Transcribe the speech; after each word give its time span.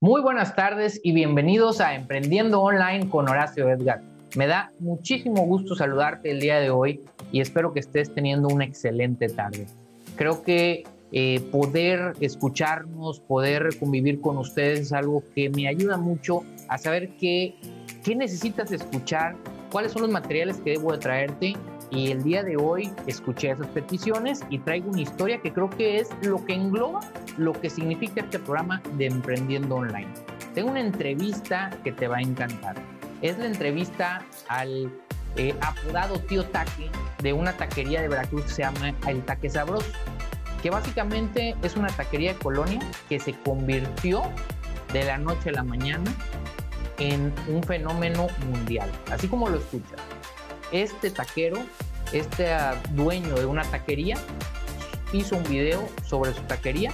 Muy 0.00 0.22
buenas 0.22 0.54
tardes 0.54 1.00
y 1.02 1.10
bienvenidos 1.10 1.80
a 1.80 1.96
Emprendiendo 1.96 2.62
Online 2.62 3.10
con 3.10 3.28
Horacio 3.28 3.68
Edgar. 3.68 4.00
Me 4.36 4.46
da 4.46 4.70
muchísimo 4.78 5.44
gusto 5.44 5.74
saludarte 5.74 6.30
el 6.30 6.38
día 6.38 6.60
de 6.60 6.70
hoy 6.70 7.00
y 7.32 7.40
espero 7.40 7.72
que 7.72 7.80
estés 7.80 8.14
teniendo 8.14 8.46
una 8.46 8.64
excelente 8.64 9.26
tarde. 9.26 9.66
Creo 10.14 10.44
que 10.44 10.84
eh, 11.10 11.40
poder 11.50 12.12
escucharnos, 12.20 13.18
poder 13.18 13.76
convivir 13.80 14.20
con 14.20 14.38
ustedes 14.38 14.78
es 14.78 14.92
algo 14.92 15.24
que 15.34 15.50
me 15.50 15.66
ayuda 15.66 15.96
mucho 15.96 16.44
a 16.68 16.78
saber 16.78 17.16
qué, 17.18 17.56
qué 18.04 18.14
necesitas 18.14 18.70
escuchar, 18.70 19.34
cuáles 19.72 19.90
son 19.90 20.02
los 20.02 20.12
materiales 20.12 20.58
que 20.58 20.70
debo 20.70 20.92
de 20.92 20.98
traerte 20.98 21.56
y 21.90 22.10
el 22.10 22.22
día 22.22 22.42
de 22.42 22.56
hoy 22.56 22.92
escuché 23.06 23.50
esas 23.50 23.66
peticiones 23.68 24.40
y 24.50 24.58
traigo 24.58 24.90
una 24.90 25.00
historia 25.00 25.40
que 25.40 25.52
creo 25.52 25.70
que 25.70 25.98
es 25.98 26.10
lo 26.22 26.44
que 26.44 26.54
engloba 26.54 27.00
lo 27.36 27.52
que 27.52 27.70
significa 27.70 28.20
este 28.20 28.38
programa 28.38 28.82
de 28.94 29.06
Emprendiendo 29.06 29.76
Online. 29.76 30.08
Tengo 30.54 30.70
una 30.70 30.80
entrevista 30.80 31.70
que 31.84 31.92
te 31.92 32.08
va 32.08 32.18
a 32.18 32.20
encantar. 32.20 32.76
Es 33.22 33.38
la 33.38 33.46
entrevista 33.46 34.22
al 34.48 34.92
eh, 35.36 35.54
apodado 35.60 36.18
tío 36.20 36.44
Taque 36.44 36.90
de 37.22 37.32
una 37.32 37.52
taquería 37.52 38.02
de 38.02 38.08
Veracruz 38.08 38.44
que 38.44 38.50
se 38.50 38.62
llama 38.62 38.94
El 39.06 39.22
Taque 39.24 39.48
Sabroso, 39.48 39.90
que 40.62 40.70
básicamente 40.70 41.54
es 41.62 41.76
una 41.76 41.88
taquería 41.88 42.34
de 42.34 42.38
colonia 42.38 42.80
que 43.08 43.18
se 43.18 43.32
convirtió 43.32 44.22
de 44.92 45.04
la 45.04 45.18
noche 45.18 45.50
a 45.50 45.52
la 45.52 45.62
mañana 45.62 46.10
en 46.98 47.32
un 47.46 47.62
fenómeno 47.62 48.26
mundial, 48.46 48.90
así 49.10 49.28
como 49.28 49.48
lo 49.48 49.58
escuchas 49.58 50.00
este 50.72 51.10
taquero, 51.10 51.58
este 52.12 52.48
dueño 52.92 53.34
de 53.34 53.46
una 53.46 53.62
taquería, 53.62 54.16
hizo 55.12 55.36
un 55.36 55.44
video 55.44 55.88
sobre 56.04 56.32
su 56.34 56.42
taquería 56.42 56.92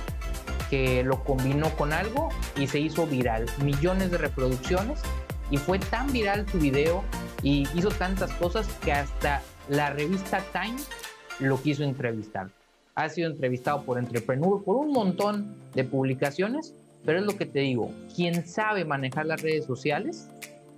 que 0.71 1.03
lo 1.05 1.23
combinó 1.25 1.71
con 1.77 1.93
algo 1.93 2.31
y 2.57 2.67
se 2.67 2.81
hizo 2.81 3.07
viral. 3.07 3.47
Millones 3.63 4.11
de 4.11 4.19
reproducciones 4.19 5.01
y 5.51 5.59
fue 5.59 5.79
tan 5.79 6.13
viral 6.13 6.49
su 6.49 6.59
video 6.59 7.05
y 7.43 7.69
hizo 7.75 7.91
tantas 7.91 8.33
cosas 8.33 8.67
que 8.85 8.93
hasta 8.93 9.43
la 9.69 9.91
revista 9.91 10.43
Time 10.53 10.77
lo 11.41 11.61
quiso 11.61 11.85
entrevistar. 11.85 12.49
Ha 12.95 13.09
sido 13.09 13.31
entrevistado 13.31 13.83
por 13.83 13.99
Entrepreneur, 13.99 14.63
por 14.63 14.77
un 14.77 14.93
montón 14.93 15.57
de 15.75 15.85
publicaciones, 15.85 16.75
pero 17.05 17.19
es 17.19 17.27
lo 17.27 17.37
que 17.37 17.45
te 17.45 17.61
digo, 17.61 17.91
quien 18.15 18.47
sabe 18.47 18.85
manejar 18.85 19.27
las 19.27 19.43
redes 19.43 19.67
sociales 19.67 20.29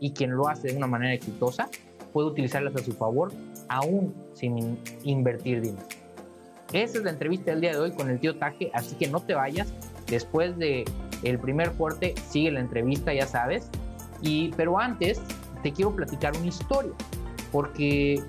y 0.01 0.13
quien 0.13 0.33
lo 0.33 0.49
hace 0.49 0.69
de 0.69 0.77
una 0.77 0.87
manera 0.87 1.15
exitosa, 1.15 1.69
puede 2.13 2.29
utilizarlas 2.29 2.75
a 2.75 2.79
su 2.79 2.93
favor 2.93 3.33
aún 3.69 4.15
sin 4.35 4.79
invertir 5.05 5.61
dinero. 5.61 5.87
Esa 6.73 6.99
es 6.99 7.05
la 7.05 7.11
entrevista 7.11 7.53
del 7.53 7.61
día 7.61 7.73
de 7.73 7.79
hoy 7.79 7.93
con 7.93 8.11
el 8.11 8.19
tío 8.19 8.37
Taje, 8.37 8.71
así 8.75 8.97
que 8.97 9.09
no 9.09 9.21
te 9.21 9.35
vayas. 9.35 9.73
Después 10.09 10.57
de 10.59 10.85
el 11.23 11.39
primer 11.39 11.71
fuerte 11.71 12.15
sigue 12.29 12.51
la 12.51 12.61
entrevista, 12.61 13.13
ya 13.15 13.27
sabes. 13.27 13.71
Y, 14.21 14.51
pero 14.57 14.79
antes 14.79 15.21
te 15.63 15.73
quiero 15.73 15.95
platicar 15.95 16.37
una 16.37 16.47
historia, 16.47 16.93
porque 17.53 18.23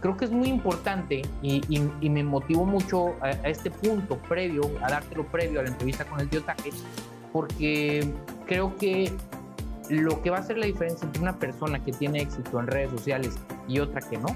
creo 0.00 0.16
que 0.16 0.24
es 0.24 0.30
muy 0.30 0.48
importante 0.48 1.22
y, 1.42 2.08
me 2.08 2.24
motivó 2.24 2.64
mucho 2.64 3.14
a, 3.20 3.30
este 3.48 3.70
punto 3.70 4.18
previo, 4.28 4.62
a 4.82 4.90
dártelo 4.90 5.26
previo 5.26 5.60
a 5.60 5.62
la 5.62 5.70
entrevista 5.70 6.04
con 6.04 6.20
el 6.20 6.28
tío 6.28 6.42
Taje, 6.42 6.70
porque 7.32 8.08
creo 8.46 8.76
que 8.76 9.12
lo 9.88 10.22
que 10.22 10.30
va 10.30 10.38
a 10.38 10.40
hacer 10.40 10.56
la 10.56 10.66
diferencia 10.66 11.04
entre 11.04 11.20
una 11.22 11.38
persona 11.38 11.82
que 11.82 11.92
tiene 11.92 12.20
éxito 12.20 12.60
en 12.60 12.68
redes 12.68 12.90
sociales 12.90 13.36
y 13.66 13.80
otra 13.80 14.00
que 14.00 14.18
no, 14.18 14.28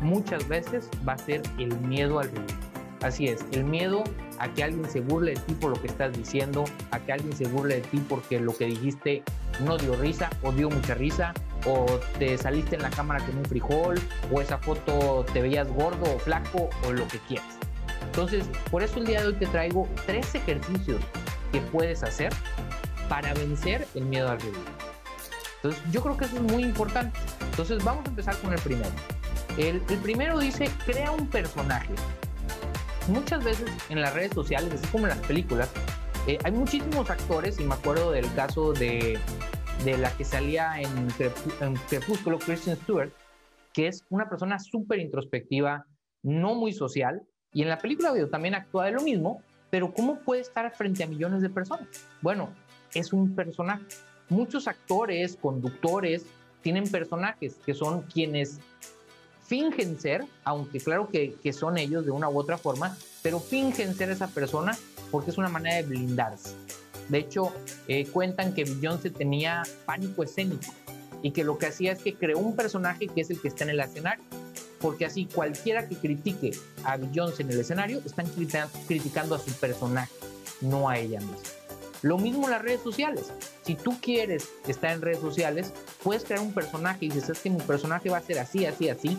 muchas 0.00 0.46
veces 0.48 0.88
va 1.06 1.14
a 1.14 1.18
ser 1.18 1.42
el 1.58 1.78
miedo 1.80 2.20
al 2.20 2.30
ridículo. 2.30 2.68
Así 3.02 3.26
es, 3.26 3.44
el 3.52 3.64
miedo 3.64 4.02
a 4.40 4.52
que 4.52 4.64
alguien 4.64 4.88
se 4.90 5.00
burle 5.00 5.34
de 5.34 5.40
ti 5.40 5.54
por 5.54 5.70
lo 5.70 5.80
que 5.80 5.86
estás 5.86 6.12
diciendo, 6.12 6.64
a 6.90 6.98
que 6.98 7.12
alguien 7.12 7.32
se 7.36 7.46
burle 7.46 7.76
de 7.76 7.80
ti 7.82 8.02
porque 8.08 8.40
lo 8.40 8.56
que 8.56 8.66
dijiste 8.66 9.22
no 9.64 9.78
dio 9.78 9.94
risa 9.94 10.30
o 10.42 10.50
dio 10.50 10.68
mucha 10.68 10.94
risa, 10.94 11.32
o 11.64 11.86
te 12.18 12.36
saliste 12.38 12.76
en 12.76 12.82
la 12.82 12.90
cámara 12.90 13.24
con 13.24 13.38
un 13.38 13.44
frijol, 13.44 14.00
o 14.32 14.40
esa 14.40 14.58
foto 14.58 15.24
te 15.32 15.42
veías 15.42 15.68
gordo 15.68 16.12
o 16.12 16.18
flaco, 16.18 16.70
o 16.86 16.92
lo 16.92 17.06
que 17.06 17.18
quieras. 17.20 17.58
Entonces, 18.02 18.46
por 18.70 18.82
eso 18.82 18.98
el 18.98 19.06
día 19.06 19.20
de 19.20 19.28
hoy 19.28 19.34
te 19.34 19.46
traigo 19.46 19.88
tres 20.06 20.34
ejercicios 20.34 21.00
que 21.52 21.60
puedes 21.60 22.02
hacer 22.02 22.32
para 23.08 23.32
vencer 23.34 23.86
el 23.94 24.06
miedo 24.06 24.28
al 24.28 24.40
ridículo. 24.40 24.64
Entonces, 25.56 25.82
yo 25.92 26.02
creo 26.02 26.16
que 26.16 26.24
eso 26.24 26.36
es 26.36 26.42
muy 26.42 26.62
importante. 26.64 27.16
Entonces, 27.50 27.82
vamos 27.84 28.04
a 28.06 28.08
empezar 28.08 28.36
con 28.38 28.52
el 28.52 28.60
primero. 28.60 28.90
El, 29.58 29.80
primero 30.02 30.38
dice, 30.38 30.70
crea 30.86 31.10
un 31.10 31.26
personaje. 31.26 31.92
Muchas 33.08 33.44
veces 33.44 33.70
en 33.88 34.00
las 34.00 34.14
redes 34.14 34.32
sociales, 34.32 34.72
así 34.72 34.86
como 34.88 35.04
en 35.06 35.10
las 35.10 35.26
películas, 35.26 35.70
eh, 36.26 36.38
hay 36.44 36.52
muchísimos 36.52 37.10
actores, 37.10 37.58
y 37.58 37.64
me 37.64 37.74
acuerdo 37.74 38.12
del 38.12 38.32
caso 38.34 38.72
de, 38.72 39.18
de 39.84 39.98
la 39.98 40.10
que 40.16 40.24
salía 40.24 40.80
en, 40.80 40.90
en 41.60 41.74
Crepúsculo, 41.88 42.38
Kristen 42.38 42.76
Stewart, 42.76 43.10
que 43.72 43.88
es 43.88 44.04
una 44.10 44.28
persona 44.28 44.58
súper 44.58 45.00
introspectiva, 45.00 45.86
no 46.22 46.54
muy 46.54 46.72
social, 46.72 47.22
y 47.52 47.62
en 47.62 47.68
la 47.68 47.78
película 47.78 48.12
también 48.30 48.54
actúa 48.54 48.86
de 48.86 48.92
lo 48.92 49.00
mismo, 49.00 49.42
pero 49.70 49.92
¿cómo 49.92 50.20
puede 50.20 50.42
estar 50.42 50.70
frente 50.74 51.02
a 51.02 51.06
millones 51.06 51.42
de 51.42 51.50
personas? 51.50 51.88
Bueno, 52.22 52.50
es 52.94 53.12
un 53.12 53.34
personaje 53.34 53.84
muchos 54.28 54.68
actores, 54.68 55.36
conductores, 55.36 56.26
tienen 56.62 56.90
personajes 56.90 57.56
que 57.64 57.74
son 57.74 58.02
quienes 58.02 58.60
fingen 59.48 59.98
ser, 59.98 60.24
aunque 60.44 60.78
claro 60.78 61.08
que, 61.08 61.52
son 61.52 61.78
ellos 61.78 62.04
de 62.04 62.10
una 62.10 62.28
u 62.28 62.38
otra 62.38 62.58
forma, 62.58 62.96
pero 63.22 63.40
fingen 63.40 63.94
ser 63.94 64.10
esa 64.10 64.28
persona 64.28 64.76
porque 65.10 65.30
es 65.30 65.38
una 65.38 65.48
manera 65.48 65.76
de 65.76 65.82
blindarse. 65.84 66.50
De 67.08 67.18
hecho, 67.18 67.52
eh, 67.88 68.06
cuentan 68.06 68.52
que 68.52 68.64
Beyoncé 68.64 69.08
tenía 69.08 69.62
pánico 69.86 70.22
escénico 70.22 70.70
y 71.22 71.30
que 71.30 71.44
lo 71.44 71.56
que 71.56 71.66
hacía 71.66 71.92
es 71.92 72.00
que 72.00 72.14
creó 72.14 72.38
un 72.38 72.54
personaje 72.54 73.08
que 73.08 73.22
es 73.22 73.30
el 73.30 73.40
que 73.40 73.48
está 73.48 73.64
en 73.64 73.70
el 73.70 73.80
escenario, 73.80 74.22
porque 74.80 75.06
así 75.06 75.24
cualquiera 75.24 75.88
que 75.88 75.96
critique 75.96 76.50
a 76.84 76.98
Beyoncé 76.98 77.42
en 77.42 77.50
el 77.50 77.60
escenario 77.60 78.02
están 78.04 78.26
criticando 78.86 79.34
a 79.34 79.38
su 79.38 79.50
personaje, 79.52 80.12
no 80.60 80.90
a 80.90 80.98
ella 80.98 81.20
misma. 81.20 81.57
Lo 82.02 82.18
mismo 82.18 82.44
en 82.44 82.50
las 82.52 82.62
redes 82.62 82.82
sociales. 82.82 83.32
Si 83.64 83.74
tú 83.74 83.98
quieres 84.00 84.48
estar 84.66 84.92
en 84.92 85.02
redes 85.02 85.20
sociales, 85.20 85.72
puedes 86.02 86.24
crear 86.24 86.40
un 86.40 86.52
personaje 86.52 87.06
y 87.06 87.08
dices, 87.08 87.30
es 87.30 87.40
que 87.40 87.50
mi 87.50 87.60
personaje 87.60 88.08
va 88.08 88.18
a 88.18 88.22
ser 88.22 88.38
así, 88.38 88.66
así, 88.66 88.88
así. 88.88 89.18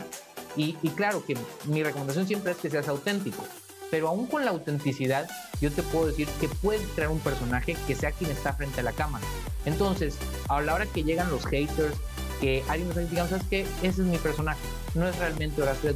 Y, 0.56 0.74
claro 0.96 1.24
que 1.26 1.38
mi 1.66 1.84
recomendación 1.84 2.28
siempre 2.28 2.52
es 2.52 2.58
que 2.58 2.70
seas 2.70 2.88
auténtico. 2.88 3.44
Pero 3.92 4.08
aún 4.08 4.28
con 4.28 4.46
la 4.46 4.52
autenticidad, 4.52 5.30
yo 5.62 5.72
te 5.72 5.84
puedo 5.84 6.08
decir 6.08 6.28
que 6.40 6.48
puedes 6.48 6.82
crear 6.96 7.10
un 7.10 7.20
personaje 7.20 7.76
que 7.88 7.96
sea 7.96 8.12
quien 8.12 8.32
está 8.32 8.54
frente 8.54 8.82
a 8.82 8.84
la 8.84 8.92
cámara. 8.92 9.26
Entonces, 9.66 10.18
a 10.48 10.62
la 10.62 10.76
hora 10.76 10.86
que 10.86 11.04
llegan 11.04 11.32
los 11.32 11.46
haters, 11.46 11.96
que 12.40 12.64
alguien 12.68 12.90
nos 12.90 13.10
diga, 13.10 13.28
¿sabes 13.28 13.46
qué? 13.50 13.62
Ese 13.82 14.02
es 14.02 14.08
mi 14.08 14.18
personaje. 14.18 14.60
No 14.96 15.08
es 15.08 15.16
realmente 15.18 15.62
Horacio 15.62 15.96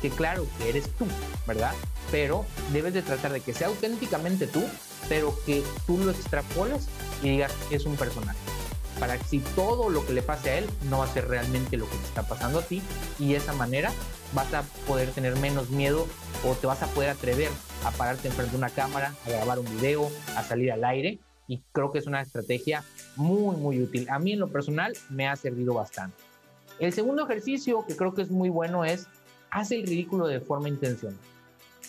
Que 0.00 0.10
claro 0.10 0.46
que 0.58 0.68
eres 0.68 0.88
tú, 0.96 1.06
¿verdad? 1.46 1.72
Pero 2.10 2.46
debes 2.72 2.94
de 2.94 3.02
tratar 3.02 3.32
de 3.32 3.40
que 3.40 3.54
sea 3.54 3.68
auténticamente 3.68 4.46
tú 4.46 4.62
pero 5.08 5.34
que 5.46 5.62
tú 5.86 5.98
lo 5.98 6.10
extrapoles 6.10 6.86
y 7.22 7.30
digas 7.30 7.52
es 7.70 7.84
un 7.84 7.96
personaje. 7.96 8.38
Para 8.98 9.16
que 9.16 9.24
si 9.24 9.38
todo 9.38 9.88
lo 9.88 10.06
que 10.06 10.12
le 10.12 10.22
pase 10.22 10.50
a 10.50 10.58
él 10.58 10.66
no 10.90 10.98
va 10.98 11.06
a 11.06 11.12
ser 11.12 11.28
realmente 11.28 11.76
lo 11.76 11.88
que 11.88 11.96
te 11.96 12.04
está 12.04 12.22
pasando 12.22 12.58
a 12.58 12.62
ti 12.62 12.82
y 13.18 13.30
de 13.30 13.36
esa 13.36 13.54
manera 13.54 13.92
vas 14.34 14.52
a 14.52 14.62
poder 14.86 15.10
tener 15.10 15.36
menos 15.36 15.70
miedo 15.70 16.06
o 16.44 16.54
te 16.54 16.66
vas 16.66 16.82
a 16.82 16.86
poder 16.88 17.10
atrever 17.10 17.48
a 17.84 17.90
pararte 17.92 18.28
enfrente 18.28 18.52
de 18.52 18.58
una 18.58 18.70
cámara, 18.70 19.14
a 19.26 19.30
grabar 19.30 19.58
un 19.58 19.76
video, 19.76 20.10
a 20.36 20.42
salir 20.42 20.70
al 20.70 20.84
aire 20.84 21.18
y 21.48 21.62
creo 21.72 21.92
que 21.92 21.98
es 21.98 22.06
una 22.06 22.20
estrategia 22.20 22.84
muy 23.16 23.56
muy 23.56 23.82
útil. 23.82 24.08
A 24.10 24.18
mí 24.18 24.32
en 24.32 24.40
lo 24.40 24.48
personal 24.48 24.92
me 25.08 25.26
ha 25.26 25.36
servido 25.36 25.74
bastante. 25.74 26.16
El 26.78 26.92
segundo 26.92 27.24
ejercicio 27.24 27.84
que 27.86 27.96
creo 27.96 28.14
que 28.14 28.22
es 28.22 28.30
muy 28.30 28.50
bueno 28.50 28.84
es 28.84 29.06
hace 29.50 29.76
el 29.76 29.86
ridículo 29.86 30.26
de 30.26 30.40
forma 30.40 30.68
intencional. 30.68 31.18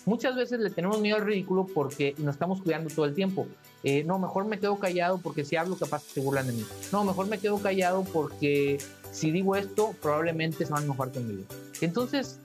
Muchas 0.06 0.36
veces 0.36 0.60
le 0.60 0.70
tenemos 0.70 1.00
miedo 1.00 1.18
al 1.18 1.26
ridículo 1.26 1.68
porque 1.68 2.16
nos 2.18 2.36
estamos 2.36 2.62
cuidando 2.62 2.90
todo 2.94 3.06
el 3.06 3.14
tiempo. 3.14 3.48
Eh, 3.84 4.04
no, 4.04 4.18
mejor 4.20 4.46
me 4.46 4.60
quedo 4.60 4.80
callado 4.80 5.20
porque 5.20 5.46
si 5.46 5.56
hablo 5.56 5.78
capaz 5.78 6.04
se 6.04 6.22
burlan 6.22 6.48
de 6.48 6.54
mí. 6.54 6.66
No, 6.92 7.04
mejor 7.04 7.28
me 7.28 7.38
quedo 7.38 7.60
callado 7.60 8.04
porque 8.04 8.80
si 9.12 9.32
digo 9.32 9.56
esto 9.56 9.94
probablemente 10.02 10.66
se 10.66 10.72
van 10.72 10.82
a 10.82 10.86
enojar 10.86 11.12
conmigo. 11.12 11.44
Entonces, 11.82 12.40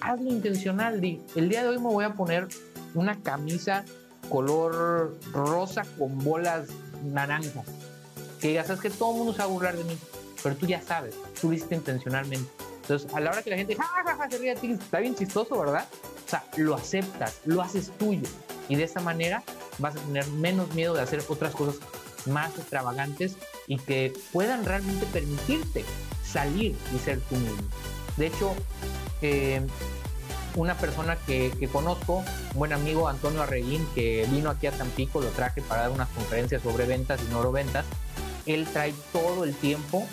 hazlo 0.00 0.30
intencional. 0.30 1.02
El 1.34 1.48
día 1.48 1.62
de 1.62 1.68
hoy 1.68 1.78
me 1.78 1.88
voy 1.88 2.04
a 2.04 2.14
poner 2.14 2.48
una 2.94 3.20
camisa 3.22 3.84
color 4.28 5.16
rosa 5.32 5.84
con 5.98 6.18
bolas 6.18 6.68
naranjas. 7.04 7.66
Que 8.40 8.52
ya 8.52 8.64
sabes 8.64 8.82
que 8.82 8.90
todo 8.90 9.12
mundo 9.12 9.32
se 9.32 9.38
va 9.38 9.44
a 9.44 9.48
burlar 9.48 9.76
de 9.76 9.84
mí, 9.84 9.96
pero 10.42 10.54
tú 10.54 10.66
ya 10.66 10.82
sabes, 10.82 11.14
tú 11.40 11.48
lo 11.48 11.54
hiciste 11.54 11.74
intencionalmente. 11.74 12.50
Entonces, 12.84 13.14
a 13.14 13.20
la 13.20 13.30
hora 13.30 13.42
que 13.42 13.48
la 13.48 13.56
gente 13.56 13.76
ja, 13.76 14.28
se 14.30 14.38
ríe 14.38 14.54
de 14.54 14.60
ti, 14.60 14.72
está 14.72 14.98
bien 14.98 15.14
chistoso, 15.14 15.58
¿verdad? 15.58 15.86
O 16.26 16.28
sea, 16.28 16.44
lo 16.58 16.74
aceptas, 16.74 17.40
lo 17.46 17.62
haces 17.62 17.90
tuyo. 17.98 18.28
Y 18.68 18.76
de 18.76 18.84
esa 18.84 19.00
manera 19.00 19.42
vas 19.78 19.96
a 19.96 20.00
tener 20.00 20.26
menos 20.28 20.72
miedo 20.74 20.92
de 20.92 21.00
hacer 21.00 21.22
otras 21.28 21.54
cosas 21.54 21.76
más 22.26 22.56
extravagantes 22.58 23.36
y 23.66 23.78
que 23.78 24.12
puedan 24.32 24.66
realmente 24.66 25.06
permitirte 25.06 25.84
salir 26.22 26.76
y 26.94 26.98
ser 26.98 27.20
tú 27.20 27.36
mismo. 27.36 27.62
De 28.18 28.26
hecho, 28.26 28.54
eh, 29.22 29.66
una 30.56 30.76
persona 30.76 31.16
que, 31.26 31.68
conozco, 31.72 32.18
un 32.52 32.58
buen 32.58 32.72
amigo 32.74 33.08
Antonio 33.08 33.42
Arreguín, 33.42 33.86
que 33.94 34.26
vino 34.30 34.50
aquí 34.50 34.66
a 34.66 34.72
Tampico, 34.72 35.22
lo 35.22 35.28
traje 35.28 35.62
para 35.62 35.82
dar 35.82 35.90
unas 35.90 36.08
conferencias 36.10 36.62
sobre 36.62 36.84
ventas 36.84 37.20
y 37.26 37.32
no 37.32 37.50
ventas. 37.50 37.86
Él 38.46 38.66
trae 38.70 38.92
todo 39.12 39.44
el 39.44 39.54
tiempo 39.54 40.06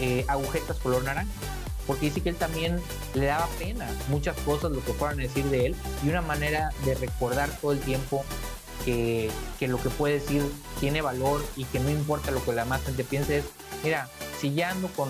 eh, 0.00 0.24
agujetas 0.28 0.78
color 0.78 1.04
naranja, 1.04 1.30
porque 1.86 2.06
dice 2.06 2.20
que 2.20 2.30
él 2.30 2.36
también 2.36 2.78
le 3.14 3.26
daba 3.26 3.46
pena 3.58 3.86
muchas 4.08 4.36
cosas, 4.40 4.72
lo 4.72 4.84
que 4.84 4.92
fueran 4.92 5.18
a 5.18 5.22
decir 5.22 5.44
de 5.46 5.66
él, 5.66 5.76
y 6.04 6.08
una 6.08 6.22
manera 6.22 6.70
de 6.84 6.94
recordar 6.94 7.50
todo 7.60 7.72
el 7.72 7.80
tiempo 7.80 8.24
que, 8.84 9.30
que, 9.58 9.68
lo 9.68 9.78
que 9.78 9.88
puede 9.90 10.14
decir 10.14 10.42
tiene 10.80 11.00
valor 11.02 11.40
y 11.56 11.64
que 11.64 11.80
no 11.80 11.90
importa 11.90 12.30
lo 12.30 12.44
que 12.44 12.52
la 12.52 12.64
más 12.64 12.84
gente 12.84 13.04
piense 13.04 13.38
es, 13.38 13.50
mira, 13.82 14.08
si 14.38 14.54
ya 14.54 14.70
ando 14.70 14.88
con 14.88 15.08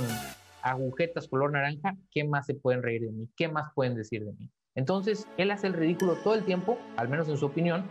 agujetas 0.63 1.29
color 1.29 1.53
naranja, 1.53 1.97
¿qué 2.11 2.25
más 2.25 2.47
se 2.47 2.55
pueden 2.55 2.83
reír 2.83 3.03
de 3.03 3.13
mí? 3.13 3.29
¿Qué 3.37 3.49
más 3.49 3.73
pueden 3.75 3.95
decir 3.95 4.25
de 4.25 4.33
mí? 4.33 4.51
Entonces, 4.75 5.27
él 5.39 5.51
hace 5.51 5.69
el 5.69 5.73
ridículo 5.73 6.17
todo 6.17 6.35
el 6.35 6.45
tiempo, 6.45 6.79
al 6.97 7.09
menos 7.09 7.29
en 7.29 7.39
su 7.39 7.47
opinión. 7.47 7.85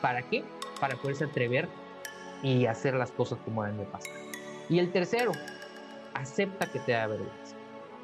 ¿Para 0.00 0.22
qué? 0.22 0.42
Para 0.80 0.96
poderse 0.96 1.24
atrever 1.24 1.68
y 2.42 2.66
hacer 2.66 2.94
las 2.94 3.10
cosas 3.10 3.38
como 3.44 3.62
deben 3.62 3.78
de 3.78 3.84
pasar. 3.84 4.12
Y 4.68 4.78
el 4.78 4.90
tercero, 4.90 5.32
acepta 6.14 6.66
que 6.66 6.78
te 6.78 6.92
da 6.92 7.06
vergüenza. 7.06 7.43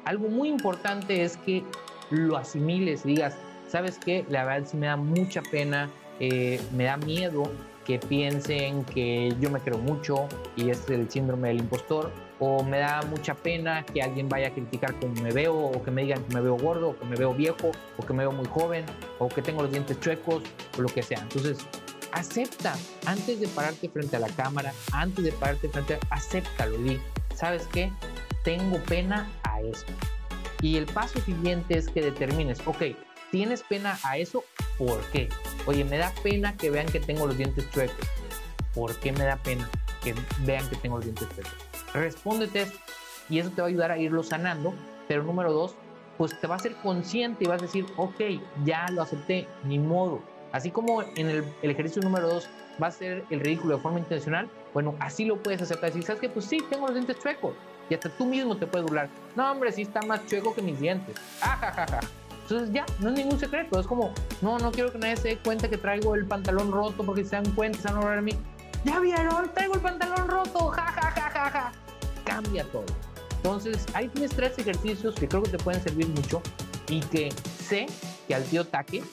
Algo 0.05 0.29
muy 0.29 0.49
importante 0.49 1.23
es 1.23 1.37
que 1.37 1.63
lo 2.09 2.37
asimiles, 2.37 3.03
digas, 3.03 3.35
¿sabes 3.67 3.97
qué? 3.97 4.25
La 4.29 4.43
verdad 4.43 4.67
sí 4.69 4.77
me 4.77 4.87
da 4.87 4.97
mucha 4.97 5.41
pena, 5.41 5.89
eh, 6.19 6.59
me 6.75 6.85
da 6.85 6.97
miedo 6.97 7.43
que 7.85 7.97
piensen 7.97 8.83
que 8.85 9.33
yo 9.39 9.49
me 9.49 9.59
creo 9.59 9.77
mucho 9.77 10.27
y 10.55 10.69
es 10.69 10.87
el 10.89 11.09
síndrome 11.09 11.49
del 11.49 11.59
impostor, 11.59 12.11
o 12.39 12.63
me 12.63 12.79
da 12.79 13.01
mucha 13.09 13.33
pena 13.33 13.85
que 13.85 14.01
alguien 14.01 14.29
vaya 14.29 14.47
a 14.47 14.51
criticar 14.51 14.99
cómo 14.99 15.13
me 15.21 15.31
veo, 15.31 15.55
o 15.55 15.83
que 15.83 15.91
me 15.91 16.03
digan 16.03 16.23
que 16.23 16.33
me 16.33 16.41
veo 16.41 16.57
gordo, 16.57 16.89
o 16.89 16.99
que 16.99 17.05
me 17.05 17.15
veo 17.15 17.33
viejo, 17.33 17.71
o 17.97 18.05
que 18.05 18.13
me 18.13 18.23
veo 18.23 18.31
muy 18.31 18.45
joven, 18.47 18.85
o 19.19 19.29
que 19.29 19.41
tengo 19.41 19.61
los 19.61 19.71
dientes 19.71 19.99
chuecos, 19.99 20.43
o 20.77 20.81
lo 20.81 20.89
que 20.89 21.01
sea. 21.01 21.19
Entonces, 21.19 21.59
acepta, 22.11 22.75
antes 23.05 23.39
de 23.39 23.47
pararte 23.47 23.89
frente 23.89 24.15
a 24.15 24.19
la 24.19 24.29
cámara, 24.29 24.73
antes 24.91 25.23
de 25.23 25.31
pararte 25.31 25.69
frente 25.69 25.95
a... 25.95 26.15
acéptalo, 26.15 26.77
di, 26.77 26.99
¿sabes 27.35 27.67
qué? 27.67 27.91
Tengo 28.43 28.77
pena 28.83 29.27
eso. 29.59 29.85
Y 30.61 30.77
el 30.77 30.85
paso 30.85 31.19
siguiente 31.21 31.77
es 31.77 31.89
que 31.89 32.01
determines, 32.01 32.61
ok, 32.65 32.83
¿tienes 33.31 33.63
pena 33.63 33.99
a 34.03 34.17
eso? 34.17 34.43
¿Por 34.77 35.01
qué? 35.11 35.29
Oye, 35.65 35.83
me 35.83 35.97
da 35.97 36.13
pena 36.23 36.55
que 36.55 36.69
vean 36.69 36.87
que 36.87 36.99
tengo 36.99 37.27
los 37.27 37.37
dientes 37.37 37.69
chuecos. 37.71 38.07
¿Por 38.73 38.95
qué 38.99 39.11
me 39.11 39.25
da 39.25 39.37
pena 39.37 39.69
que 40.03 40.15
vean 40.45 40.67
que 40.69 40.75
tengo 40.77 40.97
los 40.97 41.05
dientes 41.05 41.27
chuecos? 41.35 41.53
Respóndete 41.93 42.67
y 43.29 43.39
eso 43.39 43.49
te 43.49 43.61
va 43.61 43.67
a 43.67 43.69
ayudar 43.69 43.91
a 43.91 43.97
irlo 43.97 44.23
sanando. 44.23 44.73
Pero 45.07 45.23
número 45.23 45.51
dos, 45.51 45.75
pues 46.17 46.39
te 46.39 46.47
va 46.47 46.55
a 46.55 46.59
ser 46.59 46.75
consciente 46.75 47.43
y 47.43 47.47
vas 47.47 47.61
a 47.61 47.65
decir, 47.65 47.85
ok, 47.97 48.21
ya 48.63 48.85
lo 48.91 49.01
acepté, 49.01 49.47
ni 49.63 49.79
modo. 49.79 50.21
Así 50.51 50.69
como 50.69 51.01
en 51.01 51.29
el, 51.29 51.43
ejercicio 51.63 52.01
número 52.01 52.27
dos 52.27 52.49
va 52.81 52.87
a 52.87 52.91
ser 52.91 53.23
el 53.29 53.39
ridículo 53.39 53.77
de 53.77 53.81
forma 53.81 53.99
intencional, 53.99 54.49
bueno, 54.73 54.95
así 54.99 55.25
lo 55.25 55.41
puedes 55.41 55.61
aceptar. 55.61 55.89
Decir, 55.89 56.03
¿sabes 56.03 56.21
qué? 56.21 56.29
Pues 56.29 56.45
sí, 56.45 56.59
tengo 56.69 56.85
los 56.85 56.95
dientes 56.95 57.19
chuecos. 57.19 57.55
Y 57.91 57.93
hasta 57.93 58.07
tú 58.07 58.25
mismo 58.25 58.55
te 58.55 58.65
puedes 58.65 58.85
burlar. 58.87 59.09
No, 59.35 59.51
hombre, 59.51 59.69
sí 59.73 59.81
está 59.81 60.01
más 60.03 60.25
chueco 60.25 60.55
que 60.55 60.61
mis 60.61 60.79
dientes. 60.79 61.13
Ajajaja. 61.41 61.99
Entonces 62.43 62.71
ya, 62.71 62.85
no 62.99 63.09
es 63.09 63.15
ningún 63.15 63.37
secreto. 63.37 63.81
Es 63.81 63.85
como, 63.85 64.13
no, 64.41 64.57
no 64.59 64.71
quiero 64.71 64.93
que 64.93 64.97
nadie 64.97 65.17
se 65.17 65.27
dé 65.27 65.37
cuenta 65.37 65.69
que 65.69 65.77
traigo 65.77 66.15
el 66.15 66.25
pantalón 66.25 66.71
roto 66.71 67.03
porque 67.03 67.25
se 67.25 67.31
dan 67.35 67.51
cuenta, 67.51 67.79
se 67.79 67.89
van 67.89 67.97
a 67.97 67.99
hablar 67.99 68.15
de 68.15 68.21
mí. 68.21 68.39
Ya 68.85 68.97
vieron, 69.01 69.51
traigo 69.53 69.73
el 69.73 69.81
pantalón 69.81 70.25
roto. 70.29 70.67
Ja, 70.67 70.83
ja, 70.83 71.11
ja, 71.11 71.29
ja, 71.31 71.49
ja. 71.49 71.71
Cambia 72.23 72.63
todo. 72.63 72.85
Entonces, 73.35 73.85
ahí 73.93 74.07
tienes 74.07 74.31
tres 74.31 74.57
ejercicios 74.57 75.13
que 75.15 75.27
creo 75.27 75.43
que 75.43 75.49
te 75.49 75.57
pueden 75.57 75.83
servir 75.83 76.07
mucho 76.07 76.41
y 76.87 77.01
que 77.01 77.29
sé 77.59 77.87
que 78.25 78.35
al 78.35 78.45
tío 78.45 78.65
Taque 78.65 79.03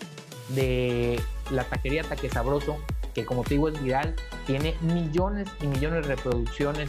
de 0.51 1.21
la 1.51 1.65
taquería 1.65 2.05
Taque 2.05 2.31
Sabroso, 2.31 2.77
que 3.13 3.25
como 3.25 3.43
te 3.43 3.55
digo 3.55 3.71
es 3.71 3.83
viral, 3.83 4.15
tiene 4.47 4.77
millones 4.83 5.49
y 5.61 5.67
millones 5.67 6.07
de 6.07 6.15
reproducciones 6.15 6.89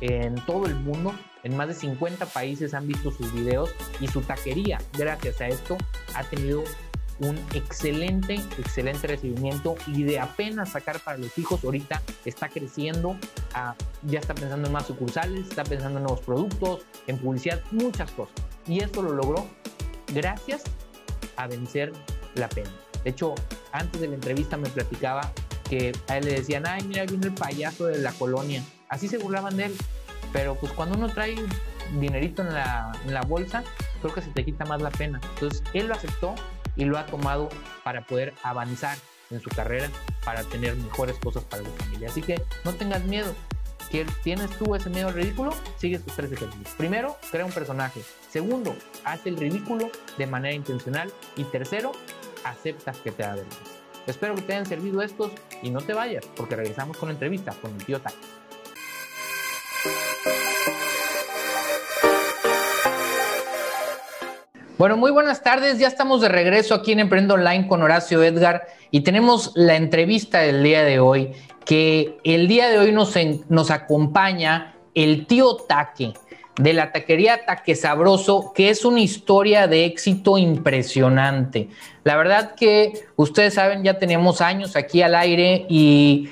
en 0.00 0.34
todo 0.46 0.66
el 0.66 0.74
mundo. 0.74 1.14
En 1.42 1.56
más 1.56 1.68
de 1.68 1.74
50 1.74 2.26
países 2.26 2.74
han 2.74 2.86
visto 2.86 3.10
sus 3.10 3.32
videos 3.32 3.70
y 4.00 4.08
su 4.08 4.20
taquería, 4.20 4.78
gracias 4.96 5.40
a 5.40 5.48
esto, 5.48 5.76
ha 6.14 6.24
tenido 6.24 6.64
un 7.20 7.38
excelente, 7.54 8.34
excelente 8.58 9.06
recibimiento 9.06 9.74
y 9.86 10.04
de 10.04 10.18
apenas 10.18 10.70
sacar 10.70 11.00
para 11.00 11.18
los 11.18 11.36
hijos, 11.38 11.62
ahorita 11.64 12.02
está 12.24 12.48
creciendo, 12.48 13.16
ah, 13.54 13.74
ya 14.02 14.20
está 14.20 14.34
pensando 14.34 14.66
en 14.66 14.72
más 14.72 14.86
sucursales, 14.86 15.48
está 15.48 15.64
pensando 15.64 15.98
en 15.98 16.04
nuevos 16.04 16.22
productos, 16.22 16.82
en 17.06 17.18
publicidad, 17.18 17.60
muchas 17.70 18.10
cosas. 18.12 18.34
Y 18.66 18.80
esto 18.80 19.02
lo 19.02 19.12
logró 19.12 19.46
gracias 20.14 20.62
a 21.36 21.46
vencer 21.46 21.92
la 22.34 22.48
pena. 22.48 22.70
De 23.04 23.10
hecho, 23.10 23.34
antes 23.72 24.00
de 24.00 24.08
la 24.08 24.14
entrevista 24.14 24.56
me 24.56 24.68
platicaba 24.68 25.32
que 25.68 25.92
a 26.08 26.18
él 26.18 26.24
le 26.24 26.32
decían, 26.32 26.66
ay, 26.66 26.82
mira, 26.84 27.04
viene 27.04 27.26
el 27.26 27.34
payaso 27.34 27.86
de 27.86 27.98
la 27.98 28.12
colonia. 28.12 28.62
Así 28.88 29.08
se 29.08 29.18
burlaban 29.18 29.56
de 29.56 29.66
él. 29.66 29.76
Pero 30.32 30.54
pues 30.54 30.72
cuando 30.72 30.96
uno 30.96 31.08
trae 31.08 31.36
dinerito 31.98 32.42
en 32.42 32.54
la, 32.54 32.92
en 33.04 33.14
la 33.14 33.22
bolsa, 33.22 33.64
creo 34.00 34.14
que 34.14 34.22
se 34.22 34.30
te 34.30 34.44
quita 34.44 34.64
más 34.64 34.80
la 34.80 34.90
pena. 34.90 35.20
Entonces, 35.34 35.62
él 35.72 35.88
lo 35.88 35.94
aceptó 35.94 36.34
y 36.76 36.84
lo 36.84 36.98
ha 36.98 37.06
tomado 37.06 37.48
para 37.84 38.02
poder 38.02 38.34
avanzar 38.42 38.96
en 39.30 39.40
su 39.40 39.50
carrera, 39.50 39.88
para 40.24 40.44
tener 40.44 40.76
mejores 40.76 41.16
cosas 41.18 41.44
para 41.44 41.64
su 41.64 41.70
familia. 41.70 42.08
Así 42.08 42.22
que 42.22 42.42
no 42.64 42.72
tengas 42.74 43.04
miedo. 43.04 43.34
¿Tienes 44.22 44.50
tú 44.56 44.74
ese 44.76 44.88
miedo 44.88 45.10
ridículo? 45.10 45.52
Sigue 45.76 45.96
estos 45.96 46.14
tres 46.14 46.30
ejercicios. 46.30 46.74
Primero, 46.76 47.16
crea 47.30 47.44
un 47.44 47.50
personaje. 47.50 48.02
Segundo, 48.28 48.76
haz 49.04 49.26
el 49.26 49.36
ridículo 49.36 49.90
de 50.16 50.26
manera 50.28 50.54
intencional. 50.54 51.12
Y 51.36 51.42
tercero, 51.44 51.90
aceptas 52.44 52.98
que 52.98 53.10
te 53.10 53.24
da 53.24 53.34
vergüenza. 53.34 53.72
Espero 54.06 54.34
que 54.36 54.42
te 54.42 54.52
hayan 54.52 54.66
servido 54.66 55.02
estos 55.02 55.32
y 55.62 55.70
no 55.70 55.80
te 55.80 55.92
vayas, 55.92 56.24
porque 56.36 56.56
regresamos 56.56 56.96
con 56.96 57.08
la 57.08 57.14
entrevista 57.14 57.52
con 57.60 57.72
el 57.72 57.84
tío 57.84 58.00
Bueno, 64.80 64.96
muy 64.96 65.10
buenas 65.10 65.42
tardes. 65.42 65.78
Ya 65.78 65.88
estamos 65.88 66.22
de 66.22 66.30
regreso 66.30 66.74
aquí 66.74 66.92
en 66.92 67.00
Emprendo 67.00 67.34
Online 67.34 67.68
con 67.68 67.82
Horacio 67.82 68.22
Edgar 68.22 68.66
y 68.90 69.00
tenemos 69.02 69.52
la 69.54 69.76
entrevista 69.76 70.40
del 70.40 70.62
día 70.62 70.84
de 70.84 70.98
hoy, 71.00 71.32
que 71.66 72.16
el 72.24 72.48
día 72.48 72.70
de 72.70 72.78
hoy 72.78 72.90
nos, 72.90 73.14
nos 73.50 73.70
acompaña 73.70 74.74
el 74.94 75.26
tío 75.26 75.54
Taque 75.56 76.14
de 76.56 76.72
la 76.72 76.92
taquería 76.92 77.44
Taque 77.44 77.74
Sabroso, 77.74 78.52
que 78.54 78.70
es 78.70 78.86
una 78.86 79.00
historia 79.00 79.66
de 79.66 79.84
éxito 79.84 80.38
impresionante. 80.38 81.68
La 82.04 82.16
verdad 82.16 82.54
que 82.54 83.04
ustedes 83.16 83.52
saben, 83.52 83.84
ya 83.84 83.98
tenemos 83.98 84.40
años 84.40 84.76
aquí 84.76 85.02
al 85.02 85.14
aire 85.14 85.66
y, 85.68 86.30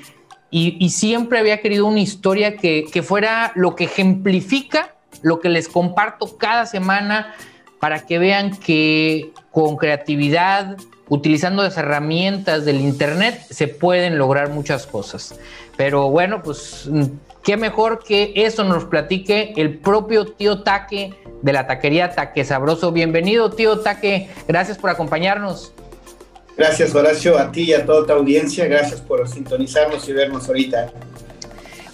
y, 0.51 0.89
siempre 0.89 1.39
había 1.39 1.61
querido 1.61 1.85
una 1.85 1.99
historia 1.99 2.57
que, 2.57 2.85
que 2.91 3.03
fuera 3.03 3.51
lo 3.55 3.75
que 3.75 3.83
ejemplifica 3.85 4.95
lo 5.21 5.39
que 5.39 5.49
les 5.49 5.67
comparto 5.67 6.37
cada 6.37 6.65
semana 6.65 7.33
para 7.79 8.05
que 8.05 8.19
vean 8.19 8.55
que 8.57 9.31
con 9.51 9.77
creatividad, 9.77 10.77
utilizando 11.07 11.63
las 11.63 11.77
herramientas 11.77 12.65
del 12.65 12.81
Internet, 12.81 13.41
se 13.49 13.67
pueden 13.67 14.17
lograr 14.17 14.49
muchas 14.49 14.85
cosas. 14.85 15.35
Pero 15.77 16.09
bueno, 16.09 16.41
pues 16.43 16.89
qué 17.43 17.57
mejor 17.57 18.03
que 18.03 18.33
eso 18.35 18.63
nos 18.63 18.85
platique 18.85 19.53
el 19.55 19.77
propio 19.77 20.25
tío 20.25 20.61
Taque 20.61 21.13
de 21.41 21.53
la 21.53 21.67
taquería 21.67 22.11
Taque 22.11 22.43
Sabroso. 22.43 22.91
Bienvenido, 22.91 23.49
tío 23.51 23.79
Taque. 23.79 24.29
Gracias 24.47 24.77
por 24.77 24.89
acompañarnos. 24.89 25.73
Gracias, 26.59 26.93
Horacio, 26.93 27.39
a 27.39 27.53
ti 27.53 27.61
y 27.61 27.73
a 27.73 27.85
toda 27.85 28.05
tu 28.05 28.11
audiencia. 28.11 28.65
Gracias 28.65 28.99
por 28.99 29.25
sintonizarnos 29.29 30.09
y 30.09 30.11
vernos 30.11 30.45
ahorita. 30.45 30.91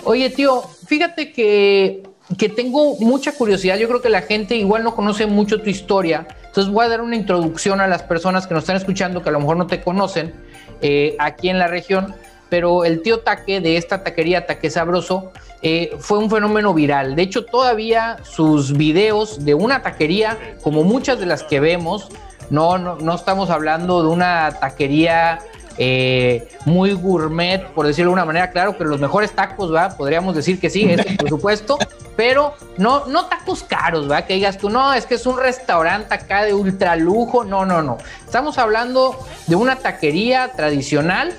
Oye, 0.04 0.32
tío, 0.32 0.64
fíjate 0.88 1.32
que 1.32 2.02
que 2.40 2.50
tengo 2.50 2.96
mucha 2.98 3.34
curiosidad. 3.34 3.78
Yo 3.78 3.88
creo 3.88 4.02
que 4.02 4.10
la 4.10 4.24
gente 4.24 4.56
igual 4.56 4.84
no 4.84 4.96
conoce 4.96 5.28
mucho 5.28 5.62
tu 5.62 5.70
historia. 5.70 6.28
Entonces 6.48 6.74
voy 6.74 6.84
a 6.84 6.90
dar 6.90 7.02
una 7.02 7.16
introducción 7.16 7.80
a 7.80 7.88
las 7.88 8.02
personas 8.02 8.48
que 8.48 8.56
nos 8.56 8.64
están 8.64 8.78
escuchando, 8.78 9.22
que 9.22 9.30
a 9.30 9.32
lo 9.32 9.40
mejor 9.40 9.58
no 9.58 9.68
te 9.68 9.82
conocen 9.82 10.34
eh, 10.82 11.16
aquí 11.20 11.50
en 11.50 11.60
la 11.60 11.68
región. 11.68 12.16
Pero 12.50 12.86
el 12.86 13.04
tío 13.04 13.20
Taque 13.20 13.62
de 13.62 13.78
esta 13.78 14.04
taquería 14.04 14.48
Taque 14.48 14.72
Sabroso 14.72 15.32
eh, 15.62 15.96
fue 16.00 16.18
un 16.18 16.32
fenómeno 16.32 16.74
viral. 16.74 17.16
De 17.16 17.22
hecho, 17.22 17.46
todavía 17.46 18.18
sus 18.24 18.76
videos 18.76 19.46
de 19.46 19.54
una 19.54 19.84
taquería, 19.84 20.40
como 20.64 20.84
muchas 20.84 21.20
de 21.20 21.28
las 21.28 21.44
que 21.44 21.60
vemos, 21.60 22.10
no, 22.50 22.78
no, 22.78 22.98
no 22.98 23.16
estamos 23.16 23.50
hablando 23.50 24.04
de 24.04 24.10
una 24.10 24.52
taquería 24.60 25.40
eh, 25.78 26.48
muy 26.66 26.94
gourmet, 26.94 27.66
por 27.74 27.86
decirlo 27.86 28.12
de 28.12 28.14
una 28.14 28.26
manera, 28.26 28.50
claro, 28.52 28.76
pero 28.78 28.90
los 28.90 29.00
mejores 29.00 29.32
tacos, 29.32 29.74
¿va? 29.74 29.90
Podríamos 29.90 30.36
decir 30.36 30.60
que 30.60 30.70
sí, 30.70 30.90
por 31.20 31.28
supuesto, 31.28 31.78
pero 32.16 32.54
no, 32.78 33.06
no 33.08 33.26
tacos 33.26 33.64
caros, 33.64 34.10
¿va? 34.10 34.22
Que 34.22 34.36
digas 34.36 34.58
tú, 34.58 34.70
no, 34.70 34.94
es 34.94 35.06
que 35.06 35.16
es 35.16 35.26
un 35.26 35.38
restaurante 35.38 36.14
acá 36.14 36.44
de 36.44 36.54
ultra 36.54 36.96
lujo, 36.96 37.44
no, 37.44 37.66
no, 37.66 37.82
no. 37.82 37.98
Estamos 38.26 38.58
hablando 38.58 39.20
de 39.48 39.56
una 39.56 39.76
taquería 39.76 40.54
tradicional 40.54 41.34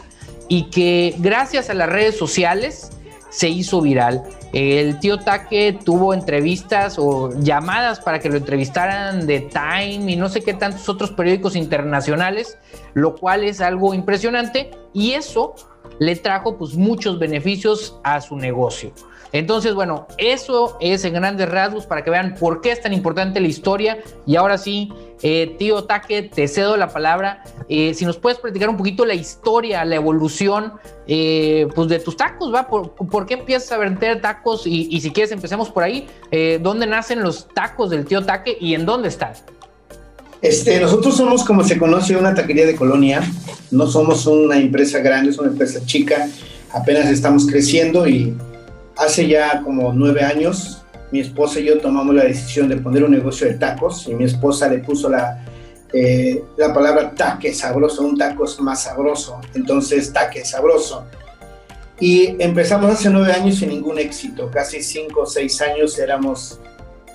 y 0.49 0.65
que 0.71 1.15
gracias 1.19 1.71
a 1.71 1.75
las 1.75 1.89
redes 1.89 2.19
sociales 2.19 2.91
se 3.37 3.51
hizo 3.51 3.83
viral. 3.83 4.23
El 4.55 4.99
tío 4.99 5.19
Taque 5.19 5.79
tuvo 5.85 6.15
entrevistas 6.15 6.99
o 6.99 7.39
llamadas 7.39 8.01
para 8.01 8.19
que 8.19 8.31
lo 8.31 8.39
entrevistaran 8.39 9.27
de 9.27 9.41
Time 9.41 10.11
y 10.11 10.17
no 10.17 10.31
sé 10.31 10.41
qué 10.41 10.55
tantos 10.55 10.89
otros 10.89 11.11
periódicos 11.11 11.55
internacionales, 11.55 12.57
lo 12.95 13.15
cual 13.15 13.45
es 13.45 13.61
algo 13.61 13.93
impresionante 13.93 14.71
y 14.95 15.13
eso 15.13 15.55
le 15.99 16.17
trajo 16.17 16.57
pues 16.57 16.75
muchos 16.75 17.19
beneficios 17.19 17.99
a 18.03 18.21
su 18.21 18.37
negocio. 18.37 18.93
Entonces, 19.33 19.75
bueno, 19.75 20.07
eso 20.19 20.77
es 20.81 21.05
en 21.05 21.15
grandes 21.15 21.49
rasgos 21.49 21.85
para 21.87 22.03
que 22.03 22.11
vean 22.11 22.37
por 22.39 22.61
qué 22.61 22.73
es 22.73 22.81
tan 22.81 22.93
importante 22.93 23.41
la 23.41 23.49
historia. 23.49 23.99
Y 24.25 24.37
ahora 24.37 24.57
sí, 24.57 24.93
eh, 25.23 25.57
tío 25.59 25.85
Taque, 25.85 26.23
te 26.23 26.49
cedo 26.49 26.77
la 26.77 26.89
palabra. 26.89 27.43
Eh, 27.69 27.93
si 27.95 28.07
nos 28.07 28.17
puedes 28.17 28.39
platicar 28.39 28.69
un 28.69 28.77
poquito 28.77 29.05
la 29.05 29.15
historia, 29.15 29.85
la 29.85 29.97
evolución 29.97 30.75
eh, 31.07 31.69
pues 31.75 31.89
de 31.89 31.99
tus 31.99 32.17
tacos, 32.17 32.55
¿va? 32.55 32.69
¿Por, 32.69 33.27
qué 33.27 33.35
empiezas 33.35 33.73
a 33.73 33.79
vender 33.79 34.21
tacos? 34.21 34.67
Y, 34.67 35.01
si 35.01 35.11
quieres, 35.11 35.33
empecemos 35.33 35.71
por 35.71 35.83
ahí. 35.83 36.09
¿Dónde 36.61 36.87
nacen 36.87 37.23
los 37.23 37.49
tacos 37.49 37.91
del 37.91 38.07
tío 38.07 38.25
Taque 38.25 38.57
y 38.61 38.75
en 38.75 38.87
dónde 38.87 39.09
están? 39.09 39.35
Este, 40.43 40.81
nosotros 40.81 41.17
somos, 41.17 41.45
como 41.45 41.65
se 41.65 41.79
conoce, 41.79 42.17
una 42.17 42.35
taquería 42.35 42.67
de 42.67 42.77
colonia. 42.77 43.23
No 43.71 43.87
somos 43.87 44.27
una 44.27 44.59
empresa 44.59 44.99
grande, 45.01 45.31
es 45.31 45.39
una 45.39 45.51
empresa 45.51 45.85
chica. 45.85 46.29
Apenas 46.73 47.07
estamos 47.07 47.47
creciendo 47.47 48.07
y 48.07 48.37
hace 48.97 49.27
ya 49.27 49.63
como 49.63 49.93
nueve 49.93 50.23
años, 50.23 50.83
mi 51.11 51.21
esposa 51.21 51.61
y 51.61 51.65
yo 51.65 51.79
tomamos 51.79 52.15
la 52.15 52.25
decisión 52.25 52.69
de 52.69 52.77
poner 52.77 53.05
un 53.05 53.13
negocio 53.13 53.47
de 53.47 53.55
tacos 53.55 54.07
y 54.09 54.15
mi 54.15 54.25
esposa 54.25 54.69
le 54.69 54.79
puso 54.79 55.09
la, 55.09 55.45
eh, 55.93 56.43
la 56.57 56.75
palabra 56.75 57.15
taque 57.15 57.55
sabroso, 57.55 58.03
un 58.03 58.19
taco 58.19 58.45
es 58.45 58.61
más 58.61 58.83
sabroso, 58.83 59.41
entonces 59.55 60.13
taque 60.13 60.45
sabroso. 60.45 61.05
Y 61.99 62.37
empezamos 62.43 62.91
hace 62.91 63.09
nueve 63.09 63.33
años 63.33 63.57
sin 63.57 63.71
ningún 63.71 63.99
éxito, 63.99 64.51
casi 64.51 64.83
cinco 64.83 65.23
o 65.23 65.27
seis 65.27 65.61
años 65.63 65.99
éramos 65.99 66.61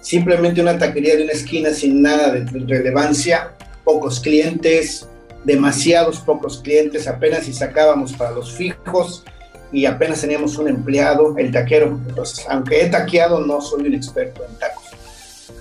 simplemente 0.02 0.62
una 0.62 0.78
taquería 0.78 1.16
de 1.16 1.24
una 1.24 1.32
esquina 1.32 1.72
sin 1.72 2.02
nada 2.02 2.32
de 2.32 2.46
relevancia, 2.68 3.56
pocos 3.84 4.20
clientes, 4.20 5.08
demasiados 5.44 6.20
pocos 6.20 6.62
clientes, 6.62 7.08
apenas 7.08 7.46
si 7.46 7.54
sacábamos 7.54 8.14
para 8.14 8.32
los 8.32 8.54
fijos 8.54 9.24
y 9.72 9.86
apenas 9.86 10.22
teníamos 10.22 10.58
un 10.58 10.68
empleado, 10.68 11.38
el 11.38 11.52
taquero, 11.52 12.00
pues, 12.16 12.46
aunque 12.50 12.82
he 12.82 12.90
taqueado, 12.90 13.40
no 13.40 13.62
soy 13.62 13.88
un 13.88 13.94
experto 13.94 14.44
en 14.46 14.56
tacos. 14.60 14.84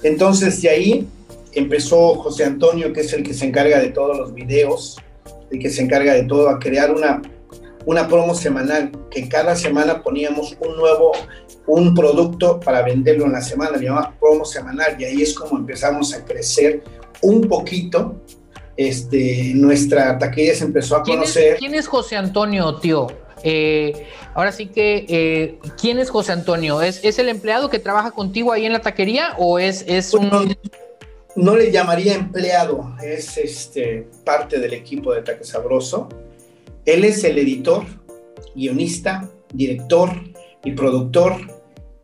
Entonces, 0.02 0.60
de 0.62 0.68
ahí 0.68 1.08
empezó 1.52 2.16
José 2.16 2.44
Antonio, 2.44 2.92
que 2.92 3.00
es 3.00 3.12
el 3.12 3.22
que 3.22 3.34
se 3.34 3.46
encarga 3.46 3.78
de 3.78 3.90
todos 3.90 4.16
los 4.16 4.34
videos, 4.34 4.96
el 5.50 5.58
que 5.60 5.70
se 5.70 5.82
encarga 5.82 6.14
de 6.14 6.24
todo, 6.24 6.48
a 6.48 6.58
crear 6.58 6.90
una, 6.90 7.22
una 7.86 8.08
promo 8.08 8.34
semanal, 8.34 8.90
que 9.10 9.28
cada 9.28 9.54
semana 9.54 10.02
poníamos 10.02 10.56
un 10.60 10.76
nuevo, 10.76 11.12
un 11.70 11.94
producto 11.94 12.58
para 12.58 12.82
venderlo 12.82 13.26
en 13.26 13.32
la 13.32 13.42
semana, 13.42 13.76
le 13.76 13.88
promo 14.18 14.44
semanal, 14.44 14.96
y 14.98 15.04
ahí 15.04 15.22
es 15.22 15.34
como 15.34 15.58
empezamos 15.58 16.12
a 16.14 16.24
crecer 16.24 16.82
un 17.22 17.42
poquito. 17.42 18.16
Este, 18.76 19.52
nuestra 19.54 20.18
taquería 20.18 20.54
se 20.54 20.64
empezó 20.64 20.96
a 20.96 21.02
conocer. 21.02 21.58
¿Quién 21.58 21.74
es 21.74 21.86
José 21.86 22.16
Antonio, 22.16 22.76
tío? 22.76 23.08
Eh, 23.42 24.06
ahora 24.34 24.52
sí 24.52 24.66
que, 24.66 25.06
eh, 25.08 25.58
¿quién 25.80 25.98
es 25.98 26.10
José 26.10 26.32
Antonio? 26.32 26.82
¿Es, 26.82 27.04
¿Es, 27.04 27.18
el 27.18 27.28
empleado 27.28 27.70
que 27.70 27.78
trabaja 27.78 28.10
contigo 28.10 28.52
ahí 28.52 28.66
en 28.66 28.72
la 28.72 28.80
taquería 28.80 29.34
o 29.38 29.58
es, 29.58 29.84
es 29.86 30.12
un... 30.14 30.56
No, 31.36 31.56
le 31.56 31.70
llamaría 31.70 32.14
empleado, 32.14 32.96
es 33.02 33.38
este, 33.38 34.08
parte 34.24 34.58
del 34.58 34.74
equipo 34.74 35.12
de 35.12 35.22
Taque 35.22 35.44
Sabroso. 35.44 36.08
Él 36.84 37.04
es 37.04 37.22
el 37.22 37.38
editor, 37.38 37.84
guionista, 38.54 39.28
director 39.52 40.10
y 40.64 40.72
productor 40.72 41.59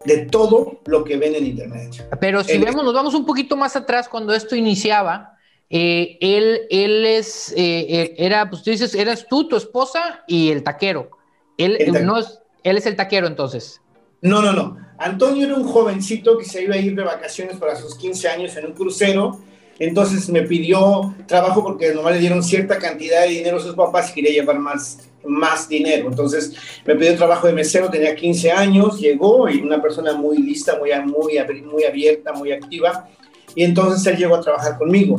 de 0.07 0.27
todo 0.27 0.81
lo 0.87 1.05
que 1.05 1.17
ven 1.17 1.35
en 1.35 1.47
Internet. 1.47 2.07
Pero 2.21 2.45
si 2.45 2.59
vemos, 2.59 2.85
nos 2.85 2.95
vamos 2.95 3.15
un 3.15 3.27
poquito 3.27 3.57
más 3.57 3.77
atrás 3.77 4.09
cuando 4.09 4.35
esto 4.35 4.57
iniciaba. 4.57 5.37
Eh, 5.69 6.17
él, 6.21 6.61
él 6.71 7.05
es, 7.05 7.53
era, 7.57 8.49
pues 8.49 8.63
tú 8.63 8.71
dices, 8.71 8.95
eras 8.95 9.27
tú, 9.29 9.49
tu 9.49 9.57
esposa 9.57 10.25
y 10.27 10.51
el 10.51 10.63
taquero. 10.63 11.11
Él, 11.59 11.79
no 12.05 12.19
es, 12.19 12.39
él 12.63 12.77
es 12.77 12.87
el 12.87 12.97
taquero 12.97 13.27
entonces. 13.27 13.81
No, 14.23 14.43
no, 14.43 14.53
no. 14.53 14.77
Antonio 14.99 15.47
era 15.47 15.55
un 15.55 15.65
jovencito 15.65 16.39
que 16.39 16.45
se 16.45 16.63
iba 16.63 16.75
a 16.75 16.79
ir 16.79 16.95
de 16.95 17.03
vacaciones 17.03 17.57
para 17.57 17.77
sus 17.77 17.95
15 17.97 18.29
años 18.29 18.57
en 18.57 18.67
un 18.67 18.73
crucero. 18.73 19.39
Entonces 19.79 20.29
me 20.31 20.43
pidió 20.43 21.15
trabajo 21.27 21.63
porque 21.63 21.93
nomás 21.93 22.15
le 22.15 22.21
dieron 22.21 22.43
cierta 22.43 22.79
cantidad 22.79 23.23
de 23.23 23.29
dinero 23.29 23.59
a 23.59 23.61
sus 23.61 23.75
papás 23.75 24.11
y 24.11 24.15
quería 24.15 24.33
llevar 24.33 24.59
más, 24.59 24.99
más 25.27 25.69
dinero. 25.69 26.09
Entonces 26.09 26.55
me 26.85 26.95
pidió 26.95 27.17
trabajo 27.17 27.47
de 27.47 27.53
mesero, 27.53 27.91
tenía 27.91 28.15
15 28.15 28.51
años, 28.53 29.01
llegó 29.01 29.49
y 29.49 29.61
una 29.61 29.81
persona 29.81 30.15
muy 30.15 30.39
lista, 30.39 30.79
muy, 30.79 30.91
muy, 31.05 31.63
muy 31.63 31.85
abierta, 31.85 32.33
muy 32.33 32.53
activa. 32.53 33.09
Y 33.55 33.65
entonces 33.65 34.07
él 34.07 34.19
llegó 34.19 34.37
a 34.37 34.41
trabajar 34.41 34.79
conmigo 34.79 35.17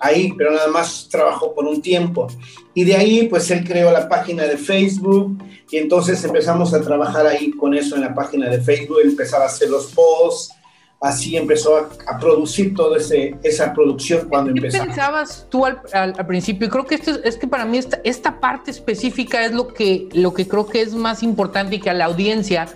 ahí, 0.00 0.32
pero 0.36 0.52
nada 0.52 0.68
más 0.68 1.08
trabajó 1.10 1.54
por 1.54 1.64
un 1.66 1.80
tiempo. 1.80 2.26
Y 2.74 2.84
de 2.84 2.96
ahí, 2.96 3.28
pues 3.28 3.50
él 3.50 3.64
creó 3.64 3.90
la 3.90 4.08
página 4.08 4.44
de 4.44 4.58
Facebook 4.58 5.38
y 5.70 5.78
entonces 5.78 6.22
empezamos 6.24 6.74
a 6.74 6.80
trabajar 6.82 7.26
ahí 7.26 7.50
con 7.52 7.74
eso 7.74 7.96
en 7.96 8.02
la 8.02 8.14
página 8.14 8.48
de 8.48 8.60
Facebook, 8.60 8.98
empezaba 9.02 9.44
a 9.44 9.48
hacer 9.48 9.70
los 9.70 9.86
posts, 9.86 10.52
así 11.00 11.36
empezó 11.36 11.76
a, 11.76 12.18
producir 12.18 12.74
toda 12.74 12.98
esa 13.42 13.72
producción 13.74 14.28
cuando 14.28 14.52
¿Qué 14.52 14.58
empezamos. 14.58 14.86
¿Qué 14.86 14.92
pensabas 14.94 15.46
tú 15.50 15.66
al, 15.66 15.82
principio? 16.26 16.68
Creo 16.70 16.86
que 16.86 16.94
esto 16.94 17.12
es, 17.22 17.36
que 17.36 17.46
para 17.46 17.64
mí 17.64 17.78
esta, 17.78 18.00
esta 18.04 18.40
parte 18.40 18.70
específica 18.70 19.44
es 19.44 19.52
lo 19.52 19.68
que, 19.68 20.08
lo 20.12 20.32
que 20.32 20.48
creo 20.48 20.66
que 20.66 20.80
es 20.80 20.94
más 20.94 21.22
importante 21.22 21.76
y 21.76 21.80
que 21.80 21.90
a 21.90 21.94
la 21.94 22.06
audiencia 22.06 22.68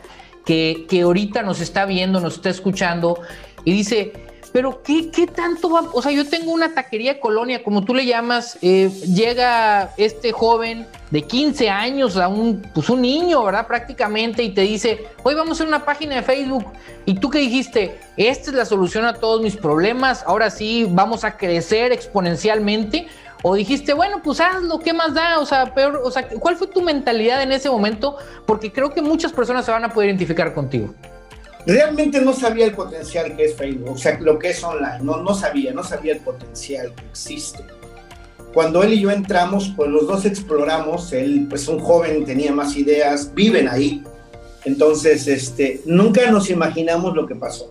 que, 0.44 0.86
que 0.88 1.02
ahorita 1.02 1.42
nos 1.42 1.60
está 1.60 1.86
viendo, 1.86 2.20
nos 2.20 2.34
está 2.34 2.50
escuchando 2.50 3.18
y 3.64 3.72
dice, 3.72 4.12
pero 4.52 4.82
¿qué, 4.82 5.10
qué 5.10 5.26
tanto 5.26 5.70
va? 5.70 5.84
O 5.92 6.02
sea, 6.02 6.12
yo 6.12 6.28
tengo 6.28 6.52
una 6.52 6.74
taquería 6.74 7.20
colonia, 7.20 7.62
como 7.62 7.84
tú 7.84 7.94
le 7.94 8.06
llamas, 8.06 8.58
eh, 8.62 8.88
llega 8.88 9.92
este 9.96 10.32
joven 10.32 10.86
de 11.10 11.22
15 11.22 11.68
años, 11.68 12.16
a 12.16 12.28
un, 12.28 12.62
pues 12.74 12.88
un 12.88 13.02
niño, 13.02 13.44
¿verdad? 13.44 13.66
Prácticamente, 13.66 14.42
y 14.42 14.50
te 14.50 14.62
dice, 14.62 15.06
hoy 15.22 15.34
vamos 15.34 15.50
a 15.50 15.52
hacer 15.54 15.68
una 15.68 15.84
página 15.84 16.16
de 16.16 16.22
Facebook. 16.22 16.64
¿Y 17.04 17.14
tú 17.14 17.30
qué 17.30 17.38
dijiste? 17.38 17.98
Esta 18.16 18.50
es 18.50 18.56
la 18.56 18.64
solución 18.64 19.04
a 19.04 19.14
todos 19.14 19.40
mis 19.42 19.56
problemas, 19.56 20.24
ahora 20.26 20.50
sí 20.50 20.86
vamos 20.90 21.24
a 21.24 21.36
crecer 21.36 21.92
exponencialmente. 21.92 23.06
O 23.44 23.54
dijiste, 23.54 23.94
bueno, 23.94 24.20
pues 24.20 24.40
hazlo, 24.40 24.80
¿qué 24.80 24.92
más 24.92 25.14
da? 25.14 25.38
O 25.38 25.46
sea, 25.46 25.72
peor, 25.72 26.00
o 26.02 26.10
sea, 26.10 26.26
¿cuál 26.28 26.56
fue 26.56 26.66
tu 26.66 26.82
mentalidad 26.82 27.40
en 27.40 27.52
ese 27.52 27.70
momento? 27.70 28.16
Porque 28.46 28.72
creo 28.72 28.92
que 28.92 29.00
muchas 29.00 29.32
personas 29.32 29.64
se 29.64 29.70
van 29.70 29.84
a 29.84 29.90
poder 29.90 30.08
identificar 30.08 30.52
contigo 30.52 30.92
realmente 31.68 32.22
no 32.22 32.32
sabía 32.32 32.64
el 32.64 32.72
potencial 32.72 33.36
que 33.36 33.44
es 33.44 33.54
Facebook, 33.54 33.90
o 33.90 33.98
sea, 33.98 34.18
lo 34.20 34.38
que 34.38 34.50
es 34.50 34.64
online, 34.64 35.00
no, 35.02 35.22
no 35.22 35.34
sabía, 35.34 35.70
no 35.74 35.84
sabía 35.84 36.14
el 36.14 36.20
potencial 36.20 36.94
que 36.94 37.04
existe. 37.04 37.62
Cuando 38.54 38.82
él 38.82 38.94
y 38.94 39.00
yo 39.02 39.10
entramos, 39.10 39.74
pues 39.76 39.90
los 39.90 40.06
dos 40.06 40.24
exploramos, 40.24 41.12
él, 41.12 41.46
pues 41.48 41.68
un 41.68 41.78
joven, 41.78 42.24
tenía 42.24 42.52
más 42.52 42.74
ideas, 42.74 43.34
viven 43.34 43.68
ahí, 43.68 44.02
entonces, 44.64 45.28
este, 45.28 45.82
nunca 45.84 46.30
nos 46.30 46.48
imaginamos 46.48 47.14
lo 47.14 47.26
que 47.26 47.34
pasó, 47.34 47.70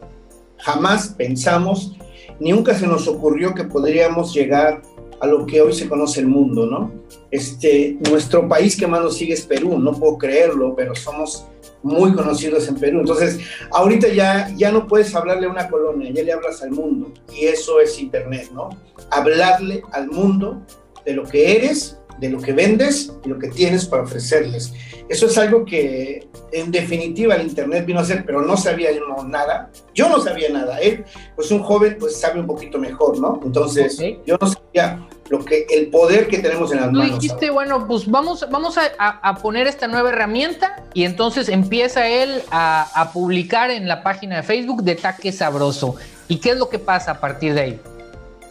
jamás 0.59 1.15
pensamos, 1.17 1.97
ni 2.39 2.51
nunca 2.51 2.77
se 2.77 2.85
nos 2.85 3.07
ocurrió 3.07 3.55
que 3.55 3.63
podríamos 3.63 4.31
llegar 4.31 4.83
a 5.19 5.25
lo 5.25 5.47
que 5.47 5.59
hoy 5.59 5.73
se 5.73 5.89
conoce 5.89 6.19
el 6.19 6.27
mundo, 6.27 6.67
¿no? 6.67 6.91
Este, 7.31 7.97
nuestro 8.11 8.47
país 8.47 8.77
que 8.77 8.85
más 8.85 9.01
nos 9.01 9.17
sigue 9.17 9.33
es 9.33 9.41
Perú, 9.41 9.79
no 9.79 9.91
puedo 9.93 10.19
creerlo, 10.19 10.75
pero 10.75 10.93
somos 10.93 11.47
muy 11.83 12.13
conocidos 12.13 12.67
en 12.67 12.75
Perú. 12.75 12.99
Entonces, 13.01 13.39
ahorita 13.71 14.07
ya, 14.09 14.49
ya 14.55 14.71
no 14.71 14.87
puedes 14.87 15.13
hablarle 15.15 15.47
a 15.47 15.49
una 15.49 15.69
colonia, 15.69 16.11
ya 16.11 16.23
le 16.23 16.33
hablas 16.33 16.61
al 16.61 16.71
mundo. 16.71 17.11
Y 17.33 17.45
eso 17.45 17.79
es 17.79 17.99
Internet, 17.99 18.49
¿no? 18.53 18.69
Hablarle 19.11 19.83
al 19.91 20.07
mundo 20.07 20.61
de 21.05 21.13
lo 21.13 21.23
que 21.23 21.55
eres, 21.55 21.97
de 22.19 22.29
lo 22.29 22.41
que 22.41 22.51
vendes 22.51 23.13
y 23.23 23.29
lo 23.29 23.37
que 23.37 23.49
tienes 23.49 23.85
para 23.85 24.03
ofrecerles. 24.03 24.73
Eso 25.09 25.27
es 25.27 25.37
algo 25.37 25.63
que 25.63 26.27
en 26.51 26.71
definitiva 26.71 27.35
el 27.35 27.47
Internet 27.47 27.85
vino 27.85 27.99
a 27.99 28.03
hacer, 28.03 28.25
pero 28.25 28.41
no 28.41 28.57
sabía 28.57 28.91
yo 28.91 29.01
nada. 29.23 29.71
Yo 29.93 30.09
no 30.09 30.19
sabía 30.19 30.49
nada. 30.49 30.79
Él, 30.79 31.05
pues 31.35 31.51
un 31.51 31.59
joven, 31.59 31.97
pues 31.99 32.19
sabe 32.19 32.39
un 32.39 32.47
poquito 32.47 32.77
mejor, 32.77 33.19
¿no? 33.19 33.39
Entonces, 33.43 33.97
yo 34.25 34.37
no 34.39 34.47
sabía 34.47 35.07
lo 35.29 35.43
que, 35.43 35.65
el 35.69 35.87
poder 35.87 36.27
que 36.27 36.39
tenemos 36.39 36.71
en 36.71 36.81
las 36.81 36.87
Tú 36.87 36.97
manos. 36.97 37.19
dijiste, 37.19 37.49
bueno, 37.49 37.87
pues 37.87 38.09
vamos, 38.09 38.45
vamos 38.49 38.77
a, 38.77 39.35
poner 39.41 39.67
esta 39.67 39.87
nueva 39.87 40.09
herramienta 40.09 40.83
y 40.93 41.03
entonces 41.03 41.49
empieza 41.49 42.07
él 42.07 42.41
a, 42.51 42.89
a 42.93 43.11
publicar 43.11 43.71
en 43.71 43.87
la 43.87 44.03
página 44.03 44.37
de 44.37 44.43
Facebook 44.43 44.83
de 44.83 44.95
Taque 44.95 45.31
Sabroso. 45.31 45.95
¿Y 46.27 46.37
qué 46.37 46.51
es 46.51 46.57
lo 46.57 46.69
que 46.69 46.79
pasa 46.79 47.11
a 47.11 47.19
partir 47.19 47.53
de 47.53 47.61
ahí? 47.61 47.79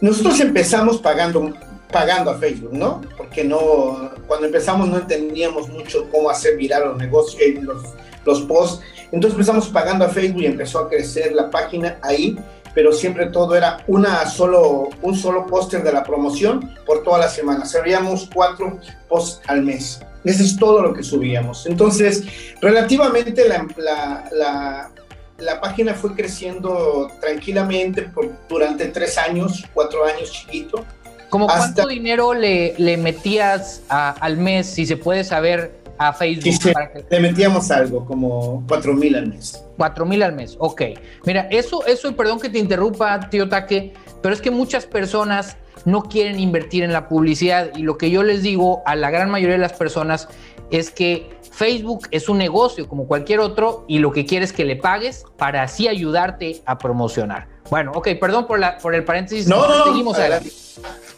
Nosotros 0.01 0.39
empezamos 0.39 0.97
pagando 0.97 1.53
pagando 1.91 2.31
a 2.31 2.37
Facebook, 2.37 2.73
¿no? 2.73 3.01
Porque 3.17 3.43
no, 3.43 4.11
cuando 4.27 4.47
empezamos 4.47 4.87
no 4.89 4.97
entendíamos 4.97 5.69
mucho 5.69 6.07
cómo 6.11 6.29
hacer 6.29 6.57
viral 6.57 6.89
los 6.89 6.97
negocios, 6.97 7.41
eh, 7.41 7.59
los, 7.61 7.83
los 8.25 8.41
posts. 8.41 8.83
Entonces 9.11 9.31
empezamos 9.31 9.67
pagando 9.69 10.05
a 10.05 10.09
Facebook 10.09 10.41
y 10.41 10.47
empezó 10.47 10.79
a 10.79 10.89
crecer 10.89 11.31
la 11.31 11.49
página 11.49 11.97
ahí, 12.01 12.37
pero 12.73 12.91
siempre 12.91 13.27
todo 13.27 13.55
era 13.55 13.83
una 13.87 14.25
solo, 14.29 14.89
un 15.01 15.15
solo 15.15 15.45
póster 15.47 15.83
de 15.83 15.91
la 15.91 16.03
promoción 16.03 16.75
por 16.85 17.03
toda 17.03 17.19
la 17.19 17.29
semana. 17.29 17.65
Servíamos 17.65 18.29
cuatro 18.33 18.79
posts 19.07 19.41
al 19.47 19.63
mes. 19.63 19.99
Eso 20.23 20.43
es 20.43 20.57
todo 20.57 20.81
lo 20.81 20.93
que 20.93 21.03
subíamos. 21.03 21.65
Entonces, 21.67 22.23
relativamente 22.61 23.47
la, 23.47 24.91
la, 25.39 25.61
página 25.61 25.93
fue 25.93 26.15
creciendo 26.15 27.09
tranquilamente 27.21 28.03
por, 28.03 28.31
durante 28.49 28.87
tres 28.87 29.17
años, 29.17 29.63
cuatro 29.73 30.05
años 30.05 30.31
chiquito. 30.31 30.83
¿Cómo 31.29 31.47
cuánto 31.47 31.87
dinero 31.87 32.33
le, 32.33 32.73
le 32.77 32.97
metías 32.97 33.81
al 33.89 34.37
mes, 34.37 34.67
si 34.67 34.85
se 34.85 34.97
puede 34.97 35.23
saber, 35.23 35.71
a 35.97 36.13
Facebook? 36.13 36.75
Le 37.09 37.19
metíamos 37.19 37.69
algo, 37.71 38.05
como 38.05 38.63
cuatro 38.67 38.93
mil 38.93 39.15
al 39.15 39.27
mes. 39.27 39.63
Cuatro 39.77 40.05
mil 40.05 40.23
al 40.23 40.33
mes, 40.33 40.55
ok. 40.59 40.81
Mira, 41.25 41.47
eso, 41.51 41.85
eso, 41.85 42.15
perdón 42.15 42.39
que 42.39 42.49
te 42.49 42.59
interrumpa, 42.59 43.29
tío 43.29 43.47
Taque, 43.47 43.93
pero 44.21 44.33
es 44.33 44.41
que 44.41 44.51
muchas 44.51 44.85
personas 44.85 45.57
no 45.85 46.03
quieren 46.03 46.39
invertir 46.39 46.83
en 46.83 46.91
la 46.91 47.07
publicidad 47.07 47.69
y 47.75 47.83
lo 47.83 47.97
que 47.97 48.09
yo 48.09 48.23
les 48.23 48.43
digo 48.43 48.81
a 48.85 48.95
la 48.95 49.09
gran 49.09 49.29
mayoría 49.29 49.55
de 49.55 49.61
las 49.61 49.73
personas 49.73 50.27
es 50.69 50.91
que 50.91 51.29
Facebook 51.51 52.07
es 52.11 52.29
un 52.29 52.37
negocio 52.37 52.87
como 52.87 53.07
cualquier 53.07 53.39
otro 53.39 53.85
y 53.87 53.99
lo 53.99 54.11
que 54.11 54.25
quiere 54.25 54.45
es 54.45 54.53
que 54.53 54.65
le 54.65 54.75
pagues 54.75 55.23
para 55.37 55.63
así 55.63 55.87
ayudarte 55.87 56.61
a 56.65 56.77
promocionar. 56.77 57.47
Bueno, 57.69 57.91
ok, 57.95 58.09
perdón 58.19 58.47
por, 58.47 58.59
la, 58.59 58.77
por 58.77 58.93
el 58.95 59.03
paréntesis. 59.03 59.47
No, 59.47 59.67
no, 59.67 59.85
seguimos 59.85 60.17
adelante. 60.17 60.51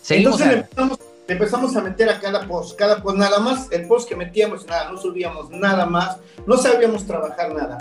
Seguimos 0.01 0.39
Entonces 0.39 1.08
empezamos, 1.33 1.75
a 1.75 1.81
meter 1.81 2.09
a 2.09 2.19
cada 2.19 2.47
post, 2.47 2.77
cada 2.77 3.01
post, 3.01 3.17
nada 3.17 3.39
más, 3.39 3.71
el 3.71 3.87
post 3.87 4.07
que 4.07 4.15
metíamos, 4.15 4.65
nada, 4.65 4.91
no 4.91 4.97
subíamos 4.97 5.49
nada 5.49 5.85
más, 5.85 6.17
no 6.45 6.57
sabíamos 6.57 7.05
trabajar 7.05 7.53
nada. 7.53 7.77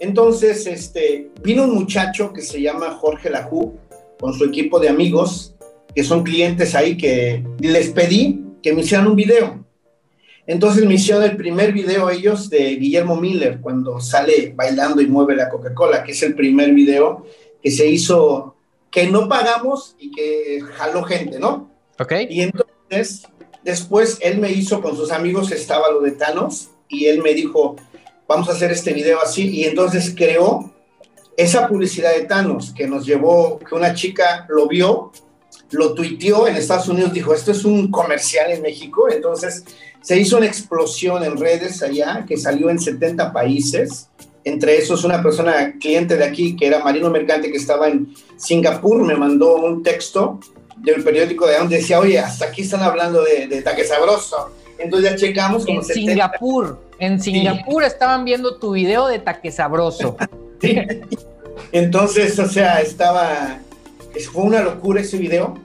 Entonces, 0.00 0.66
este, 0.66 1.30
vino 1.42 1.64
un 1.64 1.74
muchacho 1.74 2.32
que 2.32 2.42
se 2.42 2.60
llama 2.60 2.98
Jorge 3.00 3.30
Lajú, 3.30 3.78
con 4.18 4.34
su 4.34 4.44
equipo 4.44 4.78
de 4.78 4.88
amigos, 4.88 5.54
que 5.94 6.04
son 6.04 6.22
clientes 6.22 6.74
ahí 6.74 6.96
que 6.96 7.44
les 7.60 7.90
pedí 7.90 8.44
que 8.62 8.72
me 8.72 8.82
hicieran 8.82 9.06
un 9.06 9.16
video. 9.16 9.64
Entonces 10.46 10.86
me 10.86 10.94
hicieron 10.94 11.24
el 11.24 11.36
primer 11.36 11.72
video 11.72 12.08
ellos 12.08 12.48
de 12.48 12.76
Guillermo 12.76 13.16
Miller 13.16 13.60
cuando 13.60 14.00
sale 14.00 14.54
bailando 14.56 15.02
y 15.02 15.06
mueve 15.06 15.36
la 15.36 15.50
Coca-Cola, 15.50 16.02
que 16.02 16.12
es 16.12 16.22
el 16.22 16.34
primer 16.34 16.72
video 16.72 17.26
que 17.62 17.70
se 17.70 17.86
hizo, 17.86 18.56
que 18.90 19.08
no 19.08 19.28
pagamos 19.28 19.94
y 19.98 20.10
que 20.10 20.60
jaló 20.74 21.02
gente, 21.02 21.38
¿no? 21.38 21.70
Ok. 21.98 22.12
Y 22.28 22.42
entonces, 22.42 23.26
después 23.64 24.18
él 24.20 24.38
me 24.38 24.50
hizo 24.50 24.80
con 24.80 24.96
sus 24.96 25.10
amigos, 25.10 25.50
estaba 25.52 25.90
lo 25.90 26.00
de 26.00 26.12
Thanos, 26.12 26.70
y 26.88 27.06
él 27.06 27.22
me 27.22 27.34
dijo, 27.34 27.76
vamos 28.26 28.48
a 28.48 28.52
hacer 28.52 28.70
este 28.70 28.92
video 28.92 29.20
así, 29.20 29.48
y 29.48 29.64
entonces 29.64 30.14
creó 30.16 30.72
esa 31.36 31.68
publicidad 31.68 32.14
de 32.14 32.24
Thanos 32.24 32.72
que 32.74 32.86
nos 32.86 33.06
llevó, 33.06 33.58
que 33.58 33.74
una 33.74 33.94
chica 33.94 34.46
lo 34.48 34.66
vio, 34.66 35.12
lo 35.70 35.94
tuiteó 35.94 36.48
en 36.48 36.56
Estados 36.56 36.88
Unidos, 36.88 37.12
dijo, 37.12 37.34
esto 37.34 37.52
es 37.52 37.64
un 37.64 37.90
comercial 37.90 38.50
en 38.50 38.62
México, 38.62 39.08
entonces 39.10 39.64
se 40.00 40.18
hizo 40.18 40.36
una 40.36 40.46
explosión 40.46 41.22
en 41.24 41.36
redes 41.36 41.82
allá 41.82 42.24
que 42.26 42.36
salió 42.36 42.70
en 42.70 42.78
70 42.78 43.32
países, 43.32 44.08
entre 44.44 44.78
esos 44.78 45.04
una 45.04 45.22
persona 45.22 45.74
cliente 45.78 46.16
de 46.16 46.24
aquí 46.24 46.56
que 46.56 46.66
era 46.66 46.82
marino 46.82 47.10
mercante 47.10 47.50
que 47.50 47.58
estaba 47.58 47.88
en 47.88 48.14
Singapur, 48.36 49.02
me 49.04 49.14
mandó 49.14 49.56
un 49.56 49.82
texto 49.82 50.40
del 50.80 51.02
periódico 51.02 51.46
de 51.46 51.58
donde 51.58 51.76
decía, 51.76 51.98
oye, 51.98 52.18
hasta 52.18 52.46
aquí 52.46 52.62
están 52.62 52.82
hablando 52.82 53.22
de, 53.22 53.46
de 53.46 53.62
Taque 53.62 53.84
Sabroso. 53.84 54.50
Entonces 54.78 55.10
ya 55.10 55.16
checamos 55.16 55.66
como 55.66 55.80
En 55.80 55.84
Singapur, 55.84 56.78
en 56.98 57.20
Singapur 57.20 57.82
estaban 57.82 58.24
viendo 58.24 58.58
tu 58.58 58.72
video 58.72 59.08
de 59.08 59.18
Taque 59.18 59.50
Sabroso. 59.50 60.16
Entonces, 61.72 62.38
o 62.38 62.48
sea, 62.48 62.80
estaba, 62.80 63.58
fue 64.32 64.44
una 64.44 64.62
locura 64.62 65.00
ese 65.00 65.18
video. 65.18 65.58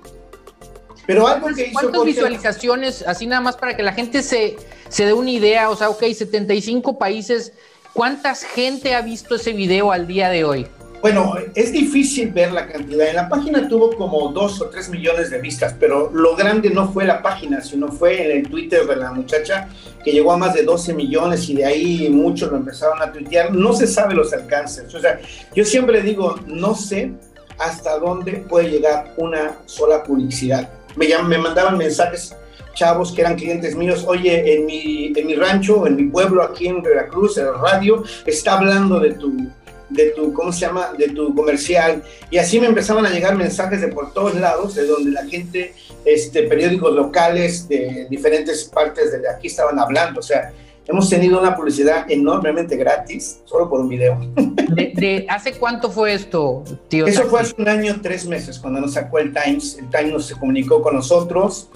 Pero 1.06 1.28
algo 1.28 1.48
que 1.54 1.68
hizo 1.68 1.74
¿Cuántas 1.74 2.06
visualizaciones, 2.06 3.04
así 3.06 3.28
nada 3.28 3.42
más 3.42 3.58
para 3.58 3.76
que 3.76 3.84
la 3.84 3.94
gente 3.94 4.22
se, 4.24 4.56
se 4.88 5.06
dé 5.06 5.14
una 5.14 5.32
idea? 5.32 5.70
O 5.70 5.76
sea, 5.76 5.90
ok, 5.90 6.02
75 6.02 6.98
países, 6.98 7.54
¿cuánta 7.94 8.34
gente 8.36 8.96
ha 8.96 9.02
visto 9.02 9.36
ese 9.36 9.52
video 9.52 9.92
al 9.92 10.08
día 10.08 10.30
de 10.30 10.46
hoy? 10.46 10.68
Bueno, 11.04 11.34
es 11.54 11.74
difícil 11.74 12.32
ver 12.32 12.54
la 12.54 12.66
cantidad. 12.66 13.10
En 13.10 13.18
la 13.18 13.28
página 13.28 13.68
tuvo 13.68 13.92
como 13.92 14.30
dos 14.30 14.62
o 14.62 14.70
tres 14.70 14.88
millones 14.88 15.30
de 15.32 15.42
vistas, 15.42 15.76
pero 15.78 16.10
lo 16.14 16.34
grande 16.34 16.70
no 16.70 16.94
fue 16.94 17.04
la 17.04 17.22
página, 17.22 17.60
sino 17.60 17.92
fue 17.92 18.24
en 18.24 18.38
el 18.38 18.50
Twitter 18.50 18.88
de 18.88 18.96
la 18.96 19.12
muchacha 19.12 19.68
que 20.02 20.14
llegó 20.14 20.32
a 20.32 20.38
más 20.38 20.54
de 20.54 20.64
12 20.64 20.94
millones 20.94 21.50
y 21.50 21.56
de 21.56 21.66
ahí 21.66 22.10
muchos 22.10 22.50
lo 22.50 22.56
empezaron 22.56 23.02
a 23.02 23.12
tuitear. 23.12 23.54
No 23.54 23.74
se 23.74 23.86
sabe 23.86 24.16
los 24.16 24.32
alcances. 24.32 24.96
O 24.96 25.00
sea, 25.02 25.20
yo 25.54 25.66
siempre 25.66 26.02
digo, 26.02 26.40
no 26.48 26.74
sé 26.74 27.12
hasta 27.60 28.00
dónde 28.00 28.46
puede 28.48 28.70
llegar 28.70 29.14
una 29.18 29.58
sola 29.66 30.04
publicidad. 30.04 30.70
Me, 30.96 31.10
me 31.24 31.38
mandaban 31.38 31.78
mensajes 31.78 32.34
chavos 32.76 33.12
que 33.12 33.20
eran 33.20 33.36
clientes 33.36 33.76
míos, 33.76 34.06
oye, 34.08 34.56
en 34.56 34.66
mi, 34.66 35.12
en 35.14 35.28
mi 35.28 35.36
rancho, 35.36 35.86
en 35.86 35.98
mi 35.98 36.06
pueblo, 36.06 36.42
aquí 36.42 36.68
en 36.68 36.82
Veracruz, 36.82 37.38
el 37.38 37.54
radio, 37.60 38.04
está 38.26 38.58
hablando 38.58 39.00
de 39.00 39.12
tu, 39.12 39.52
de 39.94 40.10
tu, 40.12 40.34
¿cómo 40.34 40.52
se 40.52 40.62
llama?, 40.62 40.94
de 40.98 41.10
tu 41.10 41.34
comercial. 41.36 42.04
Y 42.30 42.38
así 42.38 42.60
me 42.60 42.68
empezaban 42.68 43.06
a 43.06 43.10
llegar 43.10 43.36
mensajes 43.36 43.82
de 43.82 43.88
por 43.88 44.14
todos 44.14 44.36
lados, 44.36 44.76
de 44.76 44.86
donde 44.86 45.12
la 45.12 45.26
gente, 45.26 45.74
este, 46.06 46.44
periódicos 46.44 46.94
locales 46.94 47.68
de 47.68 48.08
diferentes 48.10 48.66
partes 48.66 49.12
de 49.12 49.30
aquí 49.30 49.48
estaban 49.48 49.80
hablando. 49.80 50.20
O 50.20 50.24
sea, 50.24 50.52
hemos 50.88 51.10
tenido 51.10 51.40
una 51.40 51.56
publicidad 51.56 52.10
enormemente 52.10 52.76
gratis, 52.76 53.42
solo 53.46 53.70
por 53.70 53.82
un 53.82 53.90
video. 53.90 54.20
¿De, 54.36 55.26
hace 55.30 55.54
cuánto 55.54 55.90
fue 55.90 56.14
esto, 56.14 56.64
tío? 56.88 57.06
Eso 57.06 57.24
fue 57.26 57.42
hace 57.42 57.54
un 57.58 57.68
año, 57.68 58.00
tres 58.02 58.26
meses, 58.26 58.60
cuando 58.60 58.82
nos 58.82 58.94
sacó 58.94 59.20
el 59.20 59.34
Times. 59.34 59.78
El 59.78 59.90
Times 59.90 60.26
se 60.26 60.36
comunicó 60.36 60.82
con 60.82 60.96
nosotros, 60.96 61.70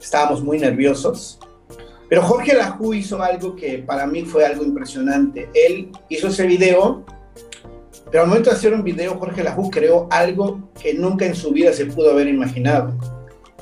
estábamos 0.00 0.42
muy 0.42 0.58
nerviosos. 0.58 1.38
Pero 2.12 2.24
Jorge 2.24 2.52
Lajú 2.54 2.92
hizo 2.92 3.22
algo 3.22 3.56
que 3.56 3.78
para 3.78 4.06
mí 4.06 4.22
fue 4.22 4.44
algo 4.44 4.62
impresionante. 4.62 5.48
Él 5.54 5.90
hizo 6.10 6.28
ese 6.28 6.46
video 6.46 7.06
pero 8.12 8.24
al 8.24 8.28
momento 8.28 8.50
de 8.50 8.56
hacer 8.56 8.74
un 8.74 8.84
video, 8.84 9.18
Jorge 9.18 9.42
Lajú 9.42 9.70
creó 9.70 10.06
algo 10.10 10.70
que 10.78 10.92
nunca 10.92 11.24
en 11.24 11.34
su 11.34 11.50
vida 11.50 11.72
se 11.72 11.86
pudo 11.86 12.10
haber 12.10 12.28
imaginado. 12.28 12.92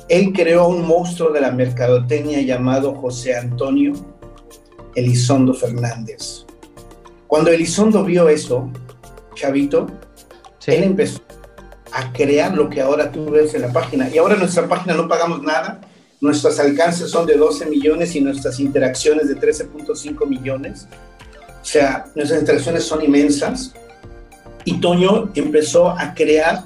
Él 0.09 0.33
creó 0.33 0.67
un 0.67 0.85
monstruo 0.85 1.31
de 1.31 1.39
la 1.39 1.51
mercadotecnia 1.51 2.41
llamado 2.41 2.93
José 2.95 3.33
Antonio 3.33 3.93
Elizondo 4.93 5.53
Fernández. 5.53 6.45
Cuando 7.27 7.49
Elizondo 7.49 8.03
vio 8.03 8.27
eso, 8.27 8.69
Chavito, 9.35 9.87
él 10.67 10.83
empezó 10.83 11.21
a 11.93 12.11
crear 12.11 12.53
lo 12.53 12.69
que 12.69 12.81
ahora 12.81 13.09
tú 13.09 13.31
ves 13.31 13.53
en 13.53 13.61
la 13.61 13.71
página. 13.71 14.09
Y 14.09 14.17
ahora 14.17 14.33
en 14.33 14.41
nuestra 14.41 14.67
página 14.67 14.95
no 14.95 15.07
pagamos 15.07 15.41
nada. 15.43 15.79
Nuestros 16.19 16.59
alcances 16.59 17.09
son 17.09 17.25
de 17.25 17.37
12 17.37 17.67
millones 17.67 18.17
y 18.17 18.19
nuestras 18.19 18.59
interacciones 18.59 19.29
de 19.29 19.37
13.5 19.37 20.27
millones. 20.27 20.89
O 21.61 21.65
sea, 21.65 22.03
nuestras 22.15 22.41
interacciones 22.41 22.83
son 22.83 23.01
inmensas 23.01 23.73
y 24.65 24.79
Toño 24.79 25.31
empezó 25.35 25.89
a 25.89 26.13
crear 26.13 26.63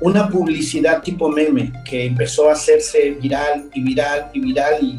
una 0.00 0.28
publicidad 0.28 1.02
tipo 1.02 1.28
meme 1.28 1.72
que 1.84 2.06
empezó 2.06 2.48
a 2.48 2.52
hacerse 2.52 3.10
viral 3.20 3.68
y 3.74 3.82
viral 3.82 4.30
y 4.32 4.40
viral 4.40 4.82
y, 4.82 4.98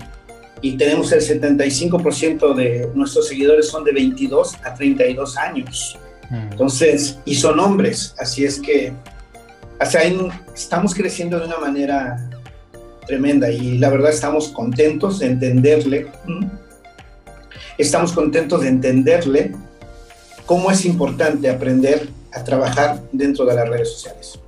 y 0.61 0.77
tenemos 0.77 1.11
el 1.11 1.21
75% 1.21 2.53
de 2.53 2.89
nuestros 2.93 3.27
seguidores 3.27 3.67
son 3.67 3.83
de 3.83 3.93
22 3.93 4.55
a 4.63 4.73
32 4.73 5.37
años. 5.37 5.97
Mm. 6.29 6.51
Entonces, 6.51 7.19
y 7.25 7.35
son 7.35 7.59
hombres, 7.59 8.13
así 8.19 8.43
es 8.43 8.59
que 8.59 8.93
ahí 9.79 10.29
estamos 10.53 10.93
creciendo 10.93 11.39
de 11.39 11.45
una 11.45 11.57
manera 11.57 12.29
tremenda 13.07 13.49
y 13.49 13.77
la 13.77 13.89
verdad 13.89 14.11
estamos 14.11 14.49
contentos 14.49 15.19
de 15.19 15.27
entenderle. 15.27 16.07
Estamos 17.77 18.11
contentos 18.11 18.61
de 18.61 18.67
entenderle 18.67 19.55
cómo 20.49 20.71
es 20.71 20.83
importante 20.83 21.47
aprender 21.47 22.09
a 22.33 22.43
trabajar 22.43 23.03
dentro 23.11 23.45
de 23.45 23.53
las 23.53 23.69
redes 23.69 23.93
sociales. 23.93 24.39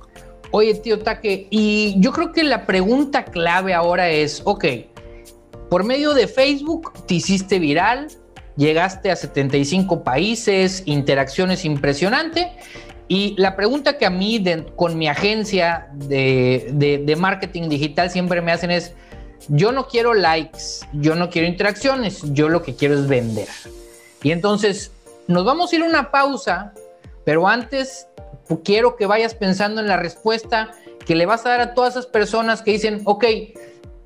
Oye, 0.50 0.74
tío 0.74 0.98
Taque, 0.98 1.46
y 1.48 1.94
yo 2.00 2.10
creo 2.10 2.32
que 2.32 2.42
la 2.42 2.66
pregunta 2.66 3.24
clave 3.24 3.72
ahora 3.72 4.10
es, 4.10 4.42
ok, 4.44 4.64
por 5.70 5.84
medio 5.84 6.12
de 6.12 6.26
Facebook 6.26 6.92
te 7.06 7.14
hiciste 7.14 7.60
viral, 7.60 8.08
llegaste 8.56 9.12
a 9.12 9.16
75 9.16 10.02
países, 10.02 10.82
interacciones 10.86 11.64
impresionante, 11.64 12.50
y 13.06 13.36
la 13.38 13.54
pregunta 13.54 13.96
que 13.96 14.04
a 14.04 14.10
mí 14.10 14.44
con 14.74 14.98
mi 14.98 15.06
agencia 15.06 15.86
de, 15.94 17.00
de 17.04 17.14
marketing 17.14 17.68
digital 17.68 18.10
siempre 18.10 18.42
me 18.42 18.50
hacen 18.50 18.72
es, 18.72 18.92
yo 19.46 19.70
no 19.70 19.86
quiero 19.86 20.14
likes, 20.14 20.84
yo 20.94 21.14
no 21.14 21.30
quiero 21.30 21.46
interacciones, 21.46 22.22
yo 22.32 22.48
lo 22.48 22.60
que 22.60 22.74
quiero 22.74 22.94
es 22.94 23.06
vender. 23.06 23.46
Y 24.24 24.32
entonces 24.32 24.90
nos 25.32 25.44
vamos 25.44 25.72
a 25.72 25.76
ir 25.76 25.82
a 25.82 25.86
una 25.86 26.10
pausa, 26.10 26.72
pero 27.24 27.48
antes 27.48 28.08
quiero 28.64 28.96
que 28.96 29.06
vayas 29.06 29.34
pensando 29.34 29.80
en 29.80 29.88
la 29.88 29.96
respuesta 29.96 30.70
que 31.06 31.14
le 31.14 31.26
vas 31.26 31.44
a 31.46 31.50
dar 31.50 31.60
a 31.60 31.74
todas 31.74 31.94
esas 31.94 32.06
personas 32.06 32.62
que 32.62 32.72
dicen, 32.72 33.00
ok, 33.04 33.24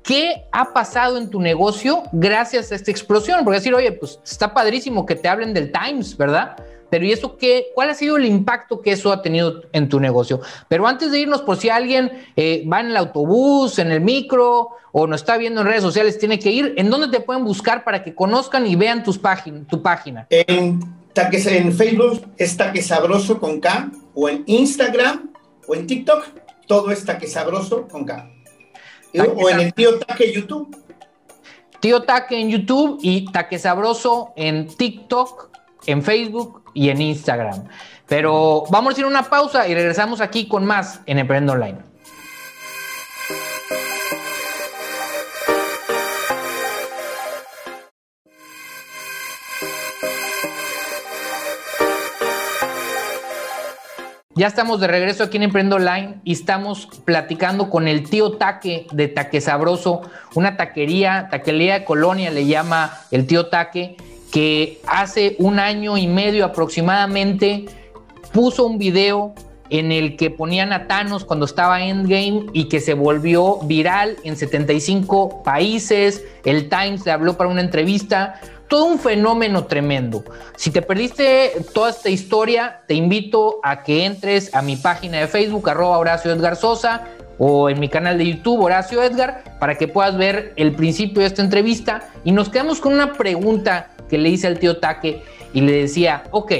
¿qué 0.03 0.45
ha 0.51 0.73
pasado 0.73 1.17
en 1.17 1.29
tu 1.29 1.41
negocio 1.41 2.03
gracias 2.11 2.71
a 2.71 2.75
esta 2.75 2.91
explosión? 2.91 3.43
Porque 3.43 3.59
decir, 3.59 3.75
oye, 3.75 3.91
pues 3.91 4.19
está 4.23 4.53
padrísimo 4.53 5.05
que 5.05 5.15
te 5.15 5.27
hablen 5.27 5.53
del 5.53 5.71
Times, 5.71 6.17
¿verdad? 6.17 6.55
pero 6.89 7.05
¿y 7.05 7.11
eso 7.11 7.37
qué? 7.37 7.67
¿Cuál 7.75 7.89
ha 7.89 7.93
sido 7.93 8.17
el 8.17 8.25
impacto 8.25 8.81
que 8.81 8.91
eso 8.91 9.11
ha 9.11 9.21
tenido 9.21 9.61
en 9.73 9.89
tu 9.89 9.99
negocio? 9.99 10.41
Pero 10.67 10.87
antes 10.87 11.11
de 11.11 11.19
irnos, 11.19 11.41
por 11.41 11.57
si 11.57 11.69
alguien 11.69 12.11
eh, 12.35 12.65
va 12.71 12.79
en 12.79 12.87
el 12.87 12.97
autobús, 12.97 13.79
en 13.79 13.91
el 13.91 14.01
micro 14.01 14.69
o 14.91 15.07
nos 15.07 15.21
está 15.21 15.37
viendo 15.37 15.61
en 15.61 15.67
redes 15.67 15.83
sociales, 15.83 16.17
tiene 16.17 16.39
que 16.39 16.51
ir, 16.51 16.73
¿en 16.77 16.89
dónde 16.89 17.09
te 17.09 17.19
pueden 17.19 17.43
buscar 17.43 17.83
para 17.83 18.03
que 18.03 18.15
conozcan 18.15 18.65
y 18.65 18.75
vean 18.75 19.03
tus 19.03 19.19
tu 19.67 19.81
página? 19.81 20.27
En, 20.29 20.79
en 21.17 21.73
Facebook 21.73 22.27
es 22.37 22.55
Taque 22.57 22.81
Sabroso 22.81 23.39
con 23.39 23.59
K, 23.59 23.91
o 24.13 24.29
en 24.29 24.43
Instagram, 24.45 25.31
o 25.67 25.73
en 25.73 25.87
TikTok, 25.87 26.25
todo 26.67 26.91
es 26.91 27.03
Taque 27.05 27.27
Sabroso 27.27 27.87
con 27.87 28.05
K. 28.05 28.29
o 29.35 29.49
en 29.49 29.59
el 29.59 29.73
tío 29.73 29.97
Taque 29.97 30.31
YouTube. 30.31 30.75
Tío 31.79 32.03
Taque 32.03 32.39
en 32.39 32.49
YouTube 32.49 32.99
y 33.01 33.31
Taque 33.31 33.57
Sabroso 33.57 34.33
en 34.35 34.67
TikTok, 34.67 35.49
en 35.87 36.03
Facebook 36.03 36.63
y 36.73 36.89
en 36.89 37.01
Instagram. 37.01 37.67
Pero 38.07 38.65
vamos 38.69 38.95
a 38.95 38.99
ir 38.99 39.05
a 39.05 39.07
una 39.07 39.23
pausa 39.23 39.67
y 39.67 39.73
regresamos 39.73 40.21
aquí 40.21 40.47
con 40.47 40.65
más 40.65 41.01
en 41.07 41.17
Emprendo 41.17 41.53
Online. 41.53 41.79
Ya 54.37 54.45
estamos 54.45 54.79
de 54.79 54.85
regreso 54.85 55.23
aquí 55.23 55.37
en 55.37 55.43
Emprendo 55.43 55.77
Online 55.77 56.19
y 56.23 56.33
estamos 56.33 56.87
platicando 57.05 57.71
con 57.71 57.87
el 57.87 58.07
tío 58.07 58.33
Taque 58.33 58.85
de 58.91 59.07
Taque 59.07 59.41
Sabroso, 59.41 60.03
una 60.35 60.57
taquería, 60.57 61.27
taquería 61.31 61.79
de 61.79 61.85
Colonia 61.85 62.29
le 62.29 62.45
llama 62.45 62.99
el 63.09 63.25
tío 63.25 63.47
Taque, 63.47 63.97
que 64.31 64.79
hace 64.85 65.37
un 65.39 65.57
año 65.57 65.97
y 65.97 66.05
medio 66.05 66.45
aproximadamente 66.45 67.65
puso 68.31 68.67
un 68.67 68.77
video 68.77 69.33
en 69.71 69.91
el 69.91 70.15
que 70.15 70.29
ponían 70.29 70.71
a 70.71 70.85
Thanos 70.85 71.25
cuando 71.25 71.47
estaba 71.47 71.81
Endgame 71.81 72.45
y 72.53 72.65
que 72.65 72.79
se 72.79 72.93
volvió 72.93 73.57
viral 73.63 74.17
en 74.23 74.37
75 74.37 75.41
países. 75.41 76.23
El 76.45 76.69
Times 76.69 77.03
le 77.07 77.11
habló 77.11 77.37
para 77.37 77.49
una 77.49 77.61
entrevista 77.61 78.39
todo 78.67 78.85
un 78.85 78.99
fenómeno 78.99 79.65
tremendo. 79.65 80.23
Si 80.55 80.71
te 80.71 80.81
perdiste 80.81 81.53
toda 81.73 81.89
esta 81.89 82.09
historia, 82.09 82.81
te 82.87 82.93
invito 82.93 83.59
a 83.63 83.83
que 83.83 84.05
entres 84.05 84.53
a 84.53 84.61
mi 84.61 84.75
página 84.75 85.19
de 85.19 85.27
Facebook, 85.27 85.69
arroba 85.69 85.97
Horacio 85.97 86.31
Edgar 86.31 86.55
Sosa, 86.55 87.07
o 87.39 87.69
en 87.69 87.79
mi 87.79 87.87
canal 87.87 88.17
de 88.17 88.25
YouTube, 88.25 88.63
Horacio 88.63 89.01
Edgar, 89.01 89.43
para 89.59 89.75
que 89.75 89.87
puedas 89.87 90.17
ver 90.17 90.53
el 90.55 90.73
principio 90.73 91.21
de 91.21 91.27
esta 91.27 91.41
entrevista. 91.41 92.09
Y 92.23 92.31
nos 92.31 92.49
quedamos 92.49 92.79
con 92.79 92.93
una 92.93 93.13
pregunta 93.13 93.89
que 94.09 94.17
le 94.17 94.29
hice 94.29 94.47
al 94.47 94.59
tío 94.59 94.77
Taque 94.77 95.23
y 95.53 95.61
le 95.61 95.73
decía, 95.73 96.23
ok, 96.31 96.53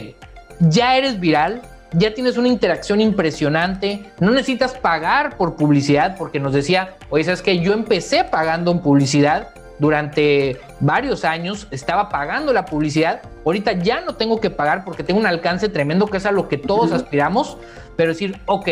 ya 0.59 0.97
eres 0.97 1.19
viral, 1.19 1.61
ya 1.93 2.13
tienes 2.13 2.37
una 2.37 2.47
interacción 2.47 3.01
impresionante, 3.01 4.11
no 4.19 4.31
necesitas 4.31 4.73
pagar 4.73 5.37
por 5.37 5.55
publicidad, 5.55 6.15
porque 6.17 6.39
nos 6.39 6.53
decía, 6.53 6.95
oye, 7.09 7.23
sabes 7.23 7.41
que 7.41 7.59
yo 7.59 7.73
empecé 7.73 8.23
pagando 8.23 8.71
en 8.71 8.79
publicidad, 8.79 9.49
durante 9.79 10.59
varios 10.79 11.23
años 11.23 11.67
estaba 11.71 12.09
pagando 12.09 12.53
la 12.53 12.65
publicidad. 12.65 13.21
Ahorita 13.45 13.73
ya 13.73 14.01
no 14.01 14.15
tengo 14.15 14.39
que 14.39 14.49
pagar 14.49 14.83
porque 14.83 15.03
tengo 15.03 15.19
un 15.19 15.27
alcance 15.27 15.69
tremendo, 15.69 16.07
que 16.07 16.17
es 16.17 16.25
a 16.25 16.31
lo 16.31 16.47
que 16.47 16.57
todos 16.57 16.91
aspiramos. 16.91 17.57
Pero 17.95 18.09
decir, 18.09 18.39
ok, 18.45 18.67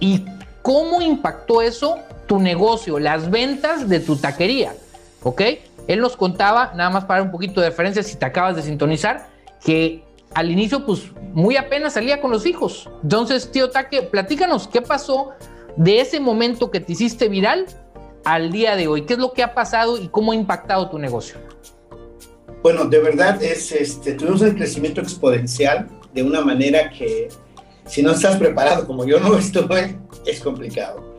¿y 0.00 0.24
cómo 0.62 1.02
impactó 1.02 1.62
eso 1.62 1.98
tu 2.26 2.38
negocio, 2.38 2.98
las 2.98 3.30
ventas 3.30 3.88
de 3.88 4.00
tu 4.00 4.16
taquería? 4.16 4.74
¿Ok? 5.22 5.42
Él 5.86 6.00
nos 6.00 6.16
contaba, 6.16 6.72
nada 6.76 6.90
más 6.90 7.04
para 7.04 7.22
un 7.22 7.30
poquito 7.30 7.60
de 7.60 7.70
referencia, 7.70 8.02
si 8.02 8.16
te 8.16 8.26
acabas 8.26 8.56
de 8.56 8.62
sintonizar, 8.62 9.28
que 9.64 10.04
al 10.34 10.50
inicio, 10.50 10.84
pues 10.84 11.10
muy 11.32 11.56
apenas 11.56 11.94
salía 11.94 12.20
con 12.20 12.30
los 12.30 12.46
hijos. 12.46 12.88
Entonces, 13.02 13.50
tío 13.50 13.70
Taque, 13.70 14.02
platícanos 14.02 14.68
qué 14.68 14.82
pasó 14.82 15.30
de 15.76 16.00
ese 16.00 16.20
momento 16.20 16.70
que 16.70 16.80
te 16.80 16.92
hiciste 16.92 17.28
viral 17.28 17.66
al 18.28 18.52
día 18.52 18.76
de 18.76 18.88
hoy? 18.88 19.06
¿Qué 19.06 19.14
es 19.14 19.18
lo 19.18 19.32
que 19.32 19.42
ha 19.42 19.54
pasado 19.54 19.98
y 19.98 20.08
cómo 20.08 20.32
ha 20.32 20.34
impactado 20.34 20.90
tu 20.90 20.98
negocio? 20.98 21.36
Bueno, 22.62 22.84
de 22.84 22.98
verdad 22.98 23.42
es, 23.42 23.72
este, 23.72 24.12
tuvimos 24.12 24.42
un 24.42 24.50
crecimiento 24.50 25.00
exponencial 25.00 25.88
de 26.12 26.22
una 26.22 26.42
manera 26.42 26.90
que 26.90 27.28
si 27.86 28.02
no 28.02 28.12
estás 28.12 28.36
preparado 28.36 28.86
como 28.86 29.06
yo 29.06 29.18
no 29.18 29.34
estuve, 29.38 29.98
es 30.26 30.40
complicado. 30.40 31.16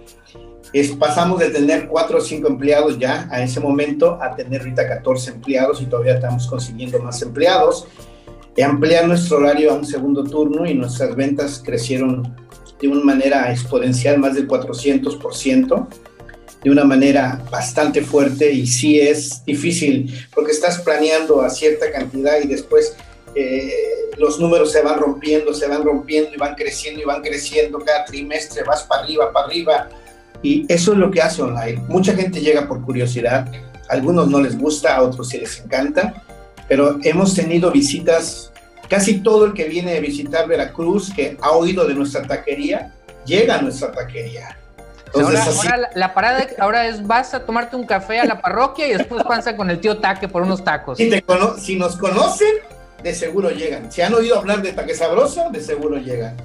Es, 0.72 0.92
pasamos 0.92 1.40
de 1.40 1.50
tener 1.50 1.88
cuatro 1.88 2.20
o 2.20 2.22
cinco 2.22 2.48
empleados 2.48 3.00
ya 3.00 3.28
a 3.32 3.42
ese 3.42 3.60
momento 3.60 4.20
a 4.22 4.36
tener 4.36 4.62
ahorita 4.62 4.88
14 4.88 5.32
empleados 5.32 5.82
y 5.82 5.88
todavía 5.88 6.14
estamos 6.14 6.46
consiguiendo 6.46 7.00
más 7.00 7.20
empleados. 7.24 7.88
Ampliar 8.64 9.08
nuestro 9.08 9.38
horario 9.38 9.72
a 9.72 9.76
un 9.76 9.86
segundo 9.86 10.24
turno 10.26 10.68
y 10.68 10.76
nuestras 10.76 11.16
ventas 11.16 11.64
crecieron 11.66 12.36
de 12.80 12.88
una 12.88 13.04
manera 13.04 13.50
exponencial, 13.52 14.20
más 14.20 14.36
del 14.36 14.48
400% 14.48 15.88
de 16.64 16.70
una 16.70 16.84
manera 16.84 17.42
bastante 17.50 18.02
fuerte 18.02 18.52
y 18.52 18.68
sí 18.68 19.00
es 19.00 19.44
difícil 19.46 20.28
porque 20.34 20.52
estás 20.52 20.80
planeando 20.80 21.42
a 21.42 21.50
cierta 21.50 21.92
cantidad 21.92 22.40
y 22.42 22.48
después 22.48 22.96
eh, 23.36 23.72
los 24.18 24.40
números 24.40 24.72
se 24.72 24.82
van 24.82 25.00
rompiendo, 25.00 25.54
se 25.54 25.68
van 25.68 25.84
rompiendo 25.84 26.32
y 26.34 26.38
van 26.38 26.56
creciendo 26.56 27.02
y 27.02 27.06
van 27.06 27.22
creciendo. 27.22 27.80
Cada 27.80 28.04
trimestre, 28.06 28.64
vas 28.64 28.84
para 28.84 29.04
arriba, 29.04 29.32
para 29.32 29.46
arriba. 29.46 29.90
Y 30.42 30.66
eso 30.72 30.92
es 30.92 30.98
lo 30.98 31.10
que 31.10 31.22
hace 31.22 31.42
online. 31.42 31.82
Mucha 31.88 32.14
gente 32.14 32.42
llega 32.42 32.68
por 32.68 32.84
curiosidad, 32.84 33.48
a 33.90 33.94
algunos 33.94 34.28
no 34.28 34.42
les 34.42 34.58
gusta, 34.58 34.96
a 34.96 35.04
otros 35.04 35.30
sí 35.30 35.38
les 35.38 35.60
encanta, 35.60 36.24
pero 36.68 36.98
hemos 37.04 37.34
tenido 37.34 37.72
visitas, 37.72 38.52
casi 38.90 39.22
todo 39.22 39.46
el 39.46 39.54
que 39.54 39.66
viene 39.66 39.98
a 39.98 40.02
visitar 40.02 40.48
Veracruz, 40.48 41.14
que 41.14 41.38
ha 41.42 41.52
oído 41.52 41.86
de 41.86 41.94
nuestra 41.94 42.24
taquería, 42.24 42.94
llega 43.26 43.56
a 43.56 43.62
nuestra 43.62 43.92
taquería 43.92 44.59
ahora, 45.14 45.90
la, 45.96 46.14
parada 46.14 46.48
ahora 46.60 46.88
es 46.88 47.06
vas 47.06 47.34
a 47.34 47.46
tomarte 47.46 47.76
un 47.76 47.86
café 47.86 48.20
a 48.20 48.26
la 48.26 48.42
parroquia 48.42 48.88
y 48.88 48.94
después 48.94 49.24
pasa 49.24 49.56
con 49.56 49.70
el 49.70 49.80
tío 49.80 49.98
Taque 49.98 50.28
por 50.28 50.42
unos 50.42 50.64
tacos. 50.64 50.98
Si, 50.98 51.12
si 51.60 51.76
nos 51.76 51.96
conocen, 51.98 52.56
de 53.04 53.14
seguro 53.14 53.50
llegan. 53.50 53.92
Si 53.92 54.02
han 54.02 54.14
oído 54.14 54.38
hablar 54.38 54.62
de 54.62 54.74
Taque 54.74 54.94
Sabroso, 54.94 55.50
de 55.52 55.62
seguro 55.62 55.98
llegan. 55.98 56.36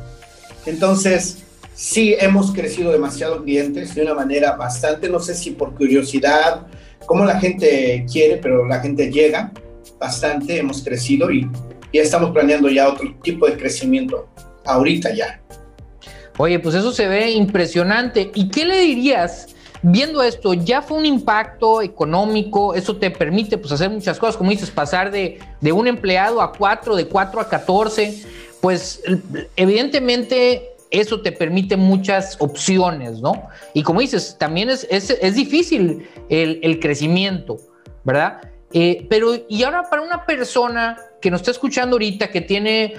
Entonces, 0.67 1.45
sí 1.75 2.17
hemos 2.19 2.53
crecido 2.53 2.93
demasiado 2.93 3.43
clientes 3.43 3.95
de 3.95 4.03
una 4.03 4.15
manera 4.15 4.53
bastante, 4.53 5.09
no 5.09 5.21
sé 5.21 5.35
si 5.35 5.51
por 5.51 5.75
curiosidad, 5.75 6.67
como 7.07 7.25
la 7.25 7.39
gente 7.41 8.07
quiere, 8.11 8.37
pero 8.39 8.67
la 8.67 8.81
gente 8.81 9.11
llega 9.11 9.53
bastante, 9.99 10.59
hemos 10.59 10.83
crecido 10.83 11.31
y 11.31 11.49
ya 11.93 12.03
estamos 12.03 12.31
planeando 12.31 12.69
ya 12.69 12.89
otro 12.89 13.15
tipo 13.23 13.47
de 13.47 13.57
crecimiento 13.57 14.29
ahorita 14.65 15.15
ya. 15.15 15.41
Oye, 16.37 16.59
pues 16.59 16.75
eso 16.75 16.93
se 16.93 17.07
ve 17.07 17.31
impresionante. 17.31 18.31
¿Y 18.35 18.49
qué 18.49 18.65
le 18.65 18.79
dirías? 18.81 19.55
Viendo 19.83 20.23
esto, 20.23 20.55
ya 20.55 20.81
fue 20.81 20.97
un 20.97 21.05
impacto 21.05 21.83
económico, 21.83 22.75
eso 22.75 22.97
te 22.97 23.11
permite 23.11 23.59
pues, 23.59 23.71
hacer 23.71 23.91
muchas 23.91 24.19
cosas, 24.19 24.37
como 24.37 24.51
dices, 24.51 24.71
pasar 24.71 25.11
de, 25.11 25.39
un 25.73 25.87
empleado 25.87 26.41
a 26.41 26.53
cuatro, 26.53 26.97
de 26.97 27.07
cuatro 27.07 27.39
a 27.39 27.49
catorce, 27.49 28.25
pues 28.63 29.03
evidentemente 29.57 30.71
eso 30.91 31.21
te 31.21 31.33
permite 31.33 31.77
muchas 31.77 32.37
opciones, 32.41 33.21
¿no? 33.21 33.49
Y 33.75 33.83
como 33.83 34.01
dices, 34.01 34.37
también 34.39 34.71
es, 34.71 34.87
es, 34.89 35.35
difícil 35.35 36.09
el, 36.31 36.81
crecimiento, 36.81 37.59
¿verdad? 38.05 38.41
Eh, 38.73 39.07
pero, 39.11 39.35
y 39.51 39.65
ahora 39.65 39.83
para 39.91 40.01
una 40.01 40.25
persona 40.25 40.97
que 41.21 41.31
nos 41.31 41.43
está 41.43 41.51
escuchando 41.51 41.97
ahorita, 41.97 42.31
que 42.31 42.41
tiene, 42.41 42.95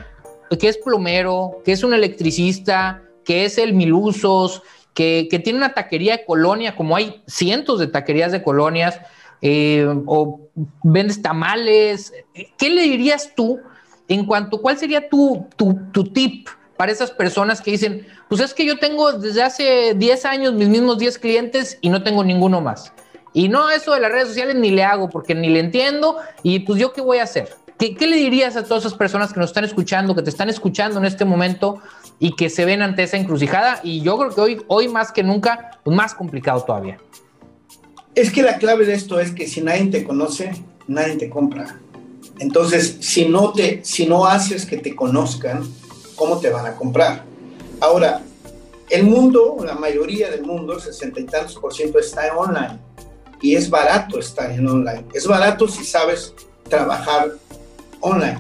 que 0.59 0.67
es 0.67 0.77
plomero, 0.77 1.63
que 1.65 1.71
es 1.71 1.83
un 1.83 1.95
electricista, 1.95 3.04
que 3.25 3.45
es 3.45 3.57
el 3.57 3.73
Milusos, 3.73 4.61
que, 4.93 5.27
que 5.29 5.39
tiene 5.39 5.59
una 5.59 5.73
taquería 5.73 6.17
de 6.17 6.25
colonia, 6.25 6.75
como 6.75 6.95
hay 6.95 7.21
cientos 7.27 7.79
de 7.79 7.87
taquerías 7.87 8.31
de 8.31 8.41
colonias, 8.41 9.01
eh, 9.41 9.85
o 10.05 10.49
vendes 10.83 11.21
tamales. 11.21 12.13
¿Qué 12.57 12.69
le 12.69 12.83
dirías 12.83 13.33
tú 13.35 13.59
en 14.07 14.25
cuanto, 14.25 14.61
cuál 14.61 14.77
sería 14.77 15.09
tu, 15.09 15.47
tu, 15.55 15.77
tu, 15.91 16.05
tip 16.05 16.47
para 16.77 16.91
esas 16.91 17.11
personas 17.11 17.61
que 17.61 17.71
dicen, 17.71 18.07
pues 18.29 18.41
es 18.41 18.53
que 18.53 18.65
yo 18.65 18.79
tengo 18.79 19.13
desde 19.13 19.43
hace 19.43 19.93
10 19.95 20.25
años 20.25 20.53
mis 20.53 20.69
mismos 20.69 20.97
10 20.97 21.19
clientes 21.19 21.77
y 21.81 21.89
no 21.89 22.03
tengo 22.03 22.23
ninguno 22.23 22.61
más? 22.61 22.93
Y 23.33 23.49
no, 23.49 23.69
eso 23.69 23.93
de 23.93 23.99
las 23.99 24.11
redes 24.11 24.29
sociales 24.29 24.55
ni 24.55 24.71
le 24.71 24.83
hago 24.83 25.09
porque 25.09 25.35
ni 25.35 25.49
le 25.49 25.59
entiendo 25.59 26.17
y 26.41 26.59
pues 26.59 26.79
yo 26.79 26.93
qué 26.93 27.01
voy 27.01 27.17
a 27.17 27.23
hacer. 27.23 27.49
¿Qué, 27.77 27.93
¿Qué, 27.93 28.07
le 28.07 28.15
dirías 28.15 28.55
a 28.55 28.63
todas 28.63 28.85
esas 28.85 28.97
personas 28.97 29.33
que 29.33 29.39
nos 29.39 29.49
están 29.49 29.65
escuchando, 29.65 30.15
que 30.15 30.21
te 30.21 30.29
están 30.29 30.49
escuchando 30.49 30.97
en 30.97 31.05
este 31.05 31.25
momento 31.25 31.81
y 32.19 32.35
que 32.35 32.49
se 32.49 32.65
ven 32.65 32.81
ante 32.81 33.03
esa 33.03 33.17
encrucijada 33.17 33.79
y 33.83 34.01
yo 34.01 34.17
creo 34.17 34.33
que 34.33 34.41
hoy, 34.41 34.61
hoy 34.67 34.87
más 34.87 35.11
que 35.11 35.23
nunca, 35.23 35.79
más 35.85 36.13
complicado 36.13 36.63
todavía. 36.63 36.97
Es 38.13 38.31
que 38.31 38.41
la 38.41 38.57
clave 38.57 38.85
de 38.85 38.93
esto 38.93 39.19
es 39.19 39.31
que 39.31 39.47
si 39.47 39.61
nadie 39.61 39.87
te 39.87 40.03
conoce, 40.03 40.51
nadie 40.87 41.15
te 41.15 41.29
compra. 41.29 41.79
Entonces, 42.39 42.97
si 43.01 43.27
no, 43.27 43.51
te, 43.51 43.83
si 43.83 44.05
no 44.05 44.25
haces 44.25 44.65
que 44.65 44.77
te 44.77 44.95
conozcan, 44.95 45.63
¿cómo 46.15 46.39
te 46.39 46.49
van 46.49 46.65
a 46.65 46.75
comprar? 46.75 47.23
Ahora, 47.81 48.21
el 48.89 49.03
mundo, 49.03 49.57
la 49.65 49.75
mayoría 49.75 50.29
del 50.29 50.43
mundo, 50.43 50.79
sesenta 50.79 51.19
y 51.19 51.25
tantos 51.25 51.57
por 51.57 51.73
ciento 51.73 51.99
está 51.99 52.27
en 52.27 52.35
online. 52.35 52.79
Y 53.41 53.55
es 53.55 53.69
barato 53.69 54.19
estar 54.19 54.51
en 54.51 54.67
online. 54.67 55.05
Es 55.13 55.27
barato 55.27 55.67
si 55.67 55.83
sabes 55.83 56.33
trabajar 56.69 57.31
online. 57.99 58.39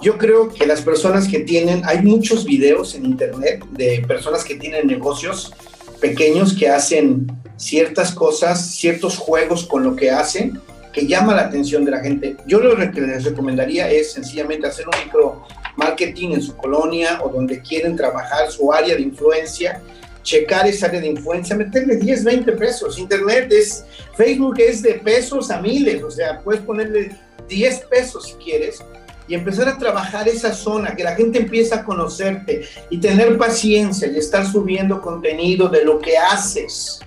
Yo 0.00 0.16
creo 0.16 0.48
que 0.48 0.66
las 0.66 0.82
personas 0.82 1.26
que 1.26 1.40
tienen, 1.40 1.82
hay 1.84 2.02
muchos 2.02 2.44
videos 2.44 2.94
en 2.94 3.04
internet 3.04 3.64
de 3.72 4.04
personas 4.06 4.44
que 4.44 4.54
tienen 4.54 4.86
negocios 4.86 5.52
pequeños 6.00 6.54
que 6.54 6.68
hacen 6.68 7.26
ciertas 7.56 8.12
cosas, 8.12 8.74
ciertos 8.76 9.16
juegos 9.16 9.66
con 9.66 9.82
lo 9.82 9.96
que 9.96 10.10
hacen, 10.10 10.60
que 10.92 11.06
llama 11.06 11.34
la 11.34 11.42
atención 11.42 11.84
de 11.84 11.90
la 11.90 12.00
gente. 12.00 12.36
Yo 12.46 12.60
lo 12.60 12.76
que 12.76 13.00
les 13.00 13.24
recomendaría 13.24 13.90
es 13.90 14.12
sencillamente 14.12 14.68
hacer 14.68 14.86
un 14.86 15.04
micro 15.04 15.44
marketing 15.76 16.30
en 16.30 16.42
su 16.42 16.56
colonia 16.56 17.20
o 17.22 17.28
donde 17.28 17.60
quieren 17.60 17.96
trabajar 17.96 18.50
su 18.50 18.72
área 18.72 18.94
de 18.94 19.02
influencia, 19.02 19.82
checar 20.22 20.66
esa 20.66 20.86
área 20.86 21.00
de 21.00 21.08
influencia, 21.08 21.56
meterle 21.56 21.96
10, 21.96 22.24
20 22.24 22.52
pesos. 22.52 22.98
Internet 22.98 23.52
es, 23.52 23.84
Facebook 24.16 24.60
es 24.60 24.82
de 24.82 24.94
pesos 24.94 25.50
a 25.50 25.60
miles, 25.60 26.02
o 26.02 26.10
sea, 26.10 26.40
puedes 26.40 26.62
ponerle 26.62 27.16
10 27.48 27.80
pesos 27.90 28.28
si 28.28 28.34
quieres 28.44 28.82
y 29.28 29.34
empezar 29.34 29.68
a 29.68 29.78
trabajar 29.78 30.26
esa 30.26 30.52
zona, 30.52 30.96
que 30.96 31.04
la 31.04 31.14
gente 31.14 31.38
empiece 31.38 31.74
a 31.74 31.84
conocerte 31.84 32.62
y 32.90 32.98
tener 32.98 33.36
paciencia 33.36 34.08
y 34.08 34.16
estar 34.16 34.46
subiendo 34.50 35.00
contenido 35.00 35.68
de 35.68 35.84
lo 35.84 35.98
que 35.98 36.16
haces, 36.16 37.00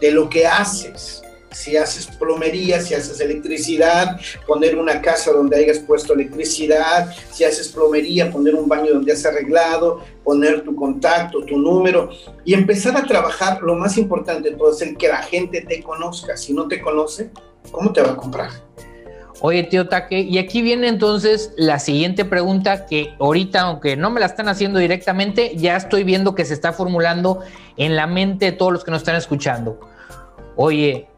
de 0.00 0.10
lo 0.10 0.28
que 0.28 0.46
haces. 0.46 1.22
Si 1.50 1.76
haces 1.76 2.06
plomería, 2.06 2.80
si 2.80 2.94
haces 2.94 3.20
electricidad, 3.20 4.18
poner 4.46 4.74
una 4.74 5.02
casa 5.02 5.32
donde 5.32 5.58
hayas 5.58 5.80
puesto 5.80 6.14
electricidad, 6.14 7.14
si 7.30 7.44
haces 7.44 7.68
plomería, 7.68 8.30
poner 8.30 8.54
un 8.54 8.66
baño 8.66 8.94
donde 8.94 9.12
has 9.12 9.26
arreglado, 9.26 10.02
poner 10.24 10.62
tu 10.62 10.74
contacto, 10.74 11.44
tu 11.44 11.58
número 11.58 12.08
y 12.46 12.54
empezar 12.54 12.96
a 12.96 13.04
trabajar. 13.04 13.60
Lo 13.60 13.74
más 13.74 13.98
importante 13.98 14.48
de 14.48 14.56
todo 14.56 14.72
es 14.72 14.80
el 14.80 14.96
que 14.96 15.08
la 15.08 15.22
gente 15.22 15.60
te 15.60 15.82
conozca. 15.82 16.38
Si 16.38 16.54
no 16.54 16.66
te 16.68 16.80
conoce, 16.80 17.30
¿cómo 17.70 17.92
te 17.92 18.00
va 18.00 18.12
a 18.12 18.16
comprar? 18.16 18.71
Oye, 19.44 19.64
tío 19.64 19.88
Taque, 19.88 20.20
y 20.20 20.38
aquí 20.38 20.62
viene 20.62 20.86
entonces 20.86 21.52
la 21.56 21.80
siguiente 21.80 22.24
pregunta 22.24 22.86
que 22.86 23.12
ahorita, 23.18 23.62
aunque 23.62 23.96
no 23.96 24.08
me 24.08 24.20
la 24.20 24.26
están 24.26 24.48
haciendo 24.48 24.78
directamente, 24.78 25.56
ya 25.56 25.76
estoy 25.76 26.04
viendo 26.04 26.36
que 26.36 26.44
se 26.44 26.54
está 26.54 26.72
formulando 26.72 27.40
en 27.76 27.96
la 27.96 28.06
mente 28.06 28.44
de 28.44 28.52
todos 28.52 28.72
los 28.72 28.84
que 28.84 28.92
nos 28.92 29.00
están 29.00 29.16
escuchando. 29.16 29.80
Oye, 30.54 31.08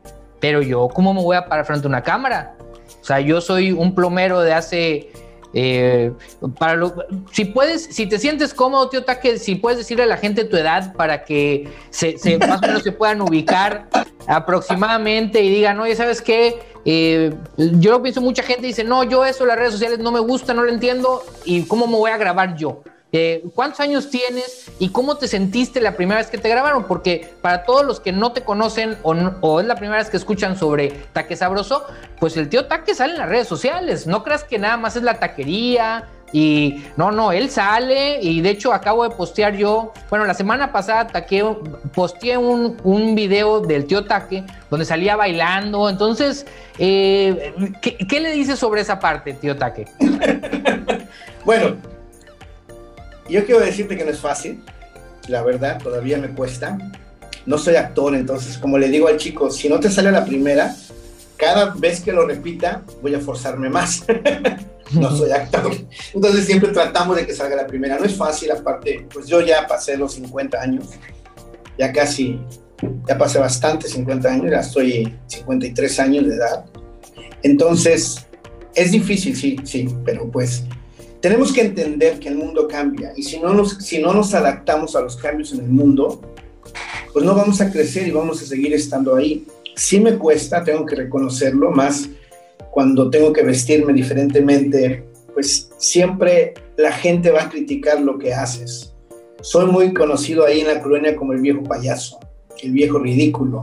pero 0.40 0.62
yo, 0.62 0.88
¿cómo 0.88 1.12
me 1.12 1.20
voy 1.20 1.37
a 1.37 1.44
parar 1.44 1.66
frente 1.66 1.87
a 1.87 1.90
una 1.90 2.02
cámara? 2.02 2.56
O 3.02 3.04
sea, 3.04 3.20
yo 3.20 3.42
soy 3.42 3.72
un 3.72 3.94
plomero 3.94 4.40
de 4.40 4.54
hace 4.54 5.12
eh, 5.52 6.10
para 6.58 6.80
si 7.30 7.44
puedes, 7.44 7.84
si 7.84 8.06
te 8.06 8.18
sientes 8.18 8.54
cómodo, 8.54 8.88
tío 8.88 9.04
Taque, 9.04 9.38
si 9.38 9.54
puedes 9.56 9.78
decirle 9.78 10.04
a 10.04 10.06
la 10.06 10.16
gente 10.16 10.44
tu 10.44 10.56
edad 10.56 10.94
para 10.94 11.24
que 11.24 11.68
se, 11.90 12.16
más 12.38 12.58
o 12.58 12.66
menos 12.66 12.82
se 12.82 12.90
puedan 12.90 13.20
ubicar 13.20 13.87
aproximadamente 14.26 15.42
y 15.42 15.50
digan, 15.50 15.78
oye, 15.78 15.94
¿sabes 15.94 16.22
qué? 16.22 16.58
Eh, 16.85 17.35
yo 17.57 17.92
lo 17.92 18.03
pienso, 18.03 18.20
mucha 18.20 18.42
gente 18.42 18.66
dice, 18.66 18.85
no, 18.85 19.05
yo 19.05 19.25
eso, 19.25 19.47
las 19.47 19.57
redes 19.57 19.73
sociales 19.73 19.99
no 19.99 20.12
me 20.12 20.20
gusta, 20.20 20.53
no 20.55 20.62
lo 20.62 20.70
entiendo, 20.70 21.23
y 21.44 21.64
cómo 21.64 21.87
me 21.87 21.97
voy 21.97 22.11
a 22.11 22.16
grabar 22.16 22.57
yo. 22.57 22.83
Eh, 23.16 23.44
¿Cuántos 23.55 23.79
años 23.79 24.11
tienes 24.11 24.73
y 24.81 24.88
cómo 24.88 25.16
te 25.16 25.29
sentiste 25.29 25.81
la 25.81 25.94
primera 25.97 26.18
vez 26.18 26.29
que 26.31 26.37
te 26.37 26.49
grabaron? 26.49 26.88
Porque 26.88 27.33
para 27.40 27.64
todos 27.64 27.87
los 27.87 28.01
que 28.01 28.11
no 28.11 28.33
te 28.33 28.42
conocen 28.42 28.99
o, 29.05 29.14
o, 29.40 29.61
es 29.61 29.66
la 29.66 29.77
primera 29.77 29.99
vez 29.99 30.11
que 30.11 30.16
escuchan 30.16 30.59
sobre 30.59 30.88
Taque 31.12 31.37
Sabroso, 31.37 31.85
pues 32.18 32.37
el 32.37 32.49
tío 32.49 32.66
Taque 32.66 32.92
sale 32.92 33.12
en 33.12 33.20
las 33.20 33.29
redes 33.29 33.47
sociales. 33.47 34.09
No 34.09 34.25
creas 34.25 34.42
que 34.42 34.59
nada 34.59 34.77
más 34.77 34.97
es 34.97 35.05
la 35.05 35.20
taquería, 35.20 36.09
y 36.35 36.83
no, 36.97 37.12
no, 37.12 37.31
él 37.31 37.49
sale 37.49 38.20
y 38.20 38.40
de 38.40 38.51
hecho 38.51 38.73
acabo 38.73 39.09
de 39.09 39.14
postear 39.14 39.55
yo, 39.57 39.92
bueno, 40.11 40.25
la 40.25 40.35
semana 40.35 40.73
pasada 40.73 41.07
taqué, 41.07 41.44
posteé 41.94 42.37
un, 42.37 42.77
un 42.83 43.14
video 43.14 43.61
del 43.61 43.87
tío 43.87 44.05
Taque 44.05 44.42
donde 44.68 44.85
salía 44.85 45.14
bailando. 45.14 45.88
Entonces, 45.88 46.44
eh, 46.77 47.55
¿qué, 47.81 48.20
le 48.20 48.33
dices 48.33 48.59
sobre 48.59 48.81
esa 48.81 48.99
parte, 48.99 49.35
tío 49.35 49.57
Taque? 49.57 49.87
bueno, 51.44 51.77
yo 53.31 53.44
quiero 53.47 53.61
decirte 53.61 53.97
que 53.97 54.05
no 54.05 54.11
es 54.11 54.18
fácil, 54.18 54.61
la 55.29 55.40
verdad, 55.44 55.81
todavía 55.81 56.18
me 56.18 56.31
cuesta. 56.31 56.77
No 57.47 57.59
soy 57.59 57.77
actor, 57.77 58.12
entonces, 58.12 58.59
como 58.59 58.77
le 58.77 58.88
digo 58.88 59.07
al 59.07 59.18
chico, 59.18 59.53
si 59.53 59.68
no 59.68 59.79
te 59.79 59.88
sale 59.88 60.11
la 60.11 60.25
primera, 60.25 60.75
cada 61.37 61.75
vez 61.75 62.01
que 62.01 62.11
lo 62.11 62.27
repita, 62.27 62.83
voy 63.03 63.14
a 63.14 63.20
forzarme 63.20 63.68
más. 63.68 64.05
no 65.00 65.16
soy 65.16 65.30
actor. 65.30 65.72
Entonces 66.12 66.46
siempre 66.46 66.70
tratamos 66.70 67.16
de 67.16 67.26
que 67.26 67.35
salga 67.35 67.57
la 67.57 67.66
primera. 67.66 67.98
No 67.98 68.04
es 68.04 68.16
fácil, 68.16 68.50
aparte, 68.50 69.07
pues 69.12 69.26
yo 69.26 69.40
ya 69.40 69.66
pasé 69.66 69.96
los 69.96 70.14
50 70.14 70.61
años, 70.61 70.90
ya 71.78 71.92
casi, 71.92 72.40
ya 73.09 73.18
pasé 73.18 73.38
bastante 73.38 73.88
50 73.88 74.28
años, 74.28 74.50
ya 74.50 74.61
estoy 74.61 75.16
53 75.26 76.00
años 76.00 76.26
de 76.26 76.35
edad. 76.35 76.64
Entonces, 77.42 78.26
es 78.74 78.92
difícil, 78.92 79.37
sí, 79.37 79.57
sí, 79.64 79.88
pero 80.04 80.30
pues 80.30 80.64
tenemos 81.20 81.52
que 81.52 81.62
entender 81.62 82.18
que 82.18 82.28
el 82.28 82.37
mundo 82.37 82.68
cambia 82.68 83.12
y 83.16 83.22
si 83.22 83.38
no 83.38 83.54
nos, 83.54 83.78
si 83.78 83.98
no 83.98 84.12
nos 84.12 84.35
adaptamos 84.35 84.94
a 84.96 85.00
los 85.00 85.16
cambios 85.16 85.52
en 85.52 85.61
el 85.61 85.70
mundo, 85.70 86.20
pues 87.12 87.24
no 87.24 87.35
vamos 87.35 87.61
a 87.61 87.70
crecer 87.70 88.09
y 88.09 88.11
vamos 88.11 88.42
a 88.42 88.46
seguir 88.46 88.74
estando 88.74 89.14
ahí. 89.14 89.46
Sí 89.76 90.00
me 90.00 90.18
cuesta, 90.18 90.62
tengo 90.64 90.85
que 90.85 90.96
reconocerlo, 90.96 91.70
más 91.70 92.09
cuando 92.74 93.08
tengo 93.08 93.32
que 93.32 93.44
vestirme 93.44 93.92
diferentemente, 93.92 95.04
pues 95.32 95.70
siempre 95.78 96.54
la 96.76 96.90
gente 96.90 97.30
va 97.30 97.42
a 97.42 97.48
criticar 97.48 98.00
lo 98.00 98.18
que 98.18 98.34
haces. 98.34 98.92
Soy 99.42 99.66
muy 99.66 99.94
conocido 99.94 100.44
ahí 100.44 100.62
en 100.62 100.66
la 100.66 100.82
colonia 100.82 101.14
como 101.14 101.34
el 101.34 101.40
viejo 101.40 101.62
payaso, 101.62 102.18
el 102.60 102.72
viejo 102.72 102.98
ridículo. 102.98 103.62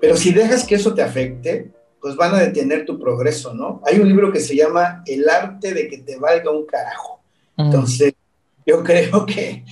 Pero 0.00 0.16
si 0.16 0.32
dejas 0.32 0.64
que 0.64 0.76
eso 0.76 0.94
te 0.94 1.02
afecte, 1.02 1.72
pues 2.00 2.14
van 2.14 2.32
a 2.32 2.38
detener 2.38 2.84
tu 2.84 3.00
progreso, 3.00 3.52
¿no? 3.52 3.82
Hay 3.84 3.98
un 3.98 4.06
libro 4.06 4.30
que 4.30 4.38
se 4.38 4.54
llama 4.54 5.02
El 5.06 5.28
arte 5.28 5.74
de 5.74 5.88
que 5.88 5.98
te 5.98 6.16
valga 6.16 6.52
un 6.52 6.66
carajo. 6.66 7.20
Entonces, 7.56 8.14
yo 8.64 8.82
creo 8.84 9.26
que 9.26 9.64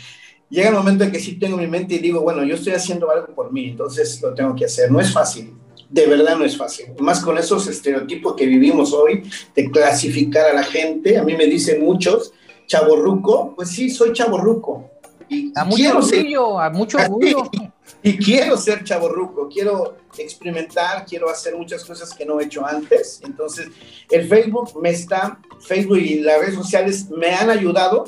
llega 0.51 0.71
el 0.71 0.75
momento 0.75 1.05
en 1.05 1.13
que 1.13 1.21
sí 1.21 1.39
tengo 1.39 1.57
mi 1.57 1.69
mente 1.69 1.95
y 1.95 1.99
digo, 1.99 2.23
bueno, 2.23 2.43
yo 2.43 2.57
estoy 2.57 2.73
haciendo 2.73 3.09
algo 3.09 3.33
por 3.37 3.53
mí, 3.53 3.69
entonces 3.69 4.21
lo 4.21 4.35
tengo 4.35 4.57
que 4.57 4.65
hacer. 4.65 4.91
No 4.91 5.01
es 5.01 5.13
fácil, 5.13 5.55
de 5.91 6.07
verdad 6.07 6.37
no 6.37 6.45
es 6.45 6.57
fácil. 6.57 6.87
Más 6.99 7.21
con 7.21 7.39
esos 7.39 7.67
estereotipos 7.67 8.35
que 8.35 8.47
vivimos 8.47 8.93
hoy, 8.93 9.23
de 9.55 9.71
clasificar 9.71 10.51
a 10.51 10.55
la 10.55 10.63
gente. 10.63 11.19
A 11.19 11.23
mí 11.23 11.37
me 11.37 11.47
dicen 11.47 11.83
muchos, 11.83 12.33
chaborruco, 12.67 13.55
pues 13.57 13.71
sí, 13.71 13.91
soy 13.91 14.13
chaborruco. 14.13 14.91
Y 15.31 15.53
a 15.55 15.65
mucho 15.65 15.99
orgullo, 15.99 16.61
a 16.61 16.71
mucho 16.71 16.99
orgullo. 17.11 17.51
Y, 18.03 18.17
quiero 18.19 18.57
ser 18.57 18.85
chaborruco, 18.85 19.49
quiero 19.49 19.97
experimentar, 20.17 21.05
quiero 21.07 21.29
hacer 21.29 21.57
muchas 21.57 21.85
cosas 21.85 22.15
que 22.15 22.25
no 22.25 22.41
he 22.41 22.45
hecho 22.45 22.65
antes. 22.65 23.21
Entonces, 23.25 23.69
el 24.11 24.29
Facebook 24.29 24.81
me 24.81 24.91
está, 24.91 25.41
Facebook 25.61 25.99
y 25.99 26.21
las 26.21 26.41
redes 26.41 26.55
sociales 26.55 27.09
me 27.11 27.31
han 27.31 27.51
ayudado 27.51 28.05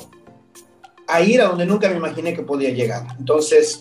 a 1.07 1.21
ir 1.21 1.41
a 1.41 1.45
donde 1.45 1.65
nunca 1.65 1.89
me 1.89 1.97
imaginé 1.97 2.33
que 2.33 2.41
podía 2.41 2.69
llegar. 2.69 3.05
Entonces, 3.19 3.79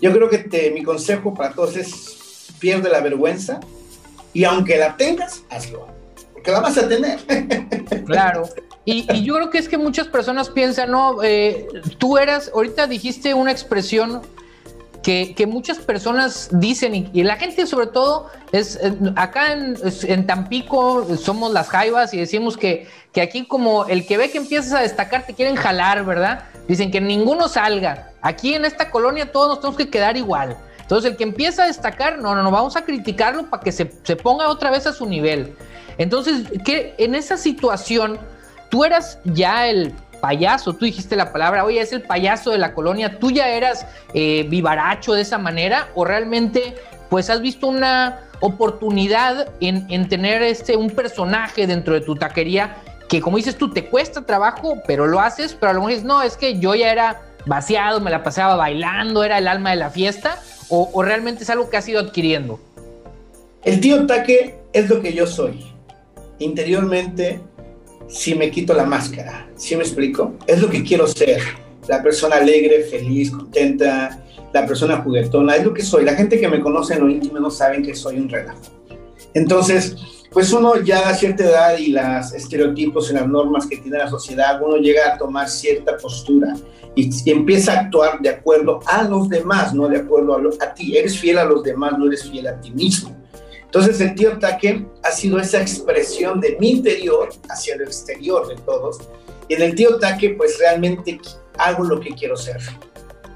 yo 0.00 0.12
creo 0.12 0.28
que 0.28 0.70
mi 0.72 0.82
consejo 0.82 1.34
para 1.34 1.54
todos 1.54 1.76
es 1.76 2.23
pierde 2.58 2.88
la 2.90 3.00
vergüenza 3.00 3.60
y 4.32 4.44
aunque 4.44 4.76
la 4.76 4.96
tengas, 4.96 5.42
hazlo, 5.50 5.88
porque 6.32 6.50
la 6.50 6.60
vas 6.60 6.78
a 6.78 6.88
tener. 6.88 7.18
Claro. 8.06 8.48
Y, 8.84 9.22
yo 9.22 9.36
creo 9.36 9.50
que 9.50 9.56
es 9.56 9.68
que 9.68 9.78
muchas 9.78 10.08
personas 10.08 10.50
piensan, 10.50 10.90
no, 10.90 11.22
eh, 11.22 11.66
tú 11.96 12.18
eras, 12.18 12.50
ahorita 12.52 12.86
dijiste 12.86 13.32
una 13.32 13.50
expresión 13.50 14.20
que, 15.02 15.46
muchas 15.46 15.78
personas 15.78 16.48
dicen, 16.50 17.10
y, 17.12 17.22
la 17.22 17.36
gente 17.36 17.66
sobre 17.66 17.86
todo, 17.86 18.30
es 18.52 18.78
eh, 18.82 18.94
acá 19.16 19.52
en, 19.52 20.26
Tampico 20.26 21.16
somos 21.16 21.52
las 21.52 21.68
jaivas 21.68 22.14
y 22.14 22.18
decimos 22.18 22.56
que, 22.56 22.88
que 23.12 23.20
aquí 23.20 23.46
como 23.46 23.86
el 23.86 24.06
que 24.06 24.16
ve 24.16 24.30
que 24.30 24.38
empiezas 24.38 24.72
a 24.72 24.80
destacar 24.80 25.26
te 25.26 25.34
quieren 25.34 25.56
jalar, 25.56 26.04
¿verdad? 26.04 26.44
Dicen 26.68 26.90
que 26.90 27.00
ninguno 27.00 27.48
salga. 27.48 28.12
Aquí 28.22 28.54
en 28.54 28.64
esta 28.64 28.90
colonia 28.90 29.30
todos 29.30 29.48
nos 29.48 29.60
tenemos 29.60 29.76
que 29.76 29.90
quedar 29.90 30.16
igual. 30.16 30.56
Entonces, 30.84 31.12
el 31.12 31.16
que 31.16 31.24
empieza 31.24 31.64
a 31.64 31.66
destacar, 31.66 32.18
no, 32.18 32.34
no, 32.34 32.42
no, 32.42 32.50
vamos 32.50 32.76
a 32.76 32.84
criticarlo 32.84 33.48
para 33.48 33.62
que 33.62 33.72
se, 33.72 33.86
ponga 34.16 34.50
otra 34.50 34.70
vez 34.70 34.86
a 34.86 34.92
su 34.92 35.06
nivel. 35.06 35.54
Entonces, 35.96 36.46
que 36.62 36.94
en 36.98 37.14
esa 37.14 37.38
situación, 37.38 38.18
tú 38.68 38.84
eras 38.84 39.18
ya 39.24 39.66
el 39.66 39.94
payaso, 40.20 40.74
tú 40.74 40.84
dijiste 40.84 41.16
la 41.16 41.32
palabra, 41.32 41.64
oye, 41.64 41.80
es 41.80 41.92
el 41.92 42.02
payaso 42.02 42.50
de 42.50 42.58
la 42.58 42.74
colonia, 42.74 43.18
tú 43.18 43.30
ya 43.30 43.48
eras 43.48 43.86
eh, 44.12 44.46
vivaracho 44.48 45.14
de 45.14 45.22
esa 45.22 45.38
manera 45.38 45.88
o 45.94 46.04
realmente 46.04 46.76
pues 47.08 47.30
has 47.30 47.40
visto 47.40 47.66
una 47.66 48.20
oportunidad 48.40 49.48
en, 49.60 49.86
en, 49.90 50.08
tener 50.08 50.42
este, 50.42 50.76
un 50.76 50.90
personaje 50.90 51.66
dentro 51.66 51.94
de 51.94 52.00
tu 52.00 52.16
taquería 52.16 52.76
que 53.08 53.20
como 53.20 53.36
dices 53.36 53.56
tú, 53.56 53.70
te 53.70 53.86
cuesta 53.86 54.24
trabajo, 54.24 54.82
pero 54.86 55.06
lo 55.06 55.20
haces, 55.20 55.54
pero 55.54 55.70
a 55.70 55.72
lo 55.74 55.80
mejor 55.80 55.90
dices, 55.90 56.04
no, 56.04 56.22
es 56.22 56.36
que 56.36 56.58
yo 56.58 56.74
ya 56.74 56.90
era 56.90 57.20
vaciado, 57.46 58.00
me 58.00 58.10
la 58.10 58.22
pasaba 58.22 58.56
bailando, 58.56 59.24
era 59.24 59.38
el 59.38 59.48
alma 59.48 59.70
de 59.70 59.76
la 59.76 59.90
fiesta 59.90 60.38
o, 60.68 61.02
realmente 61.02 61.44
es 61.44 61.50
algo 61.50 61.68
que 61.68 61.76
has 61.76 61.88
ido 61.88 62.00
adquiriendo? 62.00 62.58
El 63.62 63.80
tío 63.80 64.06
Taque 64.06 64.56
es 64.72 64.88
lo 64.88 65.00
que 65.00 65.12
yo 65.12 65.26
soy. 65.26 65.64
Interiormente, 66.38 67.40
si 68.08 68.34
me 68.34 68.50
quito 68.50 68.74
la 68.74 68.84
máscara, 68.84 69.48
¿sí 69.56 69.76
me 69.76 69.82
explico? 69.82 70.34
Es 70.46 70.60
lo 70.60 70.68
que 70.68 70.82
quiero 70.82 71.06
ser. 71.06 71.40
La 71.88 72.02
persona 72.02 72.36
alegre, 72.36 72.82
feliz, 72.84 73.30
contenta, 73.30 74.22
la 74.52 74.66
persona 74.66 74.98
juguetona, 74.98 75.56
es 75.56 75.64
lo 75.64 75.74
que 75.74 75.82
soy. 75.82 76.04
La 76.04 76.14
gente 76.14 76.40
que 76.40 76.48
me 76.48 76.60
conoce 76.60 76.94
en 76.94 77.00
lo 77.00 77.10
íntimo 77.10 77.38
no 77.38 77.50
saben 77.50 77.82
que 77.82 77.94
soy 77.94 78.18
un 78.18 78.28
relajo. 78.28 78.60
Entonces, 79.34 79.96
pues 80.30 80.52
uno 80.52 80.76
ya 80.82 81.08
a 81.08 81.14
cierta 81.14 81.44
edad 81.44 81.78
y 81.78 81.88
los 81.88 82.32
estereotipos 82.32 83.10
y 83.10 83.14
las 83.14 83.28
normas 83.28 83.66
que 83.66 83.76
tiene 83.76 83.98
la 83.98 84.08
sociedad, 84.08 84.60
uno 84.62 84.76
llega 84.76 85.14
a 85.14 85.18
tomar 85.18 85.48
cierta 85.48 85.96
postura 85.96 86.54
y, 86.94 87.30
empieza 87.30 87.72
a 87.72 87.80
actuar 87.80 88.20
de 88.20 88.28
acuerdo 88.28 88.80
a 88.86 89.02
los 89.02 89.28
demás, 89.28 89.74
no 89.74 89.88
de 89.88 89.98
acuerdo 89.98 90.36
a, 90.36 90.64
a 90.64 90.74
ti. 90.74 90.96
Eres 90.96 91.18
fiel 91.18 91.38
a 91.38 91.44
los 91.44 91.62
demás, 91.62 91.98
no 91.98 92.06
eres 92.06 92.28
fiel 92.28 92.46
a 92.46 92.60
ti 92.60 92.70
mismo. 92.70 93.16
Entonces 93.64 94.00
el 94.00 94.14
tío 94.14 94.38
Taque 94.38 94.86
ha 95.02 95.10
sido 95.10 95.38
esa 95.40 95.60
expresión 95.60 96.40
de 96.40 96.56
mi 96.60 96.70
interior 96.70 97.30
hacia 97.48 97.74
el 97.74 97.82
exterior 97.82 98.46
de 98.46 98.54
todos. 98.62 98.98
Y 99.48 99.54
en 99.54 99.62
el 99.62 99.74
tío 99.74 99.96
Taque 99.98 100.30
pues 100.30 100.58
realmente 100.58 101.20
hago 101.58 101.82
lo 101.82 101.98
que 101.98 102.10
quiero 102.10 102.36
ser. 102.36 102.58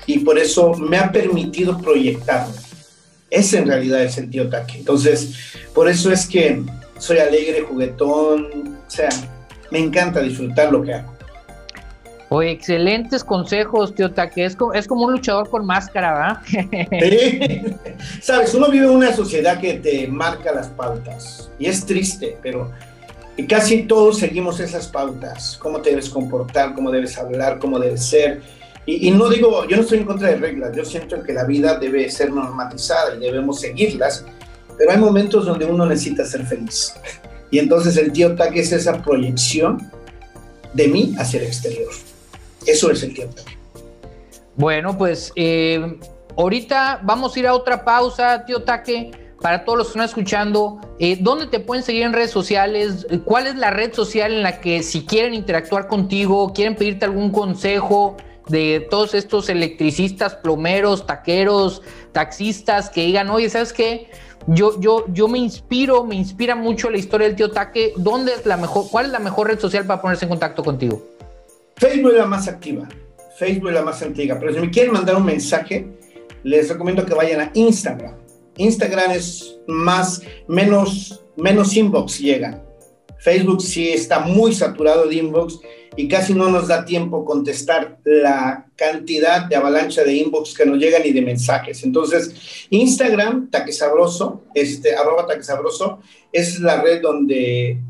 Y 0.06 0.20
por 0.20 0.38
eso 0.38 0.74
me 0.74 0.96
ha 0.96 1.10
permitido 1.10 1.76
proyectarme. 1.78 2.54
Ese 3.30 3.58
en 3.58 3.66
realidad 3.66 4.02
es 4.04 4.16
el 4.16 4.30
tío 4.30 4.48
Taque. 4.48 4.78
Entonces, 4.78 5.34
por 5.74 5.88
eso 5.88 6.12
es 6.12 6.26
que 6.26 6.62
soy 6.98 7.18
alegre, 7.18 7.62
juguetón, 7.62 8.78
o 8.86 8.90
sea, 8.90 9.08
me 9.70 9.80
encanta 9.80 10.20
disfrutar 10.20 10.70
lo 10.70 10.82
que 10.82 10.94
hago. 10.94 11.17
Oye, 12.30 12.50
excelentes 12.50 13.24
consejos, 13.24 13.94
tío 13.94 14.12
Taque. 14.12 14.44
Es 14.44 14.54
como, 14.54 14.74
es 14.74 14.86
como 14.86 15.04
un 15.06 15.12
luchador 15.12 15.48
con 15.48 15.64
máscara, 15.64 16.42
¿verdad? 16.46 16.80
Sí. 17.00 17.64
Sabes, 18.20 18.52
uno 18.54 18.70
vive 18.70 18.86
en 18.86 18.92
una 18.92 19.14
sociedad 19.14 19.58
que 19.58 19.74
te 19.74 20.06
marca 20.08 20.52
las 20.52 20.68
pautas. 20.68 21.50
Y 21.58 21.66
es 21.66 21.86
triste, 21.86 22.36
pero 22.42 22.70
casi 23.48 23.84
todos 23.84 24.18
seguimos 24.18 24.60
esas 24.60 24.88
pautas. 24.88 25.58
Cómo 25.62 25.80
te 25.80 25.90
debes 25.90 26.10
comportar, 26.10 26.74
cómo 26.74 26.90
debes 26.90 27.16
hablar, 27.16 27.58
cómo 27.58 27.78
debes 27.78 28.04
ser. 28.04 28.42
Y, 28.84 29.08
y, 29.08 29.10
no 29.10 29.28
digo, 29.30 29.66
yo 29.66 29.76
no 29.76 29.82
estoy 29.82 29.98
en 29.98 30.04
contra 30.04 30.28
de 30.28 30.36
reglas. 30.36 30.76
Yo 30.76 30.84
siento 30.84 31.22
que 31.22 31.32
la 31.32 31.44
vida 31.44 31.78
debe 31.78 32.10
ser 32.10 32.30
normatizada 32.30 33.14
y 33.16 33.20
debemos 33.20 33.60
seguirlas. 33.60 34.26
Pero 34.76 34.90
hay 34.90 34.98
momentos 34.98 35.46
donde 35.46 35.64
uno 35.64 35.86
necesita 35.86 36.26
ser 36.26 36.44
feliz. 36.44 36.92
Y 37.50 37.58
entonces 37.58 37.96
el 37.96 38.12
tío 38.12 38.34
Taque 38.34 38.60
es 38.60 38.72
esa 38.72 39.02
proyección 39.02 39.90
de 40.74 40.88
mí 40.88 41.14
hacia 41.18 41.40
el 41.40 41.46
exterior. 41.46 41.90
Eso 42.66 42.90
es 42.90 43.02
el 43.02 43.14
tiempo. 43.14 43.42
Bueno, 44.56 44.98
pues 44.98 45.32
eh, 45.36 45.98
ahorita 46.36 47.00
vamos 47.04 47.36
a 47.36 47.38
ir 47.38 47.46
a 47.46 47.54
otra 47.54 47.84
pausa, 47.84 48.44
tío 48.44 48.62
Taque. 48.62 49.12
Para 49.40 49.64
todos 49.64 49.78
los 49.78 49.86
que 49.86 49.90
están 49.92 50.04
escuchando, 50.04 50.80
eh, 50.98 51.16
¿dónde 51.20 51.46
te 51.46 51.60
pueden 51.60 51.84
seguir 51.84 52.02
en 52.02 52.12
redes 52.12 52.32
sociales? 52.32 53.06
¿Cuál 53.24 53.46
es 53.46 53.54
la 53.54 53.70
red 53.70 53.94
social 53.94 54.32
en 54.32 54.42
la 54.42 54.60
que 54.60 54.82
si 54.82 55.06
quieren 55.06 55.32
interactuar 55.32 55.86
contigo, 55.86 56.52
quieren 56.52 56.74
pedirte 56.74 57.04
algún 57.04 57.30
consejo 57.30 58.16
de 58.48 58.86
todos 58.90 59.14
estos 59.14 59.48
electricistas, 59.48 60.34
plomeros, 60.34 61.06
taqueros, 61.06 61.82
taxistas 62.10 62.90
que 62.90 63.04
digan, 63.04 63.30
oye, 63.30 63.48
¿sabes 63.48 63.72
qué? 63.72 64.10
Yo, 64.48 64.80
yo, 64.80 65.04
yo 65.12 65.28
me 65.28 65.38
inspiro, 65.38 66.02
me 66.04 66.16
inspira 66.16 66.56
mucho 66.56 66.90
la 66.90 66.96
historia 66.96 67.28
del 67.28 67.36
tío 67.36 67.50
Taque. 67.50 67.92
¿Dónde 67.96 68.32
es 68.32 68.46
la 68.46 68.56
mejor, 68.56 68.86
cuál 68.90 69.06
es 69.06 69.12
la 69.12 69.18
mejor 69.18 69.48
red 69.48 69.60
social 69.60 69.86
para 69.86 70.00
ponerse 70.00 70.24
en 70.24 70.30
contacto 70.30 70.64
contigo? 70.64 71.00
Facebook 71.78 72.12
es 72.12 72.18
la 72.18 72.26
más 72.26 72.48
activa, 72.48 72.88
Facebook 73.38 73.68
es 73.68 73.74
la 73.74 73.82
más 73.82 74.02
antigua, 74.02 74.36
pero 74.40 74.52
si 74.52 74.60
me 74.60 74.70
quieren 74.70 74.92
mandar 74.92 75.16
un 75.16 75.24
mensaje, 75.24 75.86
les 76.42 76.68
recomiendo 76.68 77.06
que 77.06 77.14
vayan 77.14 77.40
a 77.40 77.50
Instagram. 77.54 78.14
Instagram 78.56 79.12
es 79.12 79.58
más, 79.68 80.20
menos, 80.48 81.22
menos 81.36 81.76
inbox 81.76 82.18
llegan. 82.18 82.62
Facebook 83.20 83.62
sí 83.62 83.90
está 83.90 84.20
muy 84.20 84.52
saturado 84.54 85.06
de 85.06 85.16
inbox 85.16 85.60
y 85.96 86.06
casi 86.08 86.34
no 86.34 86.48
nos 86.48 86.68
da 86.68 86.84
tiempo 86.84 87.24
contestar 87.24 87.98
la 88.04 88.66
cantidad 88.76 89.46
de 89.46 89.56
avalancha 89.56 90.04
de 90.04 90.14
inbox 90.14 90.54
que 90.54 90.66
nos 90.66 90.78
llegan 90.78 91.02
y 91.04 91.12
de 91.12 91.22
mensajes. 91.22 91.82
Entonces, 91.82 92.66
Instagram, 92.70 93.50
Taque 93.50 93.72
Sabroso, 93.72 94.44
este, 94.54 94.94
arroba 94.94 95.26
Taque 95.26 95.42
Sabroso, 95.42 96.00
es 96.32 96.60
la 96.60 96.80
red 96.80 97.02
donde 97.02 97.80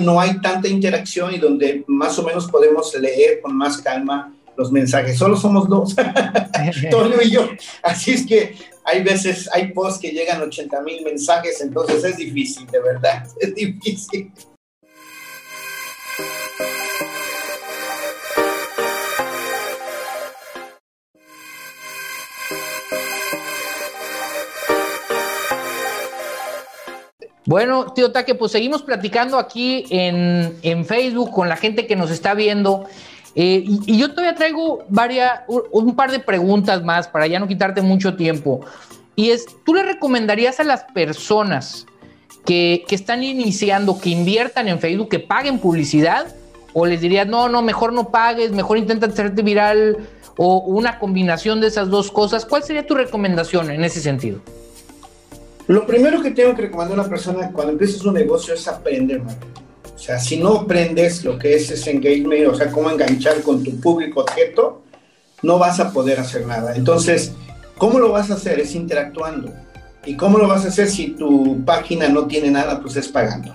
no 0.00 0.20
hay 0.20 0.40
tanta 0.40 0.68
interacción 0.68 1.34
y 1.34 1.38
donde 1.38 1.84
más 1.86 2.18
o 2.18 2.22
menos 2.22 2.50
podemos 2.50 2.94
leer 2.94 3.40
con 3.40 3.56
más 3.56 3.78
calma 3.78 4.32
los 4.56 4.72
mensajes. 4.72 5.18
Solo 5.18 5.36
somos 5.36 5.68
dos, 5.68 5.94
Toño 6.90 7.16
y 7.22 7.30
yo. 7.30 7.48
Así 7.82 8.12
es 8.12 8.26
que 8.26 8.56
hay 8.84 9.02
veces, 9.02 9.48
hay 9.52 9.72
posts 9.72 10.00
que 10.00 10.10
llegan 10.10 10.40
80 10.40 10.80
mil 10.82 11.02
mensajes, 11.04 11.60
entonces 11.60 12.04
es 12.04 12.16
difícil, 12.16 12.66
de 12.66 12.80
verdad, 12.80 13.26
es 13.40 13.54
difícil. 13.54 14.32
Bueno, 27.46 27.92
tío 27.92 28.10
Taque, 28.10 28.34
pues 28.34 28.50
seguimos 28.50 28.82
platicando 28.82 29.38
aquí 29.38 29.86
en, 29.90 30.84
Facebook 30.84 31.30
con 31.30 31.48
la 31.48 31.56
gente 31.56 31.86
que 31.86 31.94
nos 31.94 32.10
está 32.10 32.34
viendo. 32.34 32.86
Eh, 33.36 33.62
y, 33.64 33.98
yo 33.98 34.10
todavía 34.10 34.34
traigo 34.34 34.84
varias, 34.88 35.42
un, 35.46 35.94
par 35.94 36.10
de 36.10 36.18
preguntas 36.18 36.82
más 36.82 37.06
para 37.06 37.28
ya 37.28 37.38
no 37.38 37.46
quitarte 37.46 37.82
mucho 37.82 38.16
tiempo. 38.16 38.62
Y 39.14 39.30
es, 39.30 39.46
¿tú 39.64 39.74
le 39.74 39.84
recomendarías 39.84 40.58
a 40.58 40.64
las 40.64 40.84
personas 40.92 41.86
que, 42.44 42.84
que 42.88 42.96
están 42.96 43.22
iniciando 43.22 44.00
que 44.00 44.10
inviertan 44.10 44.66
en 44.66 44.80
Facebook, 44.80 45.08
que 45.08 45.20
paguen 45.20 45.60
publicidad? 45.60 46.26
¿O 46.72 46.84
les 46.84 47.00
dirías, 47.00 47.28
no, 47.28 47.48
no, 47.48 47.62
mejor 47.62 47.92
no 47.92 48.10
pagues, 48.10 48.50
mejor 48.50 48.76
intenta 48.76 49.06
hacerte 49.06 49.42
viral 49.42 49.96
o 50.36 50.58
una 50.58 50.98
combinación 50.98 51.60
de 51.60 51.68
esas 51.68 51.90
dos 51.90 52.10
cosas? 52.10 52.44
¿Cuál 52.44 52.64
sería 52.64 52.84
tu 52.84 52.94
recomendación 52.94 53.70
en 53.70 53.84
ese 53.84 54.00
sentido? 54.00 54.40
Lo 55.68 55.84
primero 55.84 56.22
que 56.22 56.30
tengo 56.30 56.54
que 56.54 56.62
recomendar 56.62 56.98
a 56.98 57.02
una 57.02 57.10
persona 57.10 57.50
cuando 57.52 57.72
empiezas 57.72 58.04
un 58.04 58.14
negocio 58.14 58.54
es 58.54 58.68
aprender, 58.68 59.20
O 59.22 59.98
sea, 59.98 60.18
si 60.18 60.36
no 60.36 60.60
aprendes 60.60 61.24
lo 61.24 61.38
que 61.38 61.54
es 61.56 61.70
ese 61.70 61.90
engagement, 61.90 62.46
o 62.46 62.54
sea, 62.54 62.70
cómo 62.70 62.88
enganchar 62.88 63.42
con 63.42 63.64
tu 63.64 63.80
público 63.80 64.20
objeto, 64.20 64.82
no 65.42 65.58
vas 65.58 65.80
a 65.80 65.92
poder 65.92 66.20
hacer 66.20 66.46
nada. 66.46 66.76
Entonces, 66.76 67.32
¿cómo 67.78 67.98
lo 67.98 68.12
vas 68.12 68.30
a 68.30 68.34
hacer? 68.34 68.60
Es 68.60 68.74
interactuando. 68.76 69.52
¿Y 70.04 70.16
cómo 70.16 70.38
lo 70.38 70.46
vas 70.46 70.64
a 70.64 70.68
hacer 70.68 70.88
si 70.88 71.08
tu 71.08 71.64
página 71.64 72.08
no 72.08 72.26
tiene 72.26 72.50
nada? 72.50 72.80
Pues 72.80 72.94
es 72.96 73.08
pagando. 73.08 73.52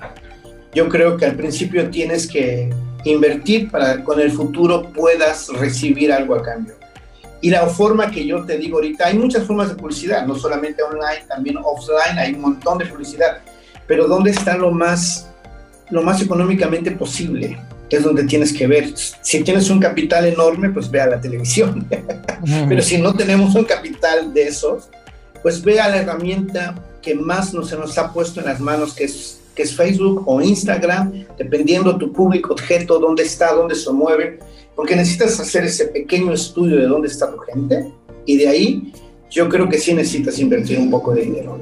Yo 0.73 0.89
creo 0.89 1.15
que 1.15 1.25
al 1.25 1.35
principio 1.35 1.89
tienes 1.89 2.27
que 2.27 2.69
invertir 3.05 3.71
para 3.71 3.97
que 3.97 4.03
con 4.03 4.19
el 4.19 4.31
futuro 4.31 4.91
puedas 4.91 5.47
recibir 5.47 6.11
algo 6.11 6.35
a 6.35 6.43
cambio. 6.43 6.80
Y 7.41 7.49
la 7.49 7.65
forma 7.67 8.11
que 8.11 8.25
yo 8.25 8.45
te 8.45 8.57
digo 8.57 8.77
ahorita, 8.77 9.07
hay 9.07 9.17
muchas 9.17 9.45
formas 9.45 9.69
de 9.69 9.75
publicidad, 9.75 10.25
no 10.27 10.35
solamente 10.35 10.83
online, 10.83 11.25
también 11.27 11.57
offline, 11.57 12.17
hay 12.17 12.33
un 12.33 12.41
montón 12.41 12.77
de 12.77 12.85
publicidad, 12.85 13.39
pero 13.87 14.07
¿dónde 14.07 14.29
está 14.29 14.55
lo 14.55 14.71
más, 14.71 15.27
lo 15.89 16.03
más 16.03 16.21
económicamente 16.21 16.91
posible? 16.91 17.57
Es 17.89 18.03
donde 18.03 18.23
tienes 18.23 18.53
que 18.53 18.67
ver. 18.67 18.93
Si 18.95 19.43
tienes 19.43 19.69
un 19.69 19.79
capital 19.79 20.25
enorme, 20.25 20.69
pues 20.69 20.89
ve 20.89 21.01
a 21.01 21.07
la 21.07 21.19
televisión. 21.19 21.85
pero 22.69 22.81
si 22.81 22.99
no 22.99 23.13
tenemos 23.15 23.53
un 23.55 23.65
capital 23.65 24.33
de 24.33 24.43
esos, 24.43 24.89
pues 25.41 25.61
ve 25.61 25.81
a 25.81 25.89
la 25.89 25.97
herramienta 25.97 26.75
que 27.01 27.15
más 27.15 27.53
nos, 27.53 27.69
se 27.69 27.75
nos 27.75 27.97
ha 27.97 28.13
puesto 28.13 28.39
en 28.39 28.45
las 28.45 28.59
manos, 28.59 28.93
que 28.93 29.05
es, 29.05 29.41
que 29.55 29.63
es 29.63 29.75
Facebook 29.75 30.23
o 30.27 30.41
Instagram, 30.41 31.25
dependiendo 31.37 31.97
tu 31.97 32.13
público 32.13 32.53
objeto, 32.53 32.99
dónde 32.99 33.23
está, 33.23 33.51
dónde 33.53 33.75
se 33.75 33.91
mueve 33.91 34.39
porque 34.75 34.95
necesitas 34.95 35.39
hacer 35.39 35.65
ese 35.65 35.87
pequeño 35.87 36.33
estudio 36.33 36.77
de 36.77 36.87
dónde 36.87 37.07
está 37.07 37.31
tu 37.31 37.37
gente 37.39 37.93
y 38.25 38.37
de 38.37 38.47
ahí 38.47 38.93
yo 39.29 39.47
creo 39.49 39.69
que 39.69 39.77
sí 39.77 39.93
necesitas 39.93 40.37
invertir 40.39 40.79
un 40.79 40.91
poco 40.91 41.13
de 41.13 41.21
dinero 41.21 41.59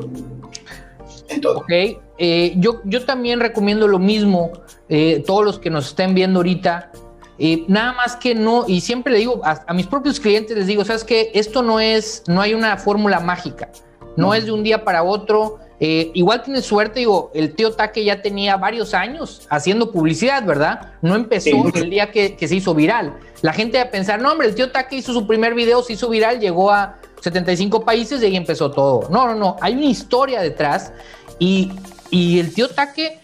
en 1.29 1.41
todo. 1.41 1.59
Ok, 1.59 1.71
eh, 2.17 2.53
yo, 2.57 2.81
yo 2.85 3.05
también 3.05 3.39
recomiendo 3.39 3.87
lo 3.87 3.99
mismo, 3.99 4.51
eh, 4.89 5.23
todos 5.25 5.45
los 5.45 5.59
que 5.59 5.69
nos 5.69 5.87
estén 5.87 6.15
viendo 6.15 6.39
ahorita, 6.39 6.91
eh, 7.37 7.63
nada 7.67 7.93
más 7.93 8.15
que 8.17 8.35
no, 8.35 8.65
y 8.67 8.81
siempre 8.81 9.13
le 9.13 9.19
digo 9.19 9.41
a, 9.45 9.73
mis 9.73 9.87
propios 9.87 10.19
clientes, 10.19 10.57
les 10.57 10.67
digo, 10.67 10.83
sabes 10.83 11.05
que 11.05 11.31
esto 11.33 11.63
no 11.63 11.79
es, 11.79 12.23
no 12.27 12.41
hay 12.41 12.53
una 12.53 12.75
fórmula 12.77 13.21
mágica, 13.21 13.71
no, 14.19 14.33
es 14.33 14.45
de 14.45 14.51
un 14.51 14.63
día 14.63 14.83
para 14.83 15.03
otro, 15.03 15.59
eh, 15.79 16.11
igual 16.13 16.43
tiene 16.43 16.61
suerte, 16.61 16.99
digo, 16.99 17.31
el 17.33 17.55
tío 17.55 17.71
Taque 17.71 18.03
ya 18.03 18.21
tenía 18.21 18.57
varios 18.57 18.93
años 18.93 19.47
haciendo 19.49 19.91
publicidad, 19.91 20.43
¿verdad? 20.45 20.91
No 21.01 21.15
empezó 21.15 21.49
el 21.73 21.89
día 21.89 22.11
que, 22.11 22.35
se 22.37 22.55
hizo 22.55 22.75
viral. 22.75 23.17
La 23.41 23.53
gente 23.53 23.77
va 23.77 23.85
a 23.85 23.89
pensar, 23.89 24.21
no, 24.21 24.31
hombre, 24.31 24.47
el 24.47 24.55
tío 24.55 24.71
Taque 24.71 24.97
hizo 24.97 25.13
su 25.13 25.25
primer 25.25 25.53
video, 25.53 25.81
se 25.81 25.93
hizo 25.93 26.09
viral, 26.09 26.39
llegó 26.39 26.69
a 26.69 26.97
75 27.21 27.85
países 27.85 28.21
y 28.21 28.25
ahí 28.25 28.35
empezó 28.35 28.71
todo. 28.71 29.07
No, 29.09 29.25
no, 29.27 29.35
no, 29.35 29.55
hay 29.61 29.73
una 29.73 29.85
historia 29.85 30.41
detrás 30.41 30.91
y, 31.39 31.71
y 32.11 32.39
el 32.39 32.53
tío 32.53 32.67
Taque 32.67 33.19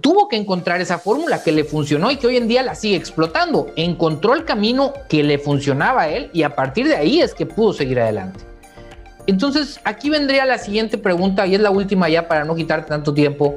tuvo 0.00 0.28
que 0.28 0.36
encontrar 0.36 0.80
esa 0.80 0.98
fórmula 0.98 1.42
que 1.42 1.50
le 1.50 1.64
funcionó 1.64 2.12
y 2.12 2.16
que 2.16 2.28
hoy 2.28 2.36
en 2.36 2.46
día 2.46 2.62
la 2.62 2.76
sigue 2.76 2.94
explotando. 2.94 3.66
Encontró 3.74 4.34
el 4.34 4.44
camino 4.44 4.92
que 5.08 5.24
le 5.24 5.38
funcionaba 5.38 6.02
a 6.02 6.08
él 6.10 6.30
y 6.32 6.44
a 6.44 6.54
partir 6.54 6.86
de 6.86 6.94
ahí 6.94 7.20
es 7.20 7.34
que 7.34 7.44
pudo 7.44 7.72
seguir 7.72 7.98
adelante. 7.98 8.51
Entonces, 9.26 9.80
aquí 9.84 10.10
vendría 10.10 10.44
la 10.44 10.58
siguiente 10.58 10.98
pregunta, 10.98 11.46
y 11.46 11.54
es 11.54 11.60
la 11.60 11.70
última 11.70 12.08
ya 12.08 12.28
para 12.28 12.44
no 12.44 12.54
quitarte 12.54 12.88
tanto 12.88 13.14
tiempo. 13.14 13.56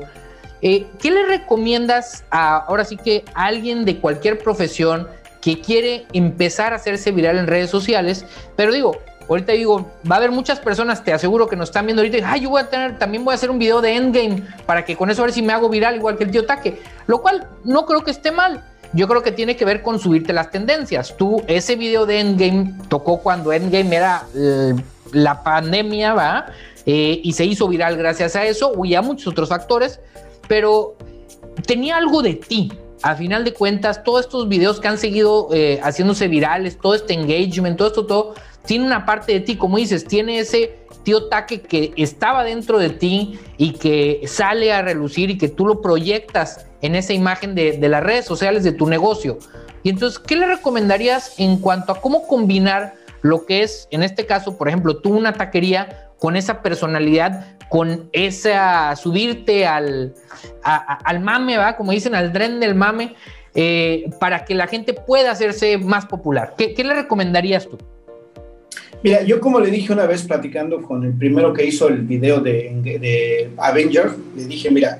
Eh, 0.61 0.88
¿Qué 0.99 1.11
le 1.11 1.26
recomiendas 1.26 2.24
a, 2.30 2.57
ahora 2.57 2.86
sí 2.86 2.97
que 2.97 3.26
a 3.34 3.45
alguien 3.45 3.86
de 3.86 3.99
cualquier 3.99 4.39
profesión 4.39 5.07
que 5.41 5.59
quiere 5.61 6.05
empezar 6.13 6.74
a 6.74 6.78
hacerse 6.78 7.11
viral 7.11 7.38
en 7.38 7.47
redes 7.47 7.70
sociales? 7.70 8.26
Pero 8.55 8.72
digo, 8.72 8.97
ahorita 9.30 9.53
digo, 9.53 9.91
va 10.09 10.16
a 10.16 10.18
haber 10.20 10.32
muchas 10.32 10.59
personas, 10.59 11.03
te 11.03 11.13
aseguro 11.13 11.47
que 11.47 11.55
nos 11.55 11.70
están 11.70 11.86
viendo 11.86 12.01
ahorita, 12.01 12.30
ay, 12.32 12.41
yo 12.41 12.49
voy 12.49 12.61
a 12.61 12.70
tener, 12.70 12.97
también 12.97 13.26
voy 13.26 13.34
a 13.34 13.36
hacer 13.36 13.49
un 13.49 13.59
video 13.59 13.82
de 13.82 13.95
Endgame 13.95 14.43
para 14.66 14.86
que 14.86 14.95
con 14.95 15.09
eso 15.09 15.22
a 15.22 15.26
ver 15.26 15.34
si 15.34 15.41
me 15.41 15.53
hago 15.53 15.70
viral 15.70 15.95
igual 15.95 16.18
que 16.18 16.24
el 16.24 16.32
tío 16.32 16.45
Taque, 16.45 16.82
lo 17.07 17.22
cual 17.22 17.47
no 17.63 17.86
creo 17.86 18.03
que 18.03 18.11
esté 18.11 18.32
mal. 18.32 18.63
Yo 18.93 19.07
creo 19.07 19.24
que 19.24 19.32
tiene 19.32 19.57
que 19.57 19.66
ver 19.66 19.82
con 19.82 19.99
subirte 19.99 20.32
las 20.32 20.51
tendencias. 20.51 21.18
Tú, 21.18 21.43
ese 21.47 21.76
video 21.76 22.05
de 22.05 22.22
Endgame 22.22 22.76
tocó 22.88 23.18
cuando 23.18 23.51
Endgame 23.51 23.93
era 23.93 24.24
la 25.12 25.43
pandemia, 25.43 26.14
¿va? 26.14 26.47
Eh, 26.86 27.20
y 27.24 27.34
se 27.34 27.45
hizo 27.45 27.68
viral 27.68 27.97
gracias 27.97 28.36
a 28.36 28.45
eso, 28.45 28.74
y 28.84 28.95
a 28.95 29.01
muchos 29.01 29.28
otros 29.28 29.49
factores, 29.49 29.99
pero 30.47 30.95
tenía 31.66 31.97
algo 31.97 32.22
de 32.22 32.36
ti. 32.36 32.72
A 33.01 33.16
final 33.16 33.43
de 33.43 33.53
cuentas, 33.53 34.03
todos 34.03 34.22
estos 34.22 34.47
videos 34.47 34.80
que 34.80 34.88
han 34.88 34.97
seguido 34.97 35.49
eh, 35.51 35.80
haciéndose 35.84 36.28
virales, 36.28 36.80
todo 36.80 36.95
este 36.95 37.14
engagement, 37.14 37.78
todo 37.78 37.88
esto, 37.88 38.06
todo, 38.06 38.34
tiene 38.66 38.86
una 38.86 39.06
parte 39.06 39.34
de 39.34 39.39
ti, 39.41 39.58
como 39.58 39.78
dices, 39.78 40.06
tiene 40.06 40.39
ese 40.39 40.80
tío 41.03 41.28
Taque 41.28 41.62
que 41.62 41.93
estaba 41.97 42.43
dentro 42.43 42.80
de 42.80 42.89
ti 42.89 43.39
y 43.58 43.74
que 43.74 44.22
sale 44.26 44.74
a 44.74 44.82
relucir 44.82 45.30
y 45.30 45.38
que 45.38 45.49
tú 45.49 45.68
lo 45.68 45.82
proyectas 45.82 46.66
en 46.82 46.95
esa 46.95 47.14
imagen 47.14 47.53
de, 47.53 47.74
de 47.74 47.89
las 47.89 48.03
redes 48.03 48.26
sociales 48.26 48.64
de 48.64 48.72
tu 48.72 48.88
negocio. 48.88 49.38
Y 49.84 49.89
entonces, 49.89 50.18
¿qué 50.18 50.36
le 50.36 50.47
recomendarías 50.47 51.39
en 51.39 51.58
cuanto 51.58 51.91
a 51.91 52.01
cómo 52.01 52.28
combinar 52.28 52.95
lo 53.26 53.47
que 53.47 53.63
es, 53.63 53.88
en 53.89 54.03
este 54.03 54.28
caso, 54.28 54.55
por 54.55 54.67
ejemplo, 54.67 54.97
tú 54.97 55.17
una 55.17 55.34
taquería 55.34 56.11
con 56.19 56.36
esa 56.36 56.61
personalidad, 56.61 57.57
con 57.69 58.07
esa 58.13 58.95
subirte 58.95 59.65
al, 59.65 60.13
al 60.61 61.19
mame, 61.21 61.57
¿va? 61.57 61.76
Como 61.76 61.91
dicen, 61.91 62.13
al 62.13 62.32
tren 62.32 62.59
del 62.59 62.76
mame, 62.76 63.15
eh, 63.55 64.11
para 64.19 64.45
que 64.45 64.53
la 64.53 64.67
gente 64.67 64.93
pueda 64.93 65.32
hacerse 65.32 65.80
más 65.80 66.05
popular. 66.05 66.53
¿Qué, 66.55 66.76
le 66.84 66.93
recomendarías 66.93 67.67
tú? 67.67 67.80
Mira, 69.01 69.23
yo 69.23 69.39
como 69.39 69.59
le 69.59 69.71
dije 69.71 69.91
una 69.91 70.05
vez 70.05 70.21
platicando 70.21 70.84
con 70.84 71.03
el 71.03 71.13
primero 71.13 71.51
que 71.51 71.65
hizo 71.65 71.88
el 71.88 72.03
video 72.03 72.41
de, 72.41 72.80
de 72.84 73.49
Avenger, 73.57 74.11
le 74.36 74.45
dije, 74.45 74.69
mira, 74.69 74.99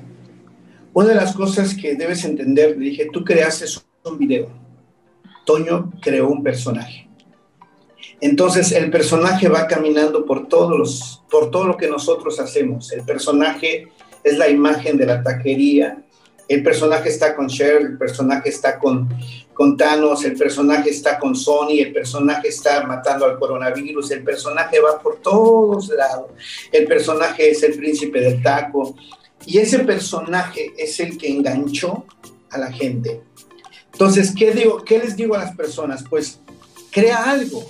una 0.92 1.10
de 1.10 1.14
las 1.14 1.32
cosas 1.32 1.76
que 1.76 1.94
debes 1.94 2.24
entender, 2.24 2.76
le 2.76 2.86
dije, 2.86 3.08
tú 3.12 3.22
creaste 3.22 3.66
un 4.04 4.18
video. 4.18 4.48
Toño 5.44 5.92
creó 6.02 6.28
un 6.28 6.42
personaje. 6.42 7.05
Entonces 8.20 8.72
el 8.72 8.90
personaje 8.90 9.48
va 9.48 9.66
caminando 9.66 10.24
por, 10.24 10.48
todos 10.48 10.78
los, 10.78 11.22
por 11.30 11.50
todo 11.50 11.64
lo 11.66 11.76
que 11.76 11.88
nosotros 11.88 12.40
hacemos. 12.40 12.92
El 12.92 13.02
personaje 13.02 13.88
es 14.24 14.38
la 14.38 14.48
imagen 14.48 14.96
de 14.96 15.06
la 15.06 15.22
taquería. 15.22 16.02
El 16.48 16.62
personaje 16.62 17.08
está 17.08 17.34
con 17.34 17.48
Cher, 17.48 17.82
el 17.82 17.98
personaje 17.98 18.48
está 18.48 18.78
con, 18.78 19.08
con 19.52 19.76
Thanos, 19.76 20.24
el 20.24 20.36
personaje 20.36 20.90
está 20.90 21.18
con 21.18 21.34
Sony, 21.34 21.80
el 21.80 21.92
personaje 21.92 22.48
está 22.48 22.84
matando 22.86 23.24
al 23.24 23.38
coronavirus, 23.38 24.12
el 24.12 24.22
personaje 24.22 24.78
va 24.80 25.00
por 25.00 25.16
todos 25.16 25.88
lados. 25.88 26.30
El 26.70 26.86
personaje 26.86 27.50
es 27.50 27.62
el 27.64 27.76
príncipe 27.76 28.20
del 28.20 28.42
taco. 28.42 28.94
Y 29.44 29.58
ese 29.58 29.80
personaje 29.80 30.72
es 30.78 30.98
el 31.00 31.18
que 31.18 31.28
enganchó 31.28 32.04
a 32.50 32.58
la 32.58 32.72
gente. 32.72 33.22
Entonces, 33.92 34.34
¿qué, 34.36 34.52
digo, 34.52 34.84
qué 34.84 34.98
les 34.98 35.16
digo 35.16 35.34
a 35.34 35.38
las 35.38 35.56
personas? 35.56 36.04
Pues 36.08 36.40
crea 36.90 37.30
algo, 37.30 37.64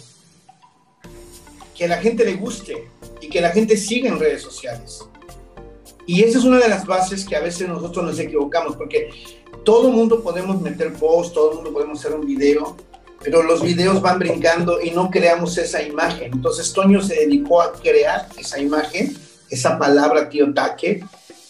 que 1.76 1.86
la 1.86 1.98
gente 1.98 2.24
le 2.24 2.34
guste 2.34 2.88
y 3.20 3.28
que 3.28 3.40
la 3.40 3.50
gente 3.50 3.76
siga 3.76 4.08
en 4.08 4.18
redes 4.18 4.42
sociales. 4.42 5.04
Y 6.06 6.22
esa 6.22 6.38
es 6.38 6.44
una 6.44 6.58
de 6.58 6.68
las 6.68 6.86
bases 6.86 7.24
que 7.24 7.36
a 7.36 7.40
veces 7.40 7.68
nosotros 7.68 8.04
nos 8.04 8.18
equivocamos, 8.18 8.76
porque 8.76 9.10
todo 9.64 9.90
mundo 9.90 10.22
podemos 10.22 10.60
meter 10.60 10.92
post, 10.94 11.34
todo 11.34 11.54
mundo 11.54 11.72
podemos 11.72 11.98
hacer 11.98 12.16
un 12.16 12.24
video, 12.24 12.76
pero 13.22 13.42
los 13.42 13.60
videos 13.60 14.00
van 14.00 14.20
brincando 14.20 14.80
y 14.80 14.92
no 14.92 15.10
creamos 15.10 15.58
esa 15.58 15.82
imagen. 15.82 16.32
Entonces 16.32 16.72
Toño 16.72 17.02
se 17.02 17.16
dedicó 17.16 17.60
a 17.60 17.72
crear 17.72 18.28
esa 18.38 18.60
imagen, 18.60 19.16
esa 19.50 19.78
palabra 19.78 20.28
tío 20.28 20.54
taque, 20.54 21.04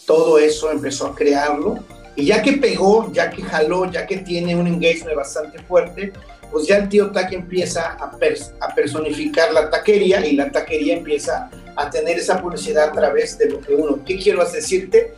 todo 0.07 0.39
eso 0.39 0.71
empezó 0.71 1.09
a 1.09 1.15
crearlo. 1.15 1.79
Y 2.15 2.25
ya 2.25 2.41
que 2.41 2.53
pegó, 2.55 3.13
ya 3.13 3.29
que 3.29 3.43
jaló, 3.43 3.91
ya 3.91 4.07
que 4.07 4.17
tiene 4.19 4.57
un 4.57 4.67
engagement 4.67 5.17
bastante 5.17 5.63
fuerte, 5.65 6.15
pues 6.51 6.67
ya 6.67 6.77
el 6.79 6.89
tío 6.89 7.11
Taque 7.11 7.37
empieza 7.37 7.97
a, 7.99 8.05
a, 8.61 8.75
personificar 8.75 9.53
la 9.53 9.71
taquería 9.71 10.25
y 10.25 10.37
la 10.37 10.51
taquería 10.51 10.97
empieza 10.97 11.51
a 11.75 11.91
tener 11.91 12.19
esa 12.19 12.41
publicidad 12.41 12.89
a 12.89 12.93
través 12.93 13.37
de 13.39 13.51
lo 13.51 13.61
que 13.61 13.75
uno. 13.75 14.05
¿Qué 14.05 14.17
quiero 14.19 14.45
decirte? 14.49 15.15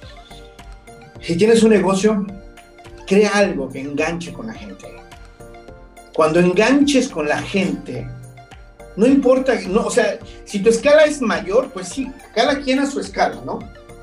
Si 1.21 1.37
tienes 1.37 1.63
un 1.63 1.71
negocio, 1.71 2.27
crea 3.07 3.31
algo 3.31 3.69
que 3.69 3.81
enganche 3.81 4.33
con 4.33 4.47
la 4.47 4.55
gente. 4.55 4.87
Cuando 6.15 6.41
enganches 6.41 7.09
con 7.09 7.29
la 7.29 7.41
gente, 7.41 8.09
no 8.97 9.07
importa, 9.07 9.55
no, 9.69 9.87
o 9.87 9.91
sea, 9.91 10.19
si 10.45 10.61
tu 10.61 10.71
escala 10.71 11.05
es 11.05 11.21
mayor, 11.21 11.71
pues 11.73 11.89
sí, 11.89 12.11
cada 12.35 12.61
quien 12.61 12.81
a 12.81 12.87
su 12.87 12.99
escala, 12.99 13.41
¿no? 13.45 13.61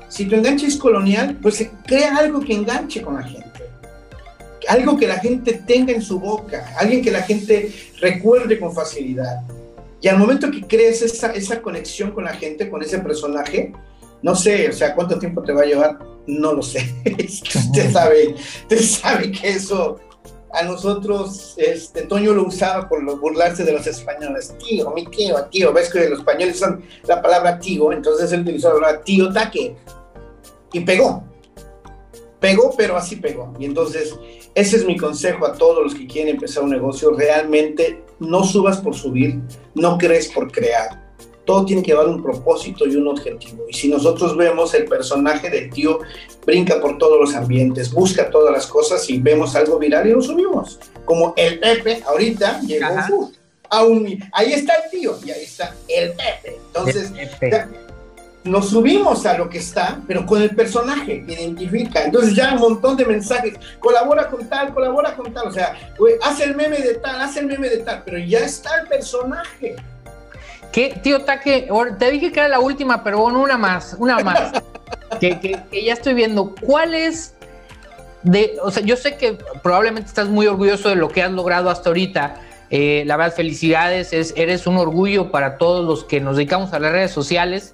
Si 0.08 0.24
tu 0.24 0.36
enganche 0.36 0.66
es 0.66 0.76
colonial, 0.76 1.36
pues 1.42 1.68
crea 1.86 2.16
algo 2.16 2.40
que 2.40 2.54
enganche 2.54 3.02
con 3.02 3.16
la 3.16 3.22
gente 3.22 3.45
algo 4.68 4.96
que 4.96 5.06
la 5.06 5.18
gente 5.18 5.54
tenga 5.66 5.92
en 5.92 6.02
su 6.02 6.20
boca, 6.20 6.74
alguien 6.78 7.02
que 7.02 7.10
la 7.10 7.22
gente 7.22 7.72
recuerde 8.00 8.58
con 8.58 8.74
facilidad. 8.74 9.42
Y 10.00 10.08
al 10.08 10.18
momento 10.18 10.50
que 10.50 10.62
crees 10.62 11.02
esa, 11.02 11.32
esa 11.32 11.62
conexión 11.62 12.12
con 12.12 12.24
la 12.24 12.34
gente, 12.34 12.68
con 12.68 12.82
ese 12.82 12.98
personaje, 12.98 13.72
no 14.22 14.34
sé, 14.34 14.68
o 14.68 14.72
sea, 14.72 14.94
cuánto 14.94 15.18
tiempo 15.18 15.42
te 15.42 15.52
va 15.52 15.62
a 15.62 15.66
llevar, 15.66 15.98
no 16.26 16.52
lo 16.52 16.62
sé. 16.62 16.94
usted 17.18 17.92
sabe, 17.92 18.34
usted 18.34 18.80
sabe 18.80 19.32
que 19.32 19.50
eso 19.50 20.00
a 20.56 20.62
nosotros, 20.62 21.54
este, 21.58 22.02
Toño 22.02 22.32
lo 22.32 22.46
usaba 22.46 22.88
por 22.88 23.04
burlarse 23.18 23.64
de 23.64 23.72
los 23.72 23.86
españoles. 23.86 24.54
Tío, 24.66 24.90
mi 24.92 25.06
tío, 25.06 25.44
tío. 25.50 25.72
Ves 25.72 25.90
que 25.90 26.08
los 26.08 26.20
españoles 26.20 26.56
usan 26.56 26.82
la 27.06 27.20
palabra 27.20 27.58
tío, 27.58 27.92
entonces 27.92 28.32
él 28.32 28.40
utilizó 28.40 28.68
la 28.68 28.74
palabra 28.74 29.04
tío 29.04 29.32
taque. 29.32 29.76
Y 30.72 30.80
pegó. 30.80 31.24
Pegó, 32.40 32.74
pero 32.76 32.96
así 32.96 33.16
pegó. 33.16 33.52
Y 33.58 33.66
entonces 33.66 34.14
ese 34.56 34.76
es 34.76 34.86
mi 34.86 34.96
consejo 34.96 35.46
a 35.46 35.52
todos 35.52 35.84
los 35.84 35.94
que 35.94 36.06
quieren 36.06 36.34
empezar 36.34 36.64
un 36.64 36.70
negocio. 36.70 37.10
Realmente 37.10 38.02
no 38.20 38.42
subas 38.42 38.78
por 38.78 38.94
subir, 38.94 39.38
no 39.74 39.98
crees 39.98 40.28
por 40.28 40.50
crear. 40.50 41.12
Todo 41.44 41.66
tiene 41.66 41.82
que 41.82 41.90
llevar 41.90 42.08
un 42.08 42.22
propósito 42.22 42.86
y 42.86 42.96
un 42.96 43.06
objetivo. 43.06 43.66
Y 43.68 43.74
si 43.74 43.88
nosotros 43.88 44.34
vemos 44.34 44.72
el 44.72 44.86
personaje 44.86 45.50
del 45.50 45.68
tío 45.68 45.98
brinca 46.46 46.80
por 46.80 46.96
todos 46.96 47.20
los 47.20 47.34
ambientes, 47.34 47.92
busca 47.92 48.30
todas 48.30 48.50
las 48.50 48.66
cosas 48.66 49.08
y 49.10 49.20
vemos 49.20 49.54
algo 49.54 49.78
viral 49.78 50.08
y 50.08 50.12
lo 50.12 50.22
subimos. 50.22 50.80
Como 51.04 51.34
el 51.36 51.60
Pepe 51.60 52.02
ahorita 52.06 52.62
llegó 52.62 53.30
a 53.68 53.84
un, 53.84 54.06
ahí 54.32 54.54
está 54.54 54.72
el 54.72 54.90
tío 54.90 55.18
y 55.22 55.32
ahí 55.32 55.44
está 55.44 55.76
el 55.86 56.12
Pepe. 56.12 56.56
Entonces, 56.68 57.12
nos 58.46 58.70
subimos 58.70 59.26
a 59.26 59.36
lo 59.36 59.48
que 59.48 59.58
está, 59.58 59.98
pero 60.06 60.24
con 60.24 60.40
el 60.42 60.54
personaje 60.54 61.24
que 61.24 61.32
identifica. 61.32 62.04
Entonces 62.04 62.34
ya 62.34 62.54
un 62.54 62.60
montón 62.60 62.96
de 62.96 63.04
mensajes, 63.04 63.54
colabora 63.78 64.28
con 64.28 64.48
tal, 64.48 64.72
colabora 64.72 65.14
con 65.14 65.32
tal, 65.32 65.48
o 65.48 65.52
sea, 65.52 65.74
hace 66.22 66.44
el 66.44 66.56
meme 66.56 66.78
de 66.78 66.94
tal, 66.94 67.20
hace 67.20 67.40
el 67.40 67.46
meme 67.46 67.68
de 67.68 67.78
tal, 67.78 68.02
pero 68.04 68.18
ya 68.18 68.40
está 68.40 68.80
el 68.80 68.88
personaje. 68.88 69.76
¿Qué, 70.72 70.98
tío 71.02 71.22
Taque? 71.22 71.68
Te 71.98 72.10
dije 72.10 72.32
que 72.32 72.40
era 72.40 72.48
la 72.48 72.60
última, 72.60 73.02
pero 73.02 73.20
bueno, 73.20 73.40
una 73.40 73.56
más, 73.56 73.96
una 73.98 74.18
más. 74.18 74.52
que, 75.20 75.40
que, 75.40 75.84
ya 75.84 75.94
estoy 75.94 76.14
viendo. 76.14 76.54
¿Cuál 76.60 76.94
es 76.94 77.34
de, 78.22 78.58
o 78.60 78.70
sea, 78.70 78.82
yo 78.82 78.96
sé 78.96 79.16
que 79.16 79.38
probablemente 79.62 80.08
estás 80.08 80.28
muy 80.28 80.46
orgulloso 80.48 80.88
de 80.88 80.96
lo 80.96 81.08
que 81.08 81.22
has 81.22 81.30
logrado 81.30 81.70
hasta 81.70 81.90
ahorita. 81.90 82.40
Eh, 82.70 83.04
la 83.06 83.16
verdad, 83.16 83.36
felicidades, 83.36 84.12
es, 84.12 84.34
eres 84.36 84.66
un 84.66 84.76
orgullo 84.78 85.30
para 85.30 85.58
todos 85.58 85.84
los 85.86 86.04
que 86.04 86.20
nos 86.20 86.36
dedicamos 86.36 86.72
a 86.72 86.80
las 86.80 86.90
redes 86.90 87.12
sociales. 87.12 87.72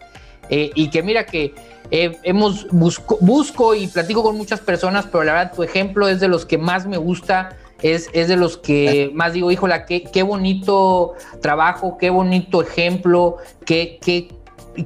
Eh, 0.48 0.70
y 0.74 0.90
que 0.90 1.02
mira 1.02 1.24
que 1.24 1.54
eh, 1.90 2.18
hemos 2.22 2.66
busco, 2.70 3.18
busco 3.20 3.74
y 3.74 3.86
platico 3.86 4.22
con 4.22 4.36
muchas 4.36 4.60
personas, 4.60 5.06
pero 5.10 5.24
la 5.24 5.34
verdad 5.34 5.52
tu 5.54 5.62
ejemplo 5.62 6.08
es 6.08 6.20
de 6.20 6.28
los 6.28 6.46
que 6.46 6.58
más 6.58 6.86
me 6.86 6.96
gusta, 6.96 7.56
es, 7.82 8.08
es 8.12 8.28
de 8.28 8.36
los 8.36 8.56
que 8.56 9.10
más 9.14 9.32
digo, 9.32 9.50
híjola, 9.50 9.84
qué, 9.84 10.04
qué 10.04 10.22
bonito 10.22 11.14
trabajo, 11.40 11.98
qué 11.98 12.10
bonito 12.10 12.62
ejemplo, 12.62 13.36
qué, 13.66 13.98
qué, 14.00 14.28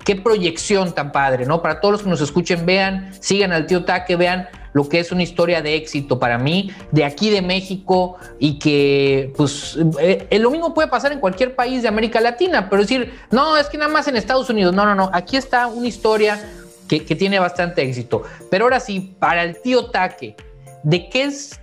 qué 0.05 0.17
proyección 0.17 0.95
tan 0.95 1.13
padre, 1.13 1.47
¿no? 1.47 1.63
Para 1.63 1.81
todos 1.81 1.93
los 1.93 2.03
que 2.03 2.09
nos 2.09 2.21
escuchen, 2.21 2.67
vean, 2.67 3.13
sigan 3.21 3.53
al 3.53 3.67
tío 3.67 3.85
Taque, 3.85 4.17
vean 4.17 4.49
lo 4.73 4.89
que 4.89 5.01
es 5.01 5.12
una 5.12 5.23
historia 5.23 5.62
de 5.62 5.75
éxito 5.75 6.19
para 6.19 6.39
mí, 6.39 6.71
de 6.93 7.05
aquí 7.05 7.31
de 7.31 7.43
México, 7.43 8.17
y 8.39 8.59
que, 8.59 9.33
pues, 9.37 9.79
eh, 10.01 10.27
lo 10.39 10.51
mismo 10.51 10.75
puede 10.75 10.89
pasar 10.89 11.12
en 11.12 11.21
cualquier 11.21 11.55
país 11.55 11.83
de 11.83 11.89
América 11.89 12.21
Latina, 12.21 12.69
pero 12.69 12.83
decir, 12.83 13.12
no, 13.31 13.57
es 13.57 13.69
que 13.69 13.79
nada 13.79 13.91
más 13.91 14.09
en 14.09 14.17
Estados 14.17 14.51
Unidos, 14.51 14.75
no, 14.75 14.85
no, 14.85 14.95
no, 14.95 15.11
aquí 15.12 15.37
está 15.37 15.67
una 15.67 15.89
historia 15.89 16.41
que, 16.89 17.01
tiene 17.01 17.39
bastante 17.39 17.83
éxito. 17.83 18.23
Pero 18.51 18.64
ahora 18.64 18.81
sí, 18.81 19.14
para 19.19 19.43
el 19.43 19.61
tío 19.61 19.87
Taque, 19.87 20.37
¿de 20.83 21.09
qué 21.09 21.25
es 21.25 21.61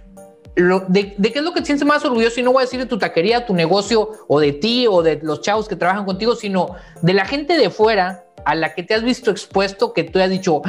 lo, 0.56 0.82
de, 0.82 1.16
qué 1.16 1.40
es 1.40 1.44
lo 1.44 1.54
que 1.54 1.62
te 1.62 1.68
sientes 1.68 1.88
más 1.88 2.04
orgulloso? 2.06 2.40
Y 2.40 2.44
no 2.44 2.52
voy 2.52 2.62
a 2.62 2.66
decir 2.66 2.80
de 2.80 2.86
tu 2.86 2.98
taquería, 2.98 3.46
tu 3.46 3.54
negocio, 3.54 4.10
o 4.28 4.40
de 4.40 4.54
ti, 4.54 4.86
o 4.90 5.02
de 5.02 5.20
los 5.22 5.42
chavos 5.42 5.68
que 5.68 5.76
trabajan 5.76 6.06
contigo, 6.06 6.36
sino 6.36 6.76
de 7.02 7.14
la 7.14 7.26
gente 7.26 7.58
de 7.58 7.70
fuera 7.70 8.26
a 8.46 8.56
la 8.56 8.74
que 8.74 8.84
te 8.84 8.94
has 8.94 9.04
visto 9.04 9.32
expuesto, 9.32 9.94
que 9.94 10.04
tú 10.04 10.20
has 10.20 10.30
dicho, 10.30 10.62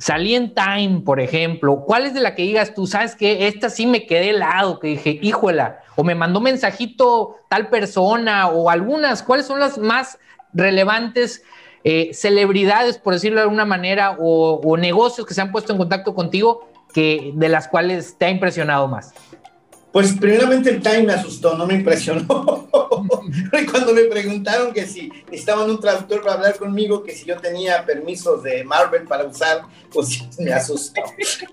salí 0.00 0.34
en 0.34 0.54
Time, 0.54 1.02
por 1.04 1.20
ejemplo, 1.20 1.84
¿cuál 1.86 2.06
es 2.06 2.14
de 2.14 2.20
la 2.20 2.34
que 2.34 2.42
digas 2.42 2.74
tú, 2.74 2.86
sabes 2.86 3.14
que 3.14 3.46
esta 3.46 3.68
sí 3.68 3.86
me 3.86 4.06
quedé 4.06 4.30
helado, 4.30 4.80
que 4.80 4.88
dije, 4.88 5.18
híjola, 5.20 5.80
o 5.94 6.02
me 6.02 6.14
mandó 6.14 6.40
mensajito 6.40 7.36
tal 7.48 7.68
persona, 7.68 8.48
o 8.48 8.70
algunas, 8.70 9.22
¿cuáles 9.22 9.46
son 9.46 9.60
las 9.60 9.76
más 9.76 10.18
relevantes 10.54 11.44
eh, 11.84 12.10
celebridades, 12.14 12.96
por 12.96 13.12
decirlo 13.12 13.36
de 13.36 13.42
alguna 13.42 13.66
manera, 13.66 14.16
o, 14.18 14.76
negocios 14.78 15.26
que 15.26 15.34
se 15.34 15.42
han 15.42 15.52
puesto 15.52 15.72
en 15.72 15.78
contacto 15.78 16.14
contigo 16.14 16.66
que 16.94 17.32
de 17.34 17.48
las 17.50 17.68
cuales 17.68 18.16
te 18.16 18.24
ha 18.24 18.30
impresionado 18.30 18.88
más? 18.88 19.12
Pues 19.92 20.12
primeramente 20.12 20.70
el 20.70 20.80
time 20.80 21.02
me 21.02 21.12
asustó, 21.14 21.56
no 21.56 21.66
me 21.66 21.74
impresionó. 21.74 22.68
Cuando 23.70 23.92
me 23.92 24.04
preguntaron 24.04 24.72
que 24.72 24.86
si 24.86 25.10
necesitaban 25.26 25.68
un 25.68 25.80
traductor 25.80 26.22
para 26.22 26.34
hablar 26.34 26.58
conmigo, 26.58 27.02
que 27.02 27.12
si 27.12 27.24
yo 27.24 27.36
tenía 27.36 27.84
permisos 27.84 28.42
de 28.42 28.62
Marvel 28.62 29.04
para 29.04 29.24
usar, 29.24 29.62
pues 29.92 30.22
me 30.38 30.52
asustó. 30.52 31.02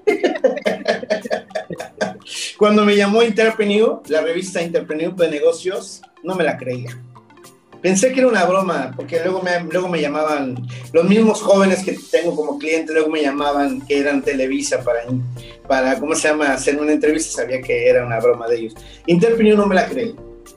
Cuando 2.58 2.86
me 2.86 2.96
llamó 2.96 3.24
Interpreneur, 3.24 4.02
la 4.08 4.22
revista 4.22 4.62
Interpreneur 4.62 5.16
de 5.16 5.30
negocios, 5.30 6.02
no 6.24 6.36
me 6.36 6.44
la 6.44 6.58
creía. 6.58 7.02
Pensé 7.88 8.12
que 8.12 8.20
era 8.20 8.28
una 8.28 8.44
broma, 8.44 8.92
porque 8.98 9.18
luego 9.24 9.42
me, 9.42 9.64
luego 9.72 9.88
me 9.88 10.02
llamaban, 10.02 10.58
los 10.92 11.06
mismos 11.06 11.42
jóvenes 11.42 11.86
que 11.86 11.98
tengo 12.12 12.36
como 12.36 12.60
clientes, 12.60 12.94
luego 12.94 13.10
me 13.10 13.22
llamaban 13.22 13.80
que 13.88 13.98
eran 13.98 14.22
Televisa 14.22 14.84
para, 14.84 15.06
para 15.70 15.98
¿cómo 15.98 16.14
se 16.14 16.28
llama?, 16.28 16.52
hacer 16.52 16.78
una 16.78 16.92
entrevista, 16.92 17.44
sabía 17.44 17.62
que 17.62 17.88
era 17.88 18.06
una 18.06 18.20
broma 18.20 18.46
de 18.50 18.58
ellos. 18.58 18.74
Interpreneur 19.06 19.58
no 19.58 19.68
me 19.68 19.76
la 19.76 19.88
creí, 19.88 20.14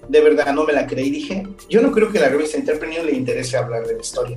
de 0.08 0.20
verdad 0.20 0.52
no 0.52 0.64
me 0.64 0.72
la 0.72 0.88
creí. 0.88 1.08
Dije, 1.08 1.46
yo 1.68 1.80
no 1.80 1.92
creo 1.92 2.10
que 2.10 2.18
la 2.18 2.30
revista 2.30 2.58
Interpreneur 2.58 3.04
le 3.04 3.12
interese 3.12 3.56
hablar 3.56 3.86
de 3.86 3.94
la 3.94 4.00
historia. 4.00 4.36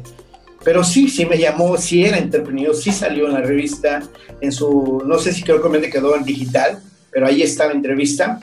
Pero 0.63 0.83
sí, 0.83 1.09
sí 1.09 1.25
me 1.25 1.39
llamó, 1.39 1.75
sí 1.77 2.05
era 2.05 2.19
Interpreneur, 2.19 2.75
sí 2.75 2.91
salió 2.91 3.25
en 3.25 3.33
la 3.33 3.41
revista, 3.41 4.03
en 4.39 4.51
su, 4.51 5.01
no 5.03 5.17
sé 5.17 5.33
si 5.33 5.41
creo 5.41 5.63
que 5.63 5.69
me 5.69 5.81
quedó 5.89 6.15
en 6.15 6.25
digital, 6.25 6.79
pero 7.09 7.25
ahí 7.25 7.41
está 7.41 7.65
la 7.65 7.73
entrevista 7.73 8.39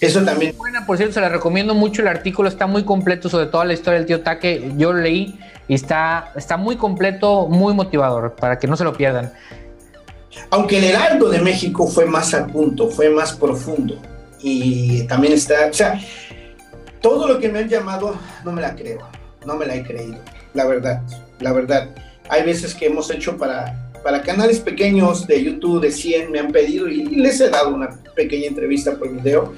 eso 0.00 0.22
también. 0.22 0.56
Buena, 0.56 0.86
por 0.86 0.96
cierto, 0.96 1.14
se 1.14 1.20
la 1.20 1.28
recomiendo 1.28 1.74
mucho. 1.74 2.02
El 2.02 2.08
artículo 2.08 2.48
está 2.48 2.66
muy 2.66 2.84
completo 2.84 3.28
sobre 3.28 3.46
toda 3.46 3.64
la 3.64 3.74
historia 3.74 3.98
del 3.98 4.06
tío 4.06 4.22
Taque. 4.22 4.72
Yo 4.76 4.92
lo 4.92 5.00
leí 5.00 5.38
y 5.68 5.74
está, 5.74 6.32
está 6.36 6.56
muy 6.56 6.76
completo, 6.76 7.46
muy 7.48 7.74
motivador, 7.74 8.34
para 8.34 8.58
que 8.58 8.66
no 8.66 8.76
se 8.76 8.84
lo 8.84 8.94
pierdan. 8.94 9.32
Aunque 10.50 10.78
el 10.78 10.84
Heraldo 10.84 11.28
de 11.28 11.40
México 11.40 11.86
fue 11.86 12.06
más 12.06 12.32
al 12.34 12.46
punto, 12.46 12.88
fue 12.88 13.10
más 13.10 13.32
profundo. 13.34 14.00
Y 14.40 15.02
también 15.04 15.34
está, 15.34 15.66
o 15.70 15.72
sea, 15.72 16.00
todo 17.00 17.28
lo 17.28 17.38
que 17.38 17.48
me 17.48 17.60
han 17.60 17.68
llamado, 17.68 18.16
no 18.44 18.52
me 18.52 18.62
la 18.62 18.74
creo, 18.74 19.06
no 19.44 19.56
me 19.56 19.66
la 19.66 19.76
he 19.76 19.82
creído, 19.82 20.18
la 20.54 20.66
verdad, 20.66 21.02
la 21.40 21.52
verdad. 21.52 21.90
Hay 22.28 22.44
veces 22.44 22.74
que 22.74 22.86
hemos 22.86 23.10
hecho 23.10 23.36
para, 23.36 23.90
para 24.02 24.22
canales 24.22 24.60
pequeños 24.60 25.26
de 25.26 25.44
YouTube 25.44 25.82
de 25.82 25.92
100, 25.92 26.32
me 26.32 26.38
han 26.38 26.52
pedido 26.52 26.88
y 26.88 27.04
les 27.04 27.40
he 27.40 27.50
dado 27.50 27.74
una 27.74 27.90
pequeña 28.14 28.46
entrevista 28.46 28.96
por 28.96 29.12
video 29.12 29.52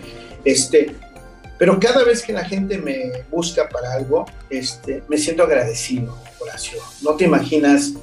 este, 0.44 0.94
pero 1.58 1.78
cada 1.78 2.04
vez 2.04 2.22
que 2.22 2.32
la 2.32 2.44
gente 2.44 2.78
me 2.78 3.12
busca 3.30 3.68
para 3.68 3.92
algo, 3.92 4.26
este, 4.50 5.02
me 5.08 5.16
siento 5.16 5.44
agradecido, 5.44 6.18
Horacio. 6.40 6.80
No 7.02 7.14
te 7.14 7.24
imaginas 7.24 7.94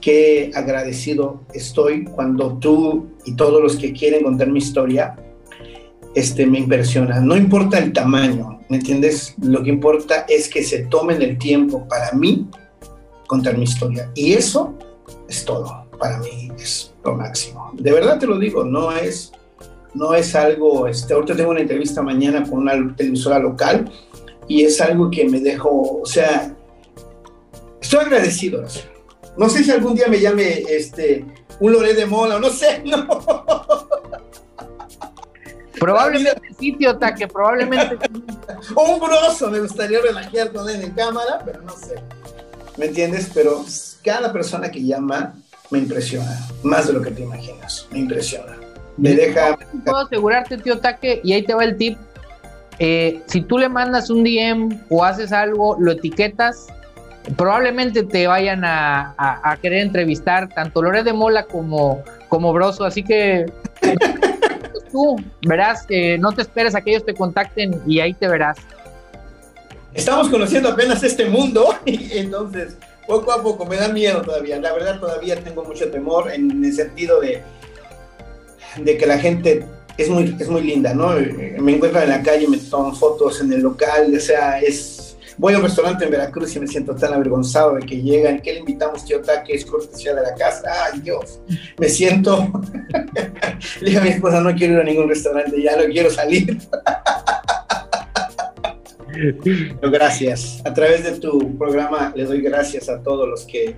qué 0.00 0.50
agradecido 0.54 1.42
estoy 1.54 2.04
cuando 2.04 2.58
tú 2.58 3.10
y 3.24 3.36
todos 3.36 3.62
los 3.62 3.76
que 3.76 3.92
quieren 3.92 4.24
contar 4.24 4.48
mi 4.48 4.58
historia 4.58 5.14
este, 6.14 6.46
me 6.46 6.58
impresionan. 6.58 7.26
No 7.26 7.36
importa 7.36 7.78
el 7.78 7.92
tamaño, 7.92 8.60
¿me 8.68 8.78
entiendes? 8.78 9.34
Lo 9.40 9.62
que 9.62 9.70
importa 9.70 10.26
es 10.28 10.48
que 10.48 10.64
se 10.64 10.80
tomen 10.86 11.22
el 11.22 11.38
tiempo 11.38 11.86
para 11.86 12.12
mí 12.12 12.48
contar 13.26 13.56
mi 13.56 13.64
historia. 13.64 14.10
Y 14.14 14.32
eso 14.32 14.74
es 15.28 15.44
todo. 15.44 15.86
Para 15.98 16.18
mí 16.18 16.50
es 16.58 16.92
lo 17.04 17.14
máximo. 17.14 17.70
De 17.74 17.92
verdad 17.92 18.18
te 18.18 18.26
lo 18.26 18.38
digo, 18.38 18.64
no 18.64 18.90
es 18.90 19.30
no 19.94 20.14
es 20.14 20.34
algo, 20.34 20.86
este, 20.86 21.14
ahorita 21.14 21.36
tengo 21.36 21.50
una 21.50 21.60
entrevista 21.60 22.02
mañana 22.02 22.44
con 22.48 22.60
una 22.60 22.94
televisora 22.96 23.38
local 23.38 23.90
y 24.46 24.64
es 24.64 24.80
algo 24.80 25.10
que 25.10 25.28
me 25.28 25.40
dejó, 25.40 26.00
o 26.00 26.06
sea, 26.06 26.54
estoy 27.80 28.00
agradecido. 28.00 28.64
No 29.36 29.48
sé 29.48 29.64
si 29.64 29.70
algún 29.70 29.94
día 29.94 30.06
me 30.08 30.20
llame 30.20 30.64
este, 30.68 31.24
un 31.60 31.72
Loré 31.72 31.94
de 31.94 32.06
Mola, 32.06 32.38
no 32.38 32.50
sé, 32.50 32.82
no. 32.84 33.06
Probablemente 35.78 36.54
sí, 36.58 36.76
que 37.16 37.28
probablemente. 37.28 37.96
o 38.74 38.82
un 38.82 39.00
broso, 39.00 39.50
me 39.50 39.60
gustaría 39.60 40.00
relajar 40.00 40.52
con 40.52 40.68
él 40.68 40.82
en 40.82 40.90
cámara, 40.90 41.40
pero 41.44 41.62
no 41.62 41.72
sé. 41.72 41.94
¿Me 42.76 42.86
entiendes? 42.86 43.30
Pero 43.32 43.64
cada 44.04 44.32
persona 44.32 44.70
que 44.70 44.84
llama 44.84 45.34
me 45.70 45.78
impresiona, 45.78 46.38
más 46.62 46.88
de 46.88 46.92
lo 46.92 47.00
que 47.00 47.12
te 47.12 47.22
imaginas, 47.22 47.86
me 47.90 48.00
impresiona 48.00 48.69
me 48.96 49.14
deja. 49.14 49.56
Puedo 49.84 49.98
asegurarte, 49.98 50.58
tío 50.58 50.78
Taque, 50.78 51.20
y 51.24 51.32
ahí 51.32 51.42
te 51.42 51.54
va 51.54 51.64
el 51.64 51.76
tip. 51.76 51.98
Eh, 52.78 53.20
si 53.26 53.42
tú 53.42 53.58
le 53.58 53.68
mandas 53.68 54.08
un 54.08 54.24
DM 54.24 54.80
o 54.88 55.04
haces 55.04 55.32
algo, 55.32 55.76
lo 55.78 55.92
etiquetas, 55.92 56.68
probablemente 57.36 58.02
te 58.02 58.26
vayan 58.26 58.62
a, 58.64 59.58
querer 59.60 59.80
entrevistar 59.80 60.48
tanto 60.48 60.82
Lore 60.82 61.02
de 61.02 61.12
Mola 61.12 61.44
como, 61.44 62.02
como 62.28 62.52
Broso. 62.52 62.84
Así 62.84 63.02
que 63.02 63.46
tú 64.92 65.16
verás, 65.42 65.86
que 65.86 66.18
no 66.18 66.32
te 66.32 66.42
esperes 66.42 66.74
a 66.74 66.80
que 66.80 66.90
ellos 66.90 67.04
te 67.04 67.14
contacten 67.14 67.80
y 67.86 68.00
ahí 68.00 68.14
te 68.14 68.28
verás. 68.28 68.58
Estamos 69.92 70.28
conociendo 70.28 70.70
apenas 70.70 71.02
este 71.02 71.26
mundo 71.26 71.74
y 71.84 72.18
entonces 72.18 72.76
poco 73.06 73.32
a 73.32 73.42
poco 73.42 73.66
me 73.66 73.76
da 73.76 73.88
miedo 73.88 74.22
todavía. 74.22 74.58
La 74.60 74.72
verdad 74.72 75.00
todavía 75.00 75.36
tengo 75.36 75.64
mucho 75.64 75.90
temor 75.90 76.30
en 76.30 76.64
el 76.64 76.72
sentido 76.72 77.20
de 77.20 77.42
de 78.76 78.96
que 78.96 79.06
la 79.06 79.18
gente 79.18 79.64
es 79.96 80.08
muy, 80.08 80.36
es 80.38 80.48
muy 80.48 80.62
linda, 80.62 80.94
¿no? 80.94 81.14
Me 81.58 81.74
encuentran 81.74 82.04
en 82.04 82.10
la 82.10 82.22
calle, 82.22 82.48
me 82.48 82.58
toman 82.58 82.94
fotos 82.94 83.40
en 83.40 83.52
el 83.52 83.60
local, 83.60 84.12
o 84.14 84.20
sea, 84.20 84.60
es... 84.60 85.16
Voy 85.36 85.54
a 85.54 85.56
un 85.56 85.62
restaurante 85.62 86.04
en 86.04 86.10
Veracruz 86.10 86.54
y 86.56 86.60
me 86.60 86.66
siento 86.66 86.94
tan 86.94 87.14
avergonzado 87.14 87.76
de 87.76 87.86
que 87.86 88.02
llegan, 88.02 88.40
¿qué 88.40 88.52
le 88.52 88.58
invitamos, 88.58 89.06
tío 89.06 89.22
que 89.22 89.54
Es 89.54 89.64
cortesía 89.64 90.14
de 90.14 90.20
la 90.20 90.34
casa. 90.34 90.70
¡Ay, 90.92 91.00
Dios! 91.00 91.40
Me 91.78 91.88
siento... 91.88 92.52
le 93.80 93.86
dije 93.86 93.98
a 93.98 94.02
mi 94.02 94.10
esposa, 94.10 94.42
no 94.42 94.54
quiero 94.54 94.74
ir 94.74 94.80
a 94.80 94.84
ningún 94.84 95.08
restaurante, 95.08 95.62
ya 95.62 95.76
no 95.76 95.84
quiero 95.84 96.10
salir. 96.10 96.58
Gracias. 99.82 100.62
A 100.64 100.74
través 100.74 101.04
de 101.04 101.18
tu 101.18 101.56
programa 101.58 102.12
le 102.14 102.24
doy 102.24 102.40
gracias 102.40 102.88
a 102.88 103.02
todos 103.02 103.28
los 103.28 103.44
que 103.44 103.76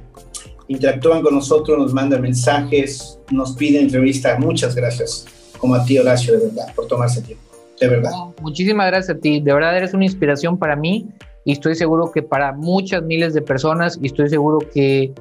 interactúan 0.73 1.23
con 1.23 1.35
nosotros, 1.35 1.79
nos 1.79 1.93
mandan 1.93 2.23
mensajes, 2.23 3.18
nos 3.31 3.53
piden 3.53 3.85
entrevistas. 3.85 4.39
Muchas 4.39 4.75
gracias, 4.75 5.27
como 5.59 5.75
a 5.75 5.85
ti, 5.85 5.99
Horacio, 5.99 6.39
de 6.39 6.47
verdad, 6.47 6.75
por 6.75 6.87
tomarse 6.87 7.23
tiempo. 7.23 7.45
De 7.81 7.89
verdad. 7.89 8.12
muchísimas 8.41 8.87
gracias 8.87 9.16
a 9.16 9.20
ti. 9.20 9.41
De 9.41 9.53
verdad 9.53 9.77
eres 9.77 9.93
una 9.93 10.05
inspiración 10.05 10.57
para 10.57 10.77
mí 10.77 11.09
y 11.45 11.53
estoy 11.53 11.75
seguro 11.75 12.12
que 12.12 12.23
para 12.23 12.53
muchas 12.53 13.03
miles 13.03 13.35
de 13.35 13.43
personas 13.43 13.99
y 14.01 14.07
estoy 14.07 14.29
seguro 14.29 14.61
que 14.73 15.12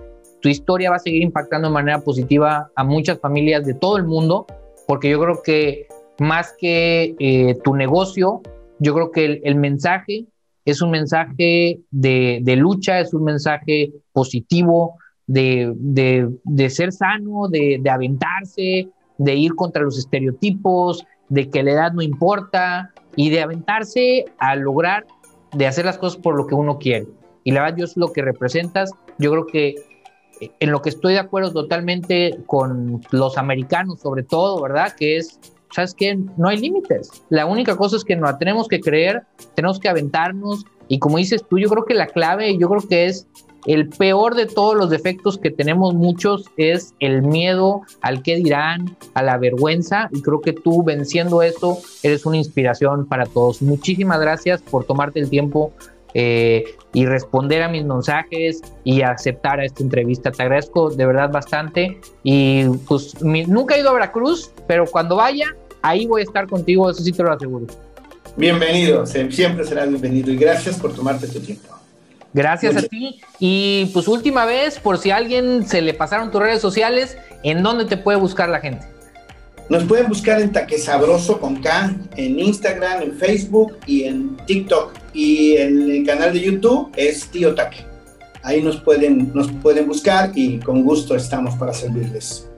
tu 0.42 0.50
historia 0.50 0.90
va 0.90 0.98
a 0.98 1.00
seguir 1.00 1.22
impactando 1.22 1.68
de 1.70 1.74
manera 1.74 2.02
positiva 2.02 2.70
a 2.76 2.84
muchas 2.84 3.20
familias 3.20 3.66
de 3.66 3.74
todo 3.74 3.98
el 3.98 4.04
mundo, 4.04 4.46
porque 4.88 5.10
yo 5.10 5.20
creo 5.20 5.42
que 5.44 5.88
más 6.20 6.54
que 6.60 7.16
eh, 7.20 7.58
tu 7.64 7.76
negocio, 7.76 8.42
yo 8.80 8.94
creo 8.94 9.12
que 9.12 9.42
el, 9.44 9.56
mensaje 9.56 10.26
es 10.66 10.82
un 10.82 10.92
mensaje 10.92 11.80
de, 11.92 12.40
de, 12.42 12.56
lucha, 12.56 13.00
es 13.00 13.14
un 13.14 13.24
mensaje 13.24 13.92
positivo, 14.12 14.98
de, 15.32 16.70
ser 16.70 16.92
sano, 16.92 17.48
de, 17.50 17.82
aventarse, 17.90 18.90
de 19.18 19.36
ir 19.36 19.56
contra 19.56 19.84
los 19.84 19.98
estereotipos, 19.98 21.06
de 21.30 21.50
que 21.50 21.64
la 21.64 21.72
edad 21.72 21.94
no 21.94 22.02
importa 22.02 22.92
y 23.16 23.30
de 23.30 23.42
aventarse 23.42 24.26
a 24.38 24.56
lograr 24.56 25.06
de 25.54 25.68
hacer 25.68 25.86
las 25.86 25.98
cosas 25.98 26.20
por 26.22 26.36
lo 26.36 26.48
que 26.48 26.56
uno 26.56 26.78
quiere. 26.80 27.08
Y 27.44 27.52
la 27.52 27.62
verdad, 27.62 27.78
yo 27.78 27.86
es 27.86 27.98
lo 27.98 28.14
que 28.14 28.22
representas. 28.22 28.92
Yo 29.18 29.32
creo 29.32 29.48
que 29.48 29.76
eh, 30.40 30.52
en 30.60 30.72
lo 30.72 30.82
que 30.82 30.90
estoy 30.90 31.14
de 31.14 31.20
acuerdo 31.20 31.52
totalmente 31.52 32.38
con 32.46 33.02
los 33.12 33.38
americanos, 33.38 34.00
sobre 34.00 34.24
todo, 34.24 34.62
¿verdad? 34.62 34.94
Que 34.98 35.18
es, 35.18 35.40
¿sabes 35.74 35.94
qué? 35.94 36.18
No 36.38 36.48
hay 36.48 36.58
límites. 36.58 37.10
La 37.30 37.46
única 37.46 37.76
cosa 37.76 37.98
es 37.98 38.06
que 38.06 38.16
nos 38.16 38.38
tenemos 38.38 38.68
que 38.68 38.80
creer, 38.80 39.24
tenemos 39.56 39.80
que 39.80 39.90
aventarnos. 39.90 40.66
Y 40.88 41.00
como 41.00 41.18
dices 41.18 41.44
tú, 41.50 41.58
yo 41.58 41.70
creo 41.70 41.86
que 41.86 41.96
la 41.96 42.08
clave, 42.08 42.58
yo 42.58 42.70
creo 42.70 42.88
que 42.88 43.08
es 43.08 43.28
el 43.66 43.90
peor 43.90 44.36
de 44.36 44.46
todos 44.46 44.76
los 44.76 44.90
defectos 44.90 45.38
que 45.38 45.52
tenemos 45.52 45.94
muchos 45.94 46.46
es 46.58 46.94
el 47.00 47.22
miedo 47.22 47.82
al 48.02 48.24
qué 48.24 48.36
dirán, 48.36 48.98
a 49.14 49.22
la 49.22 49.38
vergüenza 49.38 50.10
y 50.12 50.22
creo 50.22 50.42
que 50.42 50.54
tú 50.54 50.84
venciendo 50.84 51.42
eso 51.42 51.80
eres 52.04 52.26
una 52.26 52.38
inspiración 52.38 53.06
para 53.06 53.26
todos. 53.26 53.62
Muchísimas 53.62 54.20
gracias 54.20 54.62
por 54.62 54.86
tomarte 54.86 55.20
el 55.20 55.30
tiempo 55.30 55.74
eh, 56.14 56.66
y 56.94 57.06
responder 57.06 57.64
a 57.64 57.70
mis 57.70 57.86
mensajes 57.86 58.62
y 58.84 59.02
aceptar 59.02 59.64
esta 59.64 59.84
entrevista. 59.84 60.32
Te 60.32 60.44
agradezco 60.44 60.90
de 60.90 61.06
verdad 61.06 61.32
bastante 61.32 62.00
y 62.24 62.68
pues 62.88 63.22
nunca 63.22 63.76
he 63.76 63.80
ido 63.80 63.90
a 63.90 63.94
Veracruz, 63.94 64.52
pero 64.68 64.86
cuando 64.86 65.16
vaya, 65.16 65.46
ahí 65.82 66.06
voy 66.06 66.22
a 66.22 66.24
estar 66.26 66.48
contigo, 66.48 66.90
eso 66.90 67.02
sí 67.02 67.12
te 67.12 67.24
lo 67.24 67.32
aseguro. 67.32 67.68
Bienvenido, 68.36 69.06
siempre 69.06 69.66
será 69.66 69.86
bienvenido 69.86 70.32
y 70.32 70.38
gracias 70.38 70.80
por 70.80 70.94
tomarte 70.94 71.28
tu 71.28 71.40
tiempo. 71.40 71.81
Gracias 72.34 72.76
a 72.78 72.82
ti. 72.84 73.22
Y 73.40 73.90
pues 73.94 74.08
última 74.08 74.46
vez, 74.46 74.80
por 74.80 74.98
si 74.98 75.12
a 75.12 75.18
alguien 75.18 75.68
se 75.68 75.82
le 75.82 75.94
pasaron 75.94 76.32
tus 76.32 76.42
redes 76.42 76.62
sociales, 76.62 77.18
¿en 77.44 77.64
dónde 77.64 77.86
te 77.86 77.98
puede 77.98 78.18
buscar 78.18 78.50
la 78.50 78.60
gente? 78.60 78.86
Nos 79.70 79.84
pueden 79.86 80.10
buscar 80.10 80.42
en 80.42 80.52
Taque 80.52 80.78
Sabroso 80.78 81.40
con 81.40 81.62
K, 81.62 81.96
en 82.18 82.40
Instagram, 82.40 83.04
en 83.04 83.14
Facebook 83.14 83.78
y 83.86 84.04
en 84.04 84.36
TikTok. 84.46 84.92
Y 85.14 85.56
en 85.56 85.90
el 85.90 86.06
canal 86.06 86.34
de 86.34 86.42
YouTube 86.42 86.92
es 86.98 87.28
Tío 87.30 87.56
Taque. 87.56 87.86
Ahí 88.44 88.62
nos 88.62 88.82
pueden, 88.82 89.32
nos 89.34 89.52
pueden 89.52 89.88
buscar 89.88 90.32
y 90.36 90.60
con 90.60 90.84
gusto 90.84 91.16
estamos 91.16 91.56
para 91.56 91.74
servirles. 91.74 92.51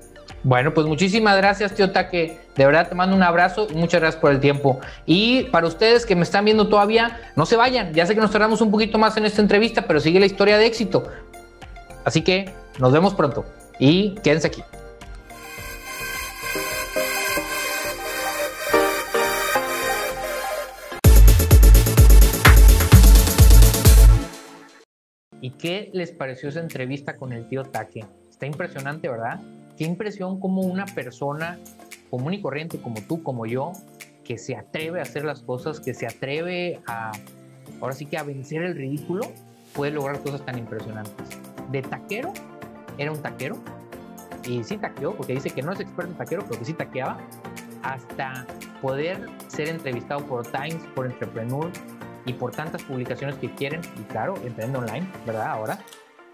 Bueno, 0.43 0.73
pues 0.73 0.85
muchísimas 0.85 1.37
gracias, 1.37 1.73
tío 1.73 1.91
Taque. 1.91 2.37
De 2.57 2.65
verdad 2.65 2.89
te 2.89 2.95
mando 2.95 3.15
un 3.15 3.23
abrazo 3.23 3.67
y 3.69 3.75
muchas 3.75 4.01
gracias 4.01 4.19
por 4.19 4.31
el 4.31 4.41
tiempo. 4.41 4.81
Y 5.05 5.43
para 5.43 5.67
ustedes 5.67 6.05
que 6.05 6.17
me 6.17 6.23
están 6.23 6.43
viendo 6.43 6.67
todavía, 6.67 7.31
no 7.37 7.45
se 7.45 7.55
vayan. 7.55 7.93
Ya 7.93 8.05
sé 8.05 8.13
que 8.13 8.19
nos 8.19 8.31
tardamos 8.31 8.59
un 8.59 8.69
poquito 8.69 8.97
más 8.97 9.15
en 9.15 9.25
esta 9.25 9.41
entrevista, 9.41 9.83
pero 9.87 10.01
sigue 10.01 10.19
la 10.19 10.25
historia 10.25 10.57
de 10.57 10.65
éxito. 10.65 11.09
Así 12.03 12.23
que 12.23 12.53
nos 12.77 12.91
vemos 12.91 13.13
pronto 13.13 13.45
y 13.79 14.15
quédense 14.15 14.47
aquí. 14.47 14.63
¿Y 25.39 25.51
qué 25.51 25.89
les 25.93 26.11
pareció 26.11 26.49
esa 26.49 26.59
entrevista 26.59 27.15
con 27.15 27.31
el 27.31 27.47
tío 27.47 27.63
Taque? 27.63 28.05
Está 28.29 28.45
impresionante, 28.45 29.07
¿verdad? 29.07 29.39
Qué 29.77 29.85
impresión 29.85 30.39
como 30.39 30.61
una 30.61 30.85
persona 30.85 31.59
común 32.09 32.33
y 32.33 32.41
corriente 32.41 32.79
como 32.79 33.01
tú, 33.01 33.23
como 33.23 33.45
yo, 33.45 33.71
que 34.23 34.37
se 34.37 34.55
atreve 34.55 34.99
a 34.99 35.03
hacer 35.03 35.25
las 35.25 35.41
cosas, 35.41 35.79
que 35.79 35.93
se 35.93 36.05
atreve 36.05 36.81
a, 36.87 37.11
ahora 37.81 37.93
sí 37.93 38.05
que 38.05 38.17
a 38.17 38.23
vencer 38.23 38.61
el 38.63 38.75
ridículo, 38.75 39.23
puede 39.73 39.91
lograr 39.91 40.19
cosas 40.21 40.45
tan 40.45 40.57
impresionantes. 40.57 41.39
De 41.71 41.81
taquero, 41.81 42.31
era 42.97 43.11
un 43.11 43.21
taquero, 43.21 43.57
y 44.47 44.63
sí 44.63 44.77
taqueó, 44.77 45.15
porque 45.15 45.33
dice 45.33 45.49
que 45.49 45.61
no 45.61 45.71
es 45.71 45.79
experto 45.79 46.11
en 46.11 46.17
taquero, 46.17 46.43
pero 46.47 46.59
que 46.59 46.65
sí 46.65 46.73
taqueaba, 46.73 47.17
hasta 47.81 48.45
poder 48.81 49.29
ser 49.47 49.69
entrevistado 49.69 50.25
por 50.25 50.45
Times, 50.47 50.83
por 50.95 51.05
Entrepreneur 51.05 51.69
y 52.25 52.33
por 52.33 52.51
tantas 52.51 52.83
publicaciones 52.83 53.35
que 53.37 53.53
quieren, 53.55 53.81
y 53.99 54.03
claro, 54.03 54.35
entrando 54.45 54.79
online, 54.79 55.07
¿verdad? 55.25 55.47
Ahora. 55.47 55.79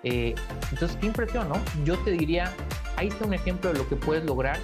Eh, 0.03 0.33
entonces, 0.71 0.97
qué 1.01 1.07
impresión, 1.07 1.49
¿no? 1.49 1.55
Yo 1.83 1.97
te 2.03 2.11
diría, 2.11 2.53
ahí 2.99 3.07
está 3.07 3.25
un 3.25 3.33
ejemplo 3.33 3.71
de 3.71 3.79
lo 3.79 3.87
que 3.87 3.95
puedes 3.95 4.25
lograr 4.25 4.59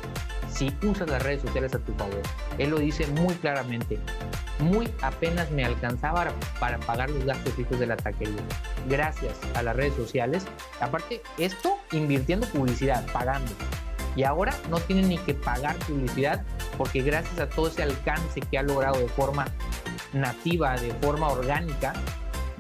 si 0.50 0.76
usas 0.84 1.10
las 1.10 1.24
redes 1.24 1.42
sociales 1.42 1.74
a 1.74 1.80
tu 1.80 1.94
favor. 1.94 2.22
Él 2.58 2.70
lo 2.70 2.80
dice 2.80 3.08
muy 3.08 3.34
claramente. 3.36 3.98
Muy 4.60 4.90
apenas 5.02 5.50
me 5.52 5.64
alcanzaba 5.64 6.28
para 6.60 6.78
pagar 6.80 7.10
los 7.10 7.24
gastos 7.26 7.54
fijos 7.54 7.80
de 7.80 7.88
la 7.88 7.96
taquería. 7.96 8.42
Gracias 8.90 9.38
a 9.56 9.64
las 9.64 9.76
redes 9.76 9.96
sociales. 9.96 10.46
Aparte, 10.82 11.22
esto 11.38 11.78
invirtiendo 11.92 12.48
publicidad, 12.48 13.06
pagando. 13.12 13.52
Y 14.18 14.24
ahora 14.24 14.54
no 14.70 14.80
tienen 14.80 15.10
ni 15.10 15.18
que 15.18 15.34
pagar 15.34 15.76
publicidad 15.78 16.44
porque 16.78 17.02
gracias 17.02 17.40
a 17.40 17.50
todo 17.50 17.68
ese 17.68 17.84
alcance 17.84 18.42
que 18.42 18.58
ha 18.58 18.64
logrado 18.64 19.00
de 19.00 19.08
forma 19.10 19.46
nativa, 20.14 20.76
de 20.78 20.94
forma 20.96 21.30
orgánica, 21.30 21.94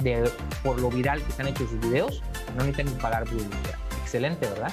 de, 0.03 0.29
por 0.63 0.79
lo 0.79 0.89
viral 0.89 1.21
que 1.21 1.31
se 1.31 1.41
han 1.41 1.49
hecho 1.49 1.67
sus 1.67 1.79
videos, 1.81 2.23
no 2.57 2.63
necesitan 2.63 2.93
ni 2.93 3.01
pagar 3.01 3.23
publicidad. 3.25 3.77
Excelente, 4.03 4.47
¿verdad? 4.47 4.71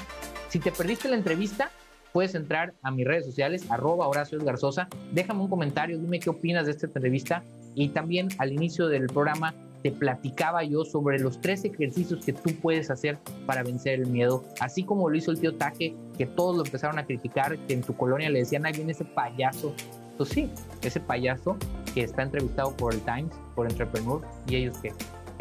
Si 0.53 0.59
te 0.59 0.71
perdiste 0.71 1.09
la 1.09 1.17
entrevista, 1.17 1.71
puedes 2.13 2.35
entrar 2.35 2.75
a 2.83 2.91
mis 2.91 3.07
redes 3.07 3.25
sociales, 3.25 3.65
arroba 3.71 4.07
Horacio 4.07 4.39
Garzosa, 4.39 4.87
déjame 5.11 5.41
un 5.41 5.49
comentario, 5.49 5.99
dime 5.99 6.21
qué 6.21 6.29
opinas 6.29 6.67
de 6.67 6.73
esta 6.73 6.85
entrevista. 6.89 7.43
Y 7.75 7.89
también 7.89 8.29
al 8.37 8.53
inicio 8.53 8.89
del 8.89 9.07
programa 9.07 9.55
te 9.83 9.91
platicaba 9.91 10.63
yo 10.63 10.85
sobre 10.85 11.19
los 11.21 11.41
tres 11.41 11.65
ejercicios 11.65 12.23
que 12.23 12.35
tú 12.35 12.51
puedes 12.61 12.91
hacer 12.91 13.19
para 13.47 13.63
vencer 13.63 14.01
el 14.01 14.09
miedo, 14.09 14.45
así 14.61 14.85
como 14.85 15.09
lo 15.09 15.17
hizo 15.17 15.31
el 15.31 15.41
tío 15.41 15.57
Taque, 15.57 15.97
que 16.19 16.27
todos 16.27 16.55
lo 16.55 16.67
empezaron 16.67 16.99
a 16.99 17.07
criticar, 17.07 17.57
que 17.61 17.73
en 17.73 17.81
tu 17.81 17.97
colonia 17.97 18.29
le 18.29 18.41
decían, 18.41 18.67
ahí 18.67 18.75
viene 18.75 18.93
ese 18.93 19.07
payaso. 19.07 19.75
Pues 20.19 20.29
sí, 20.29 20.51
ese 20.83 21.01
payaso 21.01 21.57
que 21.95 22.03
está 22.03 22.25
entrevistado 22.25 22.77
por 22.77 22.93
el 22.93 23.01
Times, 23.01 23.33
por 23.55 23.71
Entrepreneur, 23.71 24.21
y 24.47 24.57
ellos 24.57 24.77
que 24.81 24.93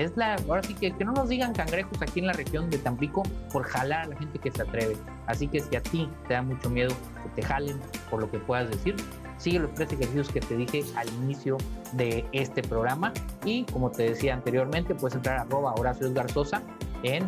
es 0.04 0.18
la, 0.18 0.36
ahora 0.48 0.64
sí 0.64 0.74
que, 0.74 0.92
que 0.92 1.06
no 1.06 1.14
nos 1.14 1.30
digan 1.30 1.54
cangrejos 1.54 2.02
aquí 2.02 2.20
en 2.20 2.28
la 2.28 2.34
región 2.34 2.70
de 2.70 2.78
Tampico 2.78 3.24
por 3.52 3.64
jalar 3.64 4.02
a 4.02 4.08
la 4.08 4.16
gente 4.18 4.40
que 4.40 4.52
se 4.52 4.62
atreve. 4.62 4.96
Así 5.28 5.48
que 5.48 5.60
si 5.60 5.76
a 5.76 5.82
ti 5.82 6.10
te 6.28 6.34
da 6.34 6.42
mucho 6.42 6.70
miedo 6.70 6.94
que 7.24 7.42
te 7.42 7.48
jalen 7.48 7.80
por 8.10 8.22
lo 8.22 8.30
que 8.30 8.40
puedas 8.40 8.70
decir, 8.70 8.96
sigue 9.38 9.60
los 9.60 9.74
tres 9.74 9.92
ejercicios 9.92 10.30
que 10.30 10.40
te 10.40 10.56
dije 10.56 10.84
al 10.96 11.08
inicio 11.10 11.58
de 11.94 12.26
este 12.32 12.62
programa 12.62 13.12
y 13.44 13.64
como 13.66 13.92
te 13.92 14.04
decía 14.04 14.34
anteriormente, 14.34 14.94
puedes 14.96 15.16
entrar 15.16 15.38
a 15.38 15.42
arroba 15.42 15.74
Horacio 15.74 16.08
Edgar 16.08 16.30
Sosa 16.32 16.62
en 17.04 17.28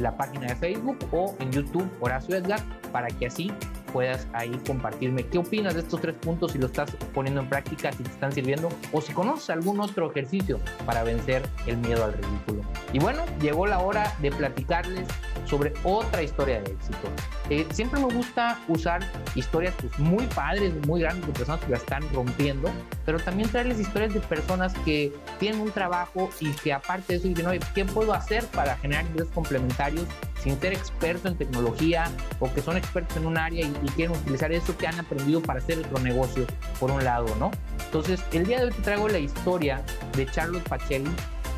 la 0.00 0.16
página 0.16 0.46
de 0.46 0.56
Facebook 0.56 0.98
o 1.12 1.36
en 1.38 1.52
YouTube 1.52 1.88
Horacio 2.00 2.36
Edgar 2.36 2.60
para 2.90 3.08
que 3.08 3.26
así 3.26 3.52
puedas 3.92 4.26
ahí 4.32 4.50
compartirme 4.66 5.26
qué 5.26 5.38
opinas 5.38 5.74
de 5.74 5.80
estos 5.80 6.00
tres 6.00 6.14
puntos, 6.14 6.52
si 6.52 6.58
lo 6.58 6.66
estás 6.66 6.90
poniendo 7.14 7.40
en 7.40 7.48
práctica, 7.48 7.92
si 7.92 8.02
te 8.02 8.10
están 8.10 8.32
sirviendo 8.32 8.68
o 8.92 9.00
si 9.00 9.12
conoces 9.12 9.50
algún 9.50 9.80
otro 9.80 10.10
ejercicio 10.10 10.58
para 10.86 11.02
vencer 11.02 11.42
el 11.66 11.76
miedo 11.78 12.04
al 12.04 12.14
ridículo. 12.14 12.62
Y 12.92 12.98
bueno, 12.98 13.22
llegó 13.40 13.66
la 13.66 13.80
hora 13.80 14.14
de 14.20 14.30
platicarles 14.30 15.06
sobre 15.44 15.72
otra 15.84 16.22
historia 16.22 16.60
de 16.62 16.72
éxito. 16.72 17.08
Eh, 17.50 17.66
siempre 17.72 18.00
me 18.00 18.12
gusta 18.12 18.58
usar 18.68 19.02
historias 19.34 19.74
pues, 19.80 19.98
muy 19.98 20.26
padres, 20.26 20.72
muy 20.86 21.00
grandes 21.00 21.26
de 21.26 21.32
personas 21.32 21.60
que 21.60 21.70
la 21.70 21.76
están 21.76 22.02
rompiendo, 22.14 22.70
pero 23.04 23.18
también 23.18 23.48
traerles 23.50 23.80
historias 23.80 24.14
de 24.14 24.20
personas 24.20 24.72
que 24.84 25.12
tienen 25.38 25.60
un 25.60 25.70
trabajo 25.70 26.30
y 26.40 26.50
que 26.50 26.72
aparte 26.72 27.12
de 27.12 27.18
eso 27.18 27.28
dicen, 27.28 27.46
oye, 27.46 27.60
¿qué 27.74 27.84
puedo 27.84 28.14
hacer 28.14 28.44
para 28.46 28.76
generar 28.76 29.04
ingresos 29.06 29.32
complementarios 29.34 30.06
sin 30.42 30.58
ser 30.60 30.72
experto 30.72 31.28
en 31.28 31.36
tecnología 31.36 32.10
o 32.40 32.52
que 32.52 32.60
son 32.60 32.76
expertos 32.76 33.16
en 33.16 33.26
un 33.26 33.38
área 33.38 33.64
y, 33.66 33.81
quieren 33.88 34.16
utilizar 34.16 34.52
eso 34.52 34.76
que 34.76 34.86
han 34.86 34.98
aprendido 34.98 35.42
para 35.42 35.58
hacer 35.58 35.78
otro 35.78 35.98
negocio, 35.98 36.46
por 36.78 36.90
un 36.90 37.02
lado, 37.04 37.26
¿no? 37.36 37.50
Entonces, 37.84 38.24
el 38.32 38.46
día 38.46 38.58
de 38.58 38.66
hoy 38.66 38.72
te 38.72 38.82
traigo 38.82 39.08
la 39.08 39.18
historia 39.18 39.82
de 40.16 40.26
Charlotte 40.26 40.66
Pacelli, 40.68 41.10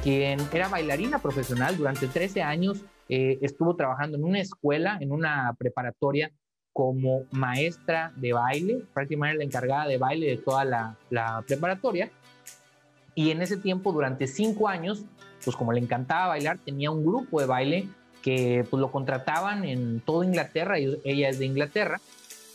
quien 0.03 0.39
era 0.53 0.68
bailarina 0.68 1.18
profesional 1.18 1.77
durante 1.77 2.07
13 2.07 2.43
años, 2.43 2.85
eh, 3.09 3.39
estuvo 3.43 3.77
trabajando 3.77 4.16
en 4.16 4.25
una 4.25 4.41
escuela, 4.41 4.99
en 5.01 5.12
una 5.12 5.55
preparatoria 5.59 6.31
como 6.72 7.25
maestra 7.31 8.12
de 8.16 8.33
baile, 8.33 8.85
prácticamente 8.93 9.39
la 9.39 9.45
encargada 9.45 9.87
de 9.87 9.97
baile 9.97 10.27
de 10.27 10.37
toda 10.39 10.64
la, 10.64 10.97
la 11.11 11.43
preparatoria. 11.47 12.11
Y 13.14 13.31
en 13.31 13.43
ese 13.43 13.57
tiempo, 13.57 13.93
durante 13.93 14.27
cinco 14.27 14.68
años, 14.68 15.05
pues 15.45 15.57
como 15.57 15.72
le 15.72 15.81
encantaba 15.81 16.29
bailar, 16.29 16.59
tenía 16.59 16.91
un 16.91 17.05
grupo 17.05 17.41
de 17.41 17.47
baile 17.47 17.89
que 18.25 18.64
pues 18.70 18.81
lo 18.81 18.91
contrataban 18.91 19.66
en 19.66 20.01
toda 20.01 20.25
Inglaterra, 20.25 20.79
ella 20.79 21.29
es 21.29 21.39
de 21.39 21.45
Inglaterra, 21.45 22.01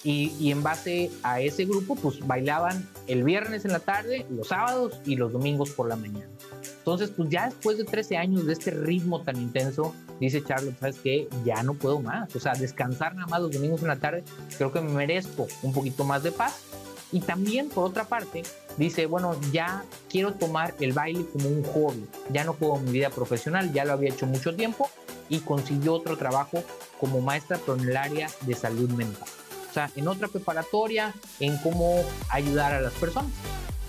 y, 0.04 0.34
y, 0.40 0.52
en 0.52 0.64
base 0.64 1.12
a 1.24 1.42
ese 1.42 1.66
grupo 1.66 1.94
pues 1.94 2.26
bailaban 2.26 2.88
el 3.08 3.24
viernes 3.26 3.66
en 3.66 3.74
la 3.74 3.80
tarde, 3.80 4.26
los 4.30 4.48
sábados 4.48 5.00
y 5.06 5.18
los 5.18 5.34
domingos 5.34 5.72
por 5.72 5.90
la 5.90 5.98
mañana. 5.98 6.30
Entonces 6.78 7.12
pues 7.16 7.30
ya 7.30 7.48
después 7.48 7.78
de 7.78 7.84
13 7.84 8.16
años 8.16 8.48
de 8.48 8.54
este 8.54 8.72
ritmo 8.72 9.22
tan 9.22 9.36
intenso, 9.36 9.94
dice 10.20 10.42
Charlotte, 10.42 10.80
¿sabes 10.80 11.00
qué? 11.04 11.28
Ya 11.44 11.62
no 11.64 11.74
puedo 11.74 12.00
más, 12.00 12.34
o 12.36 12.40
sea, 12.40 12.54
descansar 12.54 13.14
nada 13.14 13.28
más 13.28 13.42
los 13.42 13.52
domingos 13.52 13.82
en 13.82 13.90
la 13.90 13.98
tarde, 13.98 14.24
creo 14.58 14.72
que 14.72 14.82
me 14.82 14.92
merezco 14.92 15.48
un 15.62 15.74
poquito 15.74 16.04
más 16.04 16.24
de 16.24 16.32
paz. 16.32 16.64
Y 17.12 17.22
también, 17.22 17.70
por 17.70 17.86
otra 17.86 18.04
parte, 18.04 18.44
dice, 18.78 19.08
bueno, 19.08 19.36
ya 19.52 19.84
quiero 20.12 20.34
tomar 20.36 20.76
el 20.80 20.94
baile 20.94 21.26
como 21.34 21.50
un 21.50 21.64
hobby, 21.64 22.06
ya 22.32 22.44
no 22.44 22.54
puedo 22.54 22.78
mi 22.78 22.92
vida 22.92 23.10
profesional, 23.10 23.74
ya 23.74 23.84
lo 23.84 23.94
había 23.94 24.10
hecho 24.10 24.28
mucho 24.28 24.56
tiempo, 24.56 24.88
y 25.30 25.40
consiguió 25.40 25.94
otro 25.94 26.18
trabajo 26.18 26.64
como 27.00 27.22
maestra 27.22 27.60
pero 27.66 27.78
en 27.78 27.90
el 27.90 27.98
área 27.98 28.30
de 28.42 28.54
salud 28.56 28.90
mental. 28.90 29.28
O 29.70 29.74
sea, 29.74 29.92
en 29.96 30.08
otra 30.08 30.28
preparatoria, 30.28 31.14
en 31.40 31.58
cómo 31.58 32.04
ayudar 32.30 32.74
a 32.74 32.82
las 32.82 32.94
personas. 32.94 33.32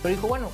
Pero 0.03 0.15
dijo, 0.15 0.29
bueno, 0.29 0.51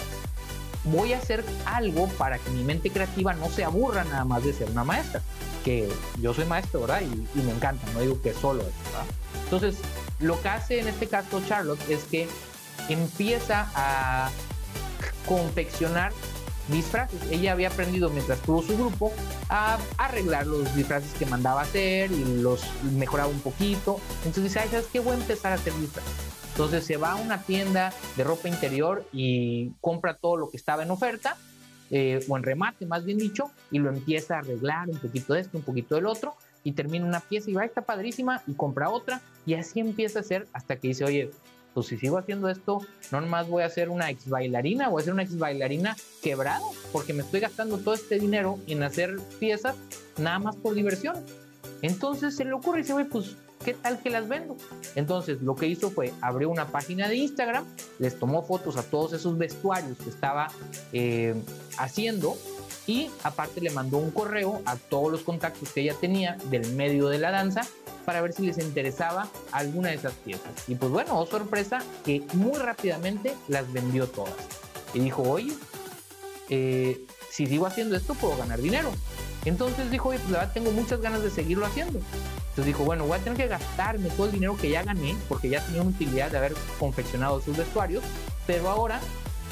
voy 0.85 1.13
a 1.13 1.19
hacer 1.19 1.45
algo 1.65 2.07
para 2.11 2.39
que 2.39 2.51
mi 2.51 2.63
mente 2.63 2.91
creativa 2.91 3.35
no 3.35 3.51
se 3.51 3.65
aburra 3.65 4.05
nada 4.05 4.25
más 4.25 4.45
de 4.45 4.53
ser 4.53 4.71
una 4.71 4.85
maestra. 4.85 5.23
Que 5.65 5.89
yo 6.21 6.33
soy 6.33 6.45
maestro, 6.45 6.83
¿verdad? 6.83 7.03
Y, 7.03 7.43
me 7.43 7.51
encanta, 7.51 7.85
no 7.93 8.01
digo 8.01 8.21
que 8.23 8.33
solo 8.33 8.63
es, 8.63 8.85
¿verdad? 8.85 9.05
Entonces, 9.45 9.77
lo 10.21 10.41
que 10.41 10.49
hace 10.49 10.81
en 10.81 10.89
este 10.89 11.09
caso 11.09 11.43
Charlotte 11.47 11.81
es 11.91 12.05
que 12.05 12.29
empieza 12.89 13.69
a 13.75 14.31
confeccionar 15.27 16.13
disfraces. 16.69 17.21
Ella 17.31 17.53
había 17.53 17.69
aprendido 17.69 18.11
mientras 18.11 18.41
tuvo 18.43 18.63
su 18.63 18.77
grupo 18.77 19.13
a 19.49 19.79
arreglar 19.99 20.47
los 20.47 20.75
disfraces 20.75 21.13
que 21.15 21.27
mandaba 21.27 21.63
hacer 21.63 22.11
y 22.11 22.41
los 22.41 22.63
mejoraba 22.97 23.29
un 23.29 23.41
poquito. 23.41 24.01
Entonces 24.19 24.45
dice, 24.45 24.61
ay, 24.61 24.69
¿sabes 24.71 24.87
qué? 24.93 25.01
Voy 25.01 25.15
a 25.15 25.19
empezar 25.19 25.53
a 25.53 25.55
hacer 25.57 25.73
disfraces. 25.75 26.13
Entonces 26.51 26.85
se 26.85 26.97
va 26.97 27.13
a 27.13 27.15
una 27.17 27.43
tienda 27.43 27.93
de 28.17 28.25
ropa 28.25 28.49
interior 28.49 29.07
y 29.13 29.73
compra 29.83 30.17
todo 30.17 30.39
lo 30.39 30.51
que 30.51 30.57
estaba 30.57 30.83
en 30.83 30.91
oferta, 30.91 31.37
eh, 31.91 32.25
o 32.29 32.37
en 32.37 32.43
remate 32.43 32.87
más 32.87 33.05
bien 33.05 33.19
dicho, 33.19 33.51
y 33.71 33.79
lo 33.79 33.91
empieza 33.91 34.37
a 34.37 34.39
arreglar 34.39 34.89
un 34.89 34.99
poquito 34.99 35.35
de 35.35 35.41
esto, 35.41 35.59
un 35.59 35.65
poquito 35.65 35.97
del 35.97 36.07
otro, 36.07 36.35
y 36.65 36.73
termina 36.73 37.05
una 37.05 37.21
pieza 37.21 37.51
y 37.51 37.55
va, 37.55 37.65
está 37.65 37.83
padrísima, 37.83 38.43
y 38.47 38.55
compra 38.55 38.89
otra, 38.89 39.21
y 39.45 39.53
así 39.53 39.81
empieza 39.81 40.21
a 40.21 40.23
hacer 40.23 40.49
hasta 40.55 40.77
que 40.77 40.89
dice, 40.89 41.05
oye, 41.05 41.31
pues 41.77 41.89
si 41.89 41.99
sigo 41.99 42.17
haciendo 42.17 42.49
esto, 42.49 42.81
no 43.13 43.21
nomás 43.21 43.49
voy 43.49 43.63
a 43.63 43.69
ser 43.69 43.91
una 43.91 44.09
ex 44.09 44.31
bailarina, 44.31 44.89
voy 44.89 45.03
a 45.03 45.05
ser 45.05 45.13
una 45.13 45.25
ex 45.25 45.37
bailarina 45.37 45.95
quebrada, 46.23 46.63
porque 46.91 47.13
me 47.13 47.21
estoy 47.23 47.41
gastando 47.41 47.77
todo 47.77 47.93
este 47.93 48.19
dinero 48.19 48.59
en 48.67 48.83
hacer 48.83 49.21
piezas 49.39 49.77
nada 50.17 50.39
más 50.39 50.57
por 50.57 50.73
diversión. 50.73 51.17
Entonces 51.83 52.35
se 52.35 52.47
le 52.47 52.55
ocurre 52.55 52.79
y 52.79 52.83
dice, 52.83 53.05
pues, 53.05 53.37
¿qué 53.63 53.75
tal 53.75 54.01
que 54.01 54.09
las 54.09 54.27
vendo? 54.27 54.57
Entonces 54.95 55.43
lo 55.43 55.55
que 55.55 55.67
hizo 55.67 55.91
fue 55.91 56.15
abrió 56.23 56.49
una 56.49 56.69
página 56.69 57.09
de 57.09 57.17
Instagram, 57.17 57.67
les 57.99 58.19
tomó 58.19 58.43
fotos 58.43 58.79
a 58.79 58.83
todos 58.83 59.13
esos 59.13 59.37
vestuarios 59.37 59.99
que 59.99 60.09
estaba 60.09 60.49
eh, 60.95 61.35
haciendo 61.77 62.39
y 62.87 63.11
aparte 63.23 63.61
le 63.61 63.71
mandó 63.71 63.99
un 63.99 64.11
correo 64.11 64.63
a 64.65 64.77
todos 64.77 65.11
los 65.11 65.23
contactos 65.23 65.71
que 65.73 65.83
ella 65.83 65.95
tenía 66.01 66.37
del 66.51 66.73
medio 66.73 67.09
de 67.09 67.19
la 67.19 67.31
danza 67.31 67.63
para 68.05 68.21
ver 68.21 68.33
si 68.33 68.47
les 68.47 68.59
interesaba 68.59 69.29
alguna 69.51 69.89
de 69.89 69.97
esas 69.97 70.13
piezas. 70.15 70.53
Y 70.69 70.77
pues 70.77 70.93
bueno, 70.93 71.19
oh 71.19 71.27
sorpresa, 71.27 71.83
que 72.05 72.23
muy 72.35 72.57
rápidamente 72.59 73.35
las 73.49 73.71
vendió 73.73 74.07
todas. 74.07 74.35
Y 74.95 75.01
dijo, 75.01 75.23
oye, 75.23 75.53
eh, 76.49 77.05
si 77.31 77.47
sigo 77.47 77.67
haciendo 77.67 77.97
esto 77.97 78.15
puedo 78.15 78.37
ganar 78.37 78.61
dinero. 78.61 78.93
Entonces 79.45 79.91
dijo, 79.91 80.09
oye, 80.11 80.19
pues 80.19 80.31
la 80.31 80.39
verdad 80.39 80.55
tengo 80.55 80.71
muchas 80.71 81.01
ganas 81.01 81.23
de 81.23 81.31
seguirlo 81.31 81.67
haciendo. 81.67 82.01
Entonces 82.51 82.67
dijo, 82.67 82.85
bueno, 82.85 83.07
voy 83.07 83.19
a 83.19 83.23
tener 83.23 83.37
que 83.37 83.49
gastarme 83.49 84.09
todo 84.11 84.27
el 84.27 84.33
dinero 84.33 84.57
que 84.57 84.71
ya 84.71 84.83
gané, 84.83 85.15
porque 85.29 85.49
ya 85.49 85.65
tenía 85.65 85.83
una 85.83 85.91
utilidad 85.91 86.31
de 86.31 86.39
haber 86.39 86.55
confeccionado 86.79 87.41
sus 87.41 87.57
vestuarios, 87.57 88.03
pero 88.47 88.71
ahora 88.71 89.01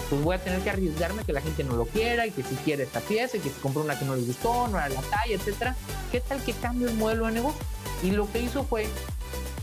pues 0.09 0.23
voy 0.23 0.37
a 0.37 0.39
tener 0.39 0.61
que 0.61 0.71
arriesgarme 0.71 1.25
que 1.25 1.33
la 1.33 1.41
gente 1.41 1.65
no 1.65 1.77
lo 1.77 1.87
quiera 1.87 2.27
y 2.27 2.31
que 2.31 2.43
si 2.43 2.55
quiere 2.57 2.85
esta 2.85 3.01
pieza 3.01 3.37
y 3.37 3.41
que 3.41 3.51
si 3.51 3.61
compró 3.61 3.83
una 3.83 3.99
que 3.99 4.05
no 4.05 4.15
le 4.15 4.23
gustó, 4.23 4.69
no 4.69 4.79
era 4.79 4.89
la 4.89 5.03
talla, 5.03 5.35
etcétera. 5.35 5.77
¿Qué 6.13 6.21
tal 6.21 6.43
que 6.43 6.53
cambie 6.53 6.89
el 6.89 6.95
modelo 6.95 7.27
de 7.27 7.33
negocio? 7.33 7.61
Y 8.03 8.11
lo 8.11 8.31
que 8.31 8.41
hizo 8.41 8.65
fue 8.65 8.87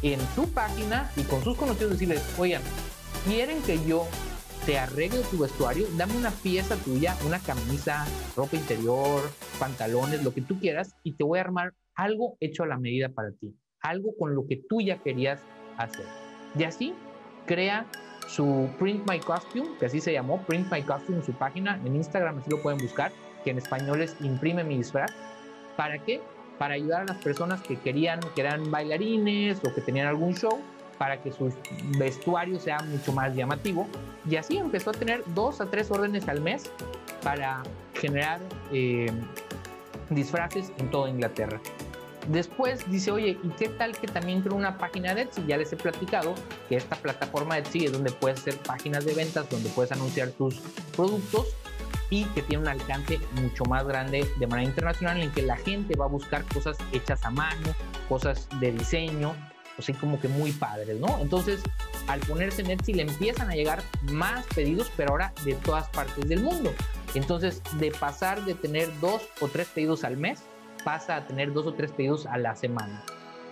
en 0.01 0.19
su 0.35 0.49
página 0.49 1.11
y 1.15 1.23
con 1.23 1.43
sus 1.43 1.57
conocidos 1.57 1.91
decirles, 1.91 2.23
oigan, 2.37 2.61
¿quieren 3.25 3.61
que 3.61 3.83
yo 3.85 4.07
te 4.65 4.79
arregle 4.79 5.21
tu 5.29 5.39
vestuario? 5.39 5.87
Dame 5.95 6.15
una 6.17 6.31
pieza 6.31 6.75
tuya, 6.77 7.15
una 7.25 7.39
camisa, 7.39 8.05
ropa 8.35 8.55
interior, 8.55 9.21
pantalones, 9.59 10.23
lo 10.23 10.33
que 10.33 10.41
tú 10.41 10.59
quieras, 10.59 10.95
y 11.03 11.13
te 11.13 11.23
voy 11.23 11.39
a 11.39 11.43
armar 11.43 11.73
algo 11.95 12.37
hecho 12.39 12.63
a 12.63 12.67
la 12.67 12.77
medida 12.77 13.09
para 13.09 13.31
ti, 13.31 13.55
algo 13.79 14.15
con 14.17 14.33
lo 14.33 14.47
que 14.47 14.57
tú 14.57 14.81
ya 14.81 14.97
querías 14.97 15.39
hacer. 15.77 16.05
Y 16.57 16.63
así 16.63 16.93
crea 17.51 17.85
su 18.27 18.69
Print 18.79 19.09
My 19.09 19.19
Costume, 19.19 19.71
que 19.77 19.87
así 19.87 19.99
se 19.99 20.13
llamó, 20.13 20.41
Print 20.43 20.71
My 20.71 20.81
Costume, 20.83 21.21
su 21.21 21.33
página 21.33 21.77
en 21.83 21.97
Instagram, 21.97 22.37
así 22.37 22.49
lo 22.49 22.61
pueden 22.61 22.79
buscar, 22.79 23.11
que 23.43 23.49
en 23.49 23.57
español 23.57 24.01
es 24.01 24.15
Imprime 24.21 24.63
mi 24.63 24.77
disfraz. 24.77 25.11
¿Para 25.75 25.97
qué? 25.99 26.21
para 26.61 26.75
ayudar 26.75 27.01
a 27.01 27.05
las 27.05 27.17
personas 27.17 27.59
que 27.63 27.75
querían, 27.79 28.19
que 28.35 28.41
eran 28.41 28.69
bailarines 28.69 29.57
o 29.65 29.73
que 29.73 29.81
tenían 29.81 30.05
algún 30.05 30.35
show, 30.35 30.59
para 30.99 31.19
que 31.19 31.31
su 31.31 31.51
vestuario 31.97 32.59
sea 32.59 32.77
mucho 32.83 33.11
más 33.13 33.35
llamativo. 33.35 33.87
Y 34.29 34.35
así 34.35 34.57
empezó 34.57 34.91
a 34.91 34.93
tener 34.93 35.23
dos 35.33 35.59
a 35.59 35.65
tres 35.65 35.89
órdenes 35.89 36.27
al 36.27 36.39
mes 36.39 36.71
para 37.23 37.63
generar 37.95 38.39
eh, 38.71 39.11
disfraces 40.11 40.71
en 40.77 40.91
toda 40.91 41.09
Inglaterra. 41.09 41.59
Después 42.27 42.89
dice, 42.89 43.11
oye, 43.11 43.37
¿y 43.41 43.49
qué 43.49 43.69
tal 43.69 43.97
que 43.97 44.07
también 44.07 44.41
creo 44.41 44.55
una 44.55 44.77
página 44.77 45.13
de 45.13 45.23
Etsy? 45.23 45.43
Ya 45.47 45.57
les 45.57 45.73
he 45.73 45.75
platicado 45.75 46.35
que 46.69 46.75
esta 46.75 46.95
plataforma 46.95 47.57
Etsy 47.57 47.85
es 47.85 47.91
donde 47.91 48.11
puedes 48.11 48.39
hacer 48.39 48.57
páginas 48.57 49.05
de 49.05 49.13
ventas, 49.13 49.49
donde 49.49 49.69
puedes 49.69 49.91
anunciar 49.91 50.29
tus 50.31 50.59
productos 50.95 51.47
y 52.09 52.25
que 52.25 52.41
tiene 52.41 52.63
un 52.63 52.69
alcance 52.69 53.19
mucho 53.41 53.63
más 53.65 53.85
grande 53.87 54.27
de 54.37 54.47
manera 54.47 54.69
internacional 54.69 55.19
en 55.21 55.31
que 55.31 55.41
la 55.41 55.55
gente 55.55 55.95
va 55.95 56.05
a 56.05 56.09
buscar 56.09 56.43
cosas 56.45 56.77
hechas 56.91 57.23
a 57.23 57.31
mano, 57.31 57.73
cosas 58.07 58.47
de 58.59 58.71
diseño, 58.71 59.33
así 59.77 59.93
como 59.93 60.19
que 60.19 60.27
muy 60.27 60.51
padres, 60.51 60.99
¿no? 60.99 61.17
Entonces, 61.21 61.61
al 62.07 62.19
ponerse 62.19 62.61
en 62.61 62.71
Etsy 62.71 62.93
le 62.93 63.03
empiezan 63.03 63.49
a 63.49 63.55
llegar 63.55 63.81
más 64.03 64.45
pedidos, 64.53 64.91
pero 64.97 65.11
ahora 65.11 65.33
de 65.45 65.55
todas 65.55 65.87
partes 65.89 66.27
del 66.27 66.41
mundo. 66.41 66.73
Entonces, 67.13 67.61
de 67.79 67.91
pasar 67.91 68.43
de 68.45 68.53
tener 68.55 68.89
dos 68.99 69.21
o 69.39 69.47
tres 69.47 69.67
pedidos 69.67 70.03
al 70.03 70.17
mes, 70.17 70.41
pasa 70.83 71.17
a 71.17 71.27
tener 71.27 71.53
dos 71.53 71.67
o 71.67 71.73
tres 71.73 71.91
pedidos 71.91 72.25
a 72.25 72.37
la 72.37 72.55
semana. 72.55 73.03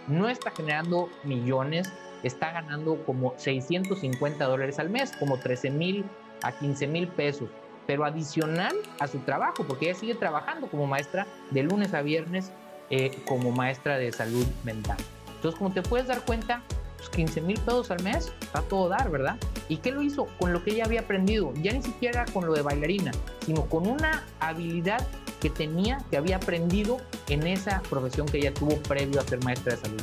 No 0.07 0.29
está 0.29 0.51
generando 0.51 1.09
millones, 1.23 1.91
está 2.23 2.51
ganando 2.51 3.03
como 3.05 3.33
650 3.37 4.45
dólares 4.45 4.79
al 4.79 4.89
mes, 4.89 5.11
como 5.17 5.37
13 5.37 5.69
mil 5.71 6.05
a 6.43 6.51
15 6.51 6.87
mil 6.87 7.07
pesos 7.07 7.49
pero 7.89 8.05
adicional 8.05 8.75
a 8.99 9.07
su 9.07 9.17
trabajo, 9.17 9.65
porque 9.67 9.89
ella 9.89 9.99
sigue 9.99 10.13
trabajando 10.13 10.67
como 10.67 10.85
maestra 10.85 11.25
de 11.49 11.63
lunes 11.63 11.95
a 11.95 12.03
viernes 12.03 12.51
eh, 12.91 13.09
como 13.25 13.49
maestra 13.49 13.97
de 13.97 14.11
salud 14.11 14.45
mental. 14.63 14.97
Entonces, 15.33 15.57
como 15.57 15.73
te 15.73 15.81
puedes 15.81 16.05
dar 16.05 16.23
cuenta, 16.23 16.61
pues 16.97 17.09
15 17.09 17.41
mil 17.41 17.59
pesos 17.61 17.89
al 17.89 18.03
mes 18.03 18.31
va 18.55 18.59
a 18.59 18.61
todo 18.61 18.89
dar, 18.89 19.09
¿verdad? 19.09 19.37
¿Y 19.69 19.77
qué 19.77 19.91
lo 19.91 20.03
hizo? 20.03 20.27
Con 20.39 20.53
lo 20.53 20.63
que 20.63 20.69
ella 20.69 20.85
había 20.85 20.99
aprendido, 20.99 21.51
ya 21.55 21.73
ni 21.73 21.81
siquiera 21.81 22.25
con 22.25 22.45
lo 22.45 22.53
de 22.53 22.61
bailarina, 22.61 23.09
sino 23.43 23.65
con 23.65 23.87
una 23.87 24.23
habilidad 24.39 25.07
que 25.39 25.49
tenía, 25.49 26.03
que 26.09 26.17
había 26.17 26.37
aprendido 26.37 26.97
en 27.27 27.47
esa 27.47 27.81
profesión 27.89 28.27
que 28.27 28.37
ella 28.37 28.53
tuvo 28.53 28.77
previo 28.77 29.19
a 29.19 29.23
ser 29.23 29.43
maestra 29.43 29.75
de 29.75 29.81
salud. 29.81 30.01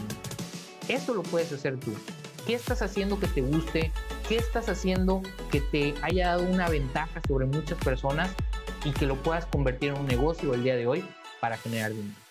Eso 0.88 1.14
lo 1.14 1.22
puedes 1.22 1.52
hacer 1.52 1.78
tú. 1.78 1.92
¿Qué 2.46 2.54
estás 2.54 2.80
haciendo 2.80 3.18
que 3.18 3.26
te 3.26 3.40
guste? 3.40 3.92
¿Qué 4.28 4.36
estás 4.36 4.68
haciendo 4.68 5.22
que 5.50 5.60
te 5.60 5.94
haya 6.02 6.28
dado 6.28 6.44
una 6.44 6.68
ventaja 6.68 7.20
sobre 7.26 7.46
muchas 7.46 7.78
personas 7.78 8.30
y 8.84 8.92
que 8.92 9.06
lo 9.06 9.16
puedas 9.16 9.46
convertir 9.46 9.90
en 9.90 9.98
un 9.98 10.06
negocio 10.06 10.54
el 10.54 10.62
día 10.62 10.76
de 10.76 10.86
hoy 10.86 11.04
para 11.40 11.56
generar 11.56 11.90
dinero? 11.92 12.25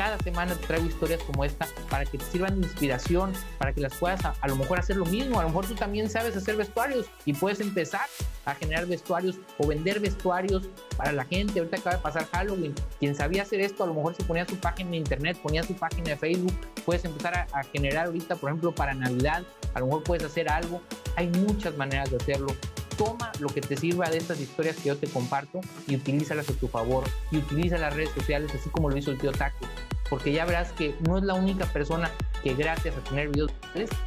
Cada 0.00 0.16
semana 0.20 0.54
te 0.54 0.66
traigo 0.66 0.86
historias 0.86 1.22
como 1.24 1.44
esta 1.44 1.68
para 1.90 2.06
que 2.06 2.16
te 2.16 2.24
sirvan 2.24 2.58
de 2.58 2.66
inspiración, 2.66 3.34
para 3.58 3.74
que 3.74 3.82
las 3.82 3.92
puedas 3.92 4.24
a, 4.24 4.48
lo 4.48 4.56
mejor 4.56 4.78
hacer 4.78 4.96
lo 4.96 5.04
mismo. 5.04 5.38
A 5.38 5.42
lo 5.42 5.50
mejor 5.50 5.66
tú 5.66 5.74
también 5.74 6.08
sabes 6.08 6.34
hacer 6.34 6.56
vestuarios 6.56 7.04
y 7.26 7.34
puedes 7.34 7.60
empezar 7.60 8.08
a 8.46 8.54
generar 8.54 8.86
vestuarios 8.86 9.36
o 9.58 9.66
vender 9.66 10.00
vestuarios 10.00 10.70
para 10.96 11.12
la 11.12 11.26
gente. 11.26 11.58
Ahorita 11.58 11.76
acaba 11.76 11.96
de 11.96 12.02
pasar 12.02 12.26
Halloween. 12.32 12.74
Quien 12.98 13.14
sabía 13.14 13.42
hacer 13.42 13.60
esto, 13.60 13.84
a 13.84 13.88
lo 13.88 13.92
mejor 13.92 14.14
se 14.14 14.24
ponía 14.24 14.48
su 14.48 14.56
página 14.56 14.92
de 14.92 14.96
internet, 14.96 15.36
ponía 15.42 15.64
su 15.64 15.74
página 15.74 16.12
de 16.12 16.16
Facebook. 16.16 16.54
Puedes 16.86 17.04
empezar 17.04 17.36
a, 17.36 17.46
a 17.52 17.62
generar 17.64 18.06
ahorita, 18.06 18.36
por 18.36 18.48
ejemplo, 18.48 18.74
para 18.74 18.94
Navidad. 18.94 19.42
A 19.74 19.80
lo 19.80 19.84
mejor 19.84 20.04
puedes 20.04 20.24
hacer 20.24 20.50
algo. 20.50 20.80
Hay 21.16 21.26
muchas 21.26 21.76
maneras 21.76 22.10
de 22.10 22.16
hacerlo 22.16 22.56
toma 23.00 23.32
lo 23.38 23.48
que 23.48 23.62
te 23.62 23.78
sirva 23.78 24.10
de 24.10 24.18
estas 24.18 24.38
historias 24.40 24.76
que 24.76 24.90
yo 24.90 24.96
te 24.98 25.06
comparto 25.06 25.62
y 25.86 25.96
utilízalas 25.96 26.50
a 26.50 26.52
tu 26.52 26.68
favor 26.68 27.04
y 27.30 27.38
utiliza 27.38 27.78
las 27.78 27.96
redes 27.96 28.10
sociales 28.10 28.54
así 28.54 28.68
como 28.68 28.90
lo 28.90 28.96
hizo 28.98 29.10
el 29.10 29.16
tío 29.16 29.32
Taco 29.32 29.66
porque 30.10 30.32
ya 30.32 30.44
verás 30.44 30.72
que 30.72 30.94
no 31.08 31.16
es 31.16 31.24
la 31.24 31.32
única 31.32 31.64
persona 31.64 32.10
que 32.42 32.52
gracias 32.52 32.94
a 32.94 33.00
tener 33.00 33.28
videos 33.28 33.52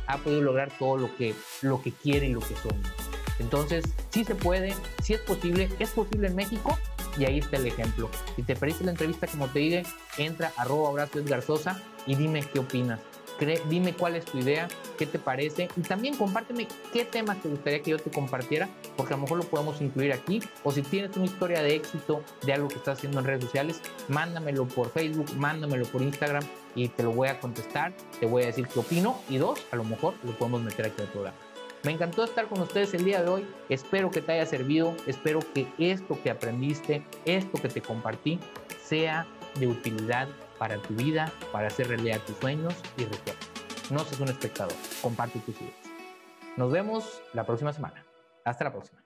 ha 0.06 0.18
podido 0.20 0.44
lograr 0.44 0.72
todo 0.78 0.98
lo 0.98 1.16
que, 1.16 1.34
lo 1.62 1.82
que 1.82 1.92
quiere 1.92 2.28
y 2.28 2.34
lo 2.34 2.42
que 2.42 2.56
son. 2.56 2.78
Entonces, 3.40 3.86
sí 4.10 4.26
se 4.26 4.36
puede, 4.36 4.76
sí 5.02 5.14
es 5.14 5.22
posible, 5.22 5.70
es 5.80 5.90
posible 5.92 6.28
en 6.28 6.36
México 6.36 6.78
y 7.18 7.26
ahí 7.26 7.40
está 7.40 7.58
el 7.58 7.68
ejemplo. 7.68 8.10
Si 8.36 8.44
te 8.44 8.56
perdiste 8.56 8.84
la 8.84 8.92
entrevista, 8.92 9.28
como 9.28 9.48
te 9.48 9.60
dije, 9.60 9.84
entra 10.18 10.52
arroba 10.58 11.08
Sosa 11.42 11.82
y 12.06 12.16
dime 12.16 12.44
qué 12.52 12.60
opinas 12.60 13.00
dime 13.46 13.94
cuál 13.94 14.16
es 14.16 14.26
tu 14.26 14.38
idea, 14.38 14.68
qué 14.98 15.06
te 15.06 15.20
parece 15.20 15.70
y 15.76 15.82
también 15.82 16.16
compárteme 16.16 16.68
qué 16.92 17.06
temas 17.06 17.42
te 17.42 17.50
gustaría 17.50 17.82
que 17.82 17.92
yo 17.92 18.00
te 18.00 18.10
compartiera, 18.10 18.70
porque 18.96 19.14
a 19.14 19.18
lo 19.18 19.24
mejor 19.24 19.38
lo 19.38 19.44
podemos 19.44 19.82
incluir 19.82 20.14
aquí. 20.14 20.42
O 20.64 20.72
si 20.72 20.82
tienes 20.82 21.16
una 21.16 21.26
historia 21.26 21.62
de 21.62 21.76
éxito 21.76 22.24
de 22.46 22.54
algo 22.54 22.68
que 22.68 22.76
estás 22.76 22.98
haciendo 22.98 23.20
en 23.20 23.26
redes 23.26 23.46
sociales, 23.46 23.82
mándamelo 24.08 24.68
por 24.68 24.92
Facebook, 24.92 25.34
mándamelo 25.36 25.86
por 25.86 26.02
Instagram 26.02 26.44
y 26.76 26.88
te 26.88 27.04
lo 27.04 27.12
voy 27.12 27.28
a 27.28 27.40
contestar, 27.40 27.94
te 28.20 28.26
voy 28.26 28.44
a 28.44 28.48
decir 28.48 28.68
qué 28.68 28.80
opino 28.80 29.20
y 29.30 29.38
dos, 29.38 29.60
a 29.72 29.76
lo 29.76 29.84
mejor 29.84 30.16
lo 30.24 30.32
podemos 30.38 30.62
meter 30.62 30.88
aquí 30.88 31.02
al 31.02 31.08
programa. 31.08 31.38
Me 31.84 31.92
encantó 31.92 32.24
estar 32.24 32.48
con 32.48 32.62
ustedes 32.62 32.94
el 32.94 33.04
día 33.04 33.22
de 33.22 33.30
hoy. 33.30 33.46
Espero 33.68 34.10
que 34.10 34.22
te 34.22 34.32
haya 34.32 34.46
servido. 34.46 34.96
Espero 35.06 35.40
que 35.54 35.68
esto 35.78 36.18
que 36.24 36.30
aprendiste, 36.30 37.04
esto 37.26 37.62
que 37.62 37.68
te 37.68 37.82
compartí, 37.82 38.40
sea 38.82 39.28
de 39.60 39.68
utilidad 39.68 40.30
para 40.64 40.78
tu 40.78 40.94
vida, 40.94 41.30
para 41.52 41.68
hacer 41.68 41.90
realidad 41.90 42.22
tus 42.26 42.38
sueños 42.38 42.74
y 42.96 43.04
recuerda, 43.04 43.42
no 43.90 44.00
seas 44.00 44.22
un 44.22 44.30
espectador, 44.30 44.74
comparte 45.02 45.38
tus 45.40 45.60
ideas. 45.60 45.76
Nos 46.56 46.72
vemos 46.72 47.22
la 47.34 47.44
próxima 47.44 47.74
semana. 47.74 48.06
Hasta 48.46 48.64
la 48.64 48.72
próxima. 48.72 49.03